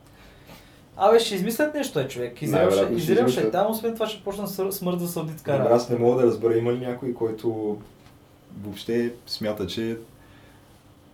Абе, 0.97 1.19
ще 1.19 1.35
измислят 1.35 1.73
нещо, 1.73 1.99
е, 1.99 2.07
човек. 2.07 2.41
Израел 2.41 2.71
ще, 2.71 2.99
ще 2.99 3.11
е 3.11 3.15
измислят. 3.15 3.51
там, 3.51 3.71
освен 3.71 3.93
това 3.93 4.07
ще 4.07 4.23
почна 4.23 4.47
смърт 4.47 4.99
за 4.99 5.07
Саудитска 5.07 5.51
Добре, 5.51 5.61
Арабия. 5.61 5.75
аз 5.75 5.89
не 5.89 5.97
мога 5.97 6.21
да 6.21 6.27
разбера 6.27 6.57
има 6.57 6.73
ли 6.73 6.79
някой, 6.79 7.13
който 7.13 7.77
въобще 8.57 9.13
смята, 9.27 9.67
че 9.67 9.97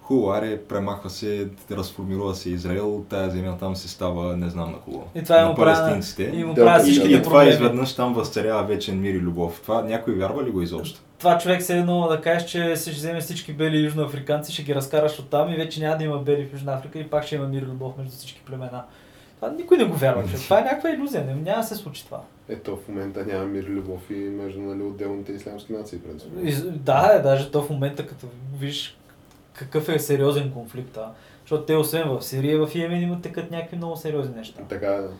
хубаво, 0.02 0.30
аре, 0.30 0.58
премахва 0.60 1.10
се, 1.10 1.48
разформирува 1.72 2.36
се 2.36 2.50
Израел, 2.50 3.04
тая 3.10 3.30
земя 3.30 3.58
там 3.58 3.76
се 3.76 3.90
става 3.90 4.38
не 4.38 4.50
знам 4.50 4.72
на 4.72 4.78
кого. 4.78 5.04
И 5.16 5.24
това 5.24 5.42
на 5.42 5.48
му 5.48 5.56
прави- 5.56 5.76
палестинците. 5.76 6.32
И 6.36 6.44
му 6.44 6.54
Да, 6.54 6.62
и- 6.78 6.80
И, 6.80 6.84
всичките 6.84 7.14
и 7.14 7.22
това 7.22 7.46
изведнъж 7.46 7.96
там 7.96 8.14
възцарява 8.14 8.64
вечен 8.64 9.02
мир 9.02 9.14
и 9.14 9.20
любов. 9.20 9.60
Това 9.62 9.82
някой 9.82 10.14
вярва 10.14 10.44
ли 10.44 10.52
го 10.52 10.62
изобщо? 10.62 11.00
Това 11.20 11.38
човек 11.38 11.62
се 11.62 11.78
едно 11.78 12.08
да 12.08 12.22
кажеш, 12.22 12.50
че 12.50 12.76
ще 12.76 12.92
вземе 12.92 13.22
всички 13.22 13.54
бели 13.54 13.78
южноафриканци, 13.78 14.54
ще 14.54 14.64
ги 14.64 14.76
разкараш 14.76 15.20
от 15.20 15.30
там 15.30 15.50
и 15.50 15.58
вече 15.58 15.80
няма 15.80 15.98
да 15.98 16.04
има 16.04 16.18
бели 16.18 16.46
в 16.46 16.54
Южна 16.54 16.74
Африка 16.74 17.00
и 17.00 17.04
пак 17.04 17.26
ще 17.26 17.36
има 17.36 17.48
мир 17.48 17.62
и 17.62 17.66
любов 17.66 17.98
между 17.98 18.12
всички 18.12 18.42
племена. 18.42 18.84
Това 19.36 19.50
никой 19.50 19.78
не 19.78 19.86
го 19.86 19.94
вярва, 19.94 20.24
човек. 20.24 20.42
Това 20.42 20.60
е 20.60 20.64
някаква 20.64 20.90
иллюзия. 20.90 21.26
Не, 21.26 21.34
няма 21.34 21.62
да 21.62 21.68
се 21.68 21.76
случи 21.76 22.06
това. 22.06 22.22
Ето 22.50 22.78
в 22.78 22.88
момента 22.88 23.26
няма 23.26 23.46
мир 23.46 23.64
любов 23.64 24.10
и 24.10 24.14
между 24.14 24.62
нали, 24.62 24.82
отделните 24.82 25.32
ислямски 25.32 25.74
нации, 25.74 26.00
принципно. 26.00 26.42
Да, 26.72 27.14
е, 27.16 27.22
даже 27.22 27.52
то 27.52 27.62
в 27.62 27.70
момента, 27.70 28.08
като 28.08 28.28
виж 28.60 28.98
какъв 29.54 29.90
е 29.90 30.00
сериозен 30.00 30.52
конфликт, 30.52 30.98
а? 30.98 31.12
защото 31.42 31.66
те 31.66 31.76
освен 31.76 32.10
в 32.10 32.22
Сирия, 32.22 32.68
в 32.68 32.76
Йемен 32.76 33.02
имат 33.02 33.22
текат 33.22 33.52
някакви 33.52 33.78
много 33.78 33.96
сериозни 33.96 34.36
неща. 34.36 34.62
Така 34.70 34.88
е. 34.88 35.02
да. 35.02 35.12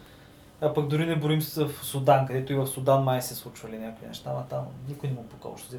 А 0.62 0.74
пък 0.74 0.88
дори 0.88 1.06
не 1.06 1.16
борим 1.16 1.42
се 1.42 1.64
в 1.66 1.86
Судан, 1.86 2.28
където 2.28 2.54
и 2.54 2.56
в 2.56 2.68
Судан 2.68 3.04
май 3.04 3.22
се 3.22 3.36
случвали 3.36 3.78
някакви 3.78 4.08
неща, 4.08 4.30
ама 4.30 4.46
там 4.50 4.66
никой 4.90 5.10
не 5.10 5.16
му 5.16 5.24
пука 5.24 5.48
още. 5.48 5.76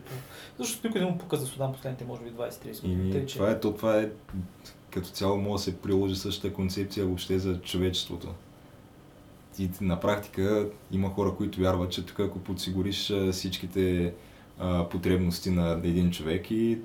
Защото 0.59 0.87
никой 0.87 1.01
не 1.01 1.07
му 1.07 1.19
пука 1.19 1.37
за 1.37 1.47
Судан 1.47 1.73
последните, 1.73 2.05
може 2.05 2.23
би 2.23 2.31
20-30 2.31 2.81
години. 2.81 3.27
Че... 3.27 3.35
това 3.39 3.51
е, 3.51 3.61
то, 3.61 3.73
това 3.73 4.01
е 4.01 4.09
като 4.97 5.09
цяло 5.09 5.37
може 5.37 5.53
да 5.53 5.59
се 5.59 5.77
приложи 5.79 6.17
същата 6.17 6.55
концепция 6.55 7.07
въобще 7.07 7.39
за 7.39 7.61
човечеството. 7.61 8.29
И 9.59 9.71
на 9.81 10.01
практика 10.01 10.69
има 10.93 11.11
хора, 11.11 11.35
които 11.37 11.61
вярват, 11.61 11.91
че 11.91 12.07
тук 12.07 12.21
ако 12.21 12.39
подсигуриш 12.39 13.13
всичките 13.33 14.13
а, 14.59 14.89
потребности 14.89 15.51
на 15.51 15.71
един 15.85 16.11
човек 16.11 16.51
и 16.51 16.79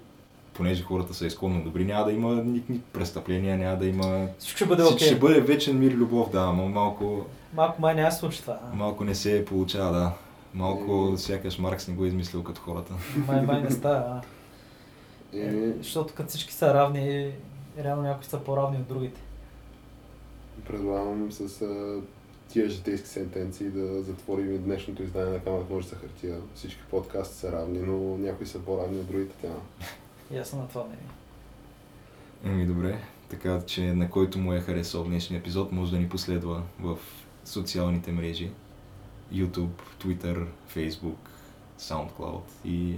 понеже 0.54 0.84
хората 0.84 1.14
са 1.14 1.26
изконно 1.26 1.64
добри, 1.64 1.86
няма 1.86 2.06
да 2.06 2.12
има 2.12 2.36
никакви 2.36 2.80
престъпления, 2.94 3.58
няма 3.58 3.78
да 3.78 3.86
има... 3.86 4.28
Всичко 4.40 4.58
ще 4.58 4.66
бъде 4.66 4.84
окей. 4.84 5.08
Ще 5.08 5.20
бъде 5.20 5.42
вечен 5.42 5.80
мир 5.80 5.92
и 5.92 5.96
любов, 5.96 6.32
да, 6.32 6.46
но 6.46 6.70
малко, 6.70 7.26
Малко 7.54 7.82
май 7.82 7.96
няма 7.96 8.12
случи 8.12 8.42
това. 8.42 8.60
малко 8.74 9.04
не 9.04 9.16
се 9.16 9.46
получава, 9.46 9.92
да. 9.92 10.12
Малко 10.54 11.12
Е. 11.14 11.18
сякаш 11.18 11.60
Маркс 11.60 11.88
не 11.88 11.94
го 11.94 12.06
е 12.06 12.08
измислил 12.08 12.44
като 12.44 12.62
хората. 12.62 12.94
Май, 13.28 13.42
май 13.42 13.62
не 13.62 13.72
става. 13.72 14.22
Е, 15.34 15.72
защото 15.78 16.14
като 16.14 16.30
всички 16.30 16.54
са 16.54 16.74
равни, 16.74 17.32
реално 17.78 18.02
някои 18.02 18.26
са 18.26 18.40
по-равни 18.44 18.78
от 18.78 18.88
другите. 18.88 19.22
предлагам 20.68 21.32
с 21.32 21.62
а, 21.62 22.02
тия 22.50 22.70
житейски 22.70 23.08
сентенции 23.08 23.70
да 23.70 24.04
затворим 24.04 24.56
и 24.56 24.58
днешното 24.58 25.04
издание 25.04 25.34
на 25.34 25.44
Камерата 25.44 25.74
може 25.74 25.88
за 25.88 25.96
хартия. 25.96 26.38
Всички 26.56 26.82
подкасти 26.90 27.36
са 27.36 27.52
равни, 27.52 27.80
но 27.80 28.18
някои 28.18 28.46
са 28.48 28.60
по-равни 28.60 29.00
от 29.00 29.08
другите 29.08 29.36
тема. 29.36 29.62
Съм 30.44 30.60
на 30.60 30.68
това 30.68 30.84
мнение. 30.84 31.06
Еми 32.46 32.66
добре, 32.66 33.00
така 33.30 33.62
че 33.66 33.94
на 33.94 34.10
който 34.10 34.40
му 34.40 34.54
е 34.54 34.62
харесал 34.62 35.04
днешния 35.04 35.40
епизод, 35.40 35.72
може 35.72 35.92
да 35.92 35.98
ни 35.98 36.10
последва 36.10 36.64
в 36.80 36.98
социалните 37.46 38.12
мрежи. 38.12 38.52
YouTube, 39.34 39.70
Twitter, 40.00 40.46
Facebook, 40.76 41.16
SoundCloud 41.80 42.42
и 42.66 42.96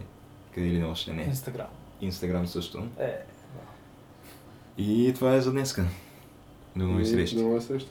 къде 0.55 0.67
ли 0.67 0.80
не 0.80 0.86
още 0.86 1.13
не. 1.13 1.24
Инстаграм. 1.24 1.67
Instagram 2.01 2.45
също. 2.45 2.88
Е, 2.99 3.19
и 4.78 5.13
това 5.15 5.36
е 5.36 5.41
за 5.41 5.51
днеска. 5.51 5.86
До 6.76 6.88
нови 6.88 7.05
срещи. 7.05 7.36
До 7.36 7.41
нови 7.41 7.61
срещи. 7.61 7.88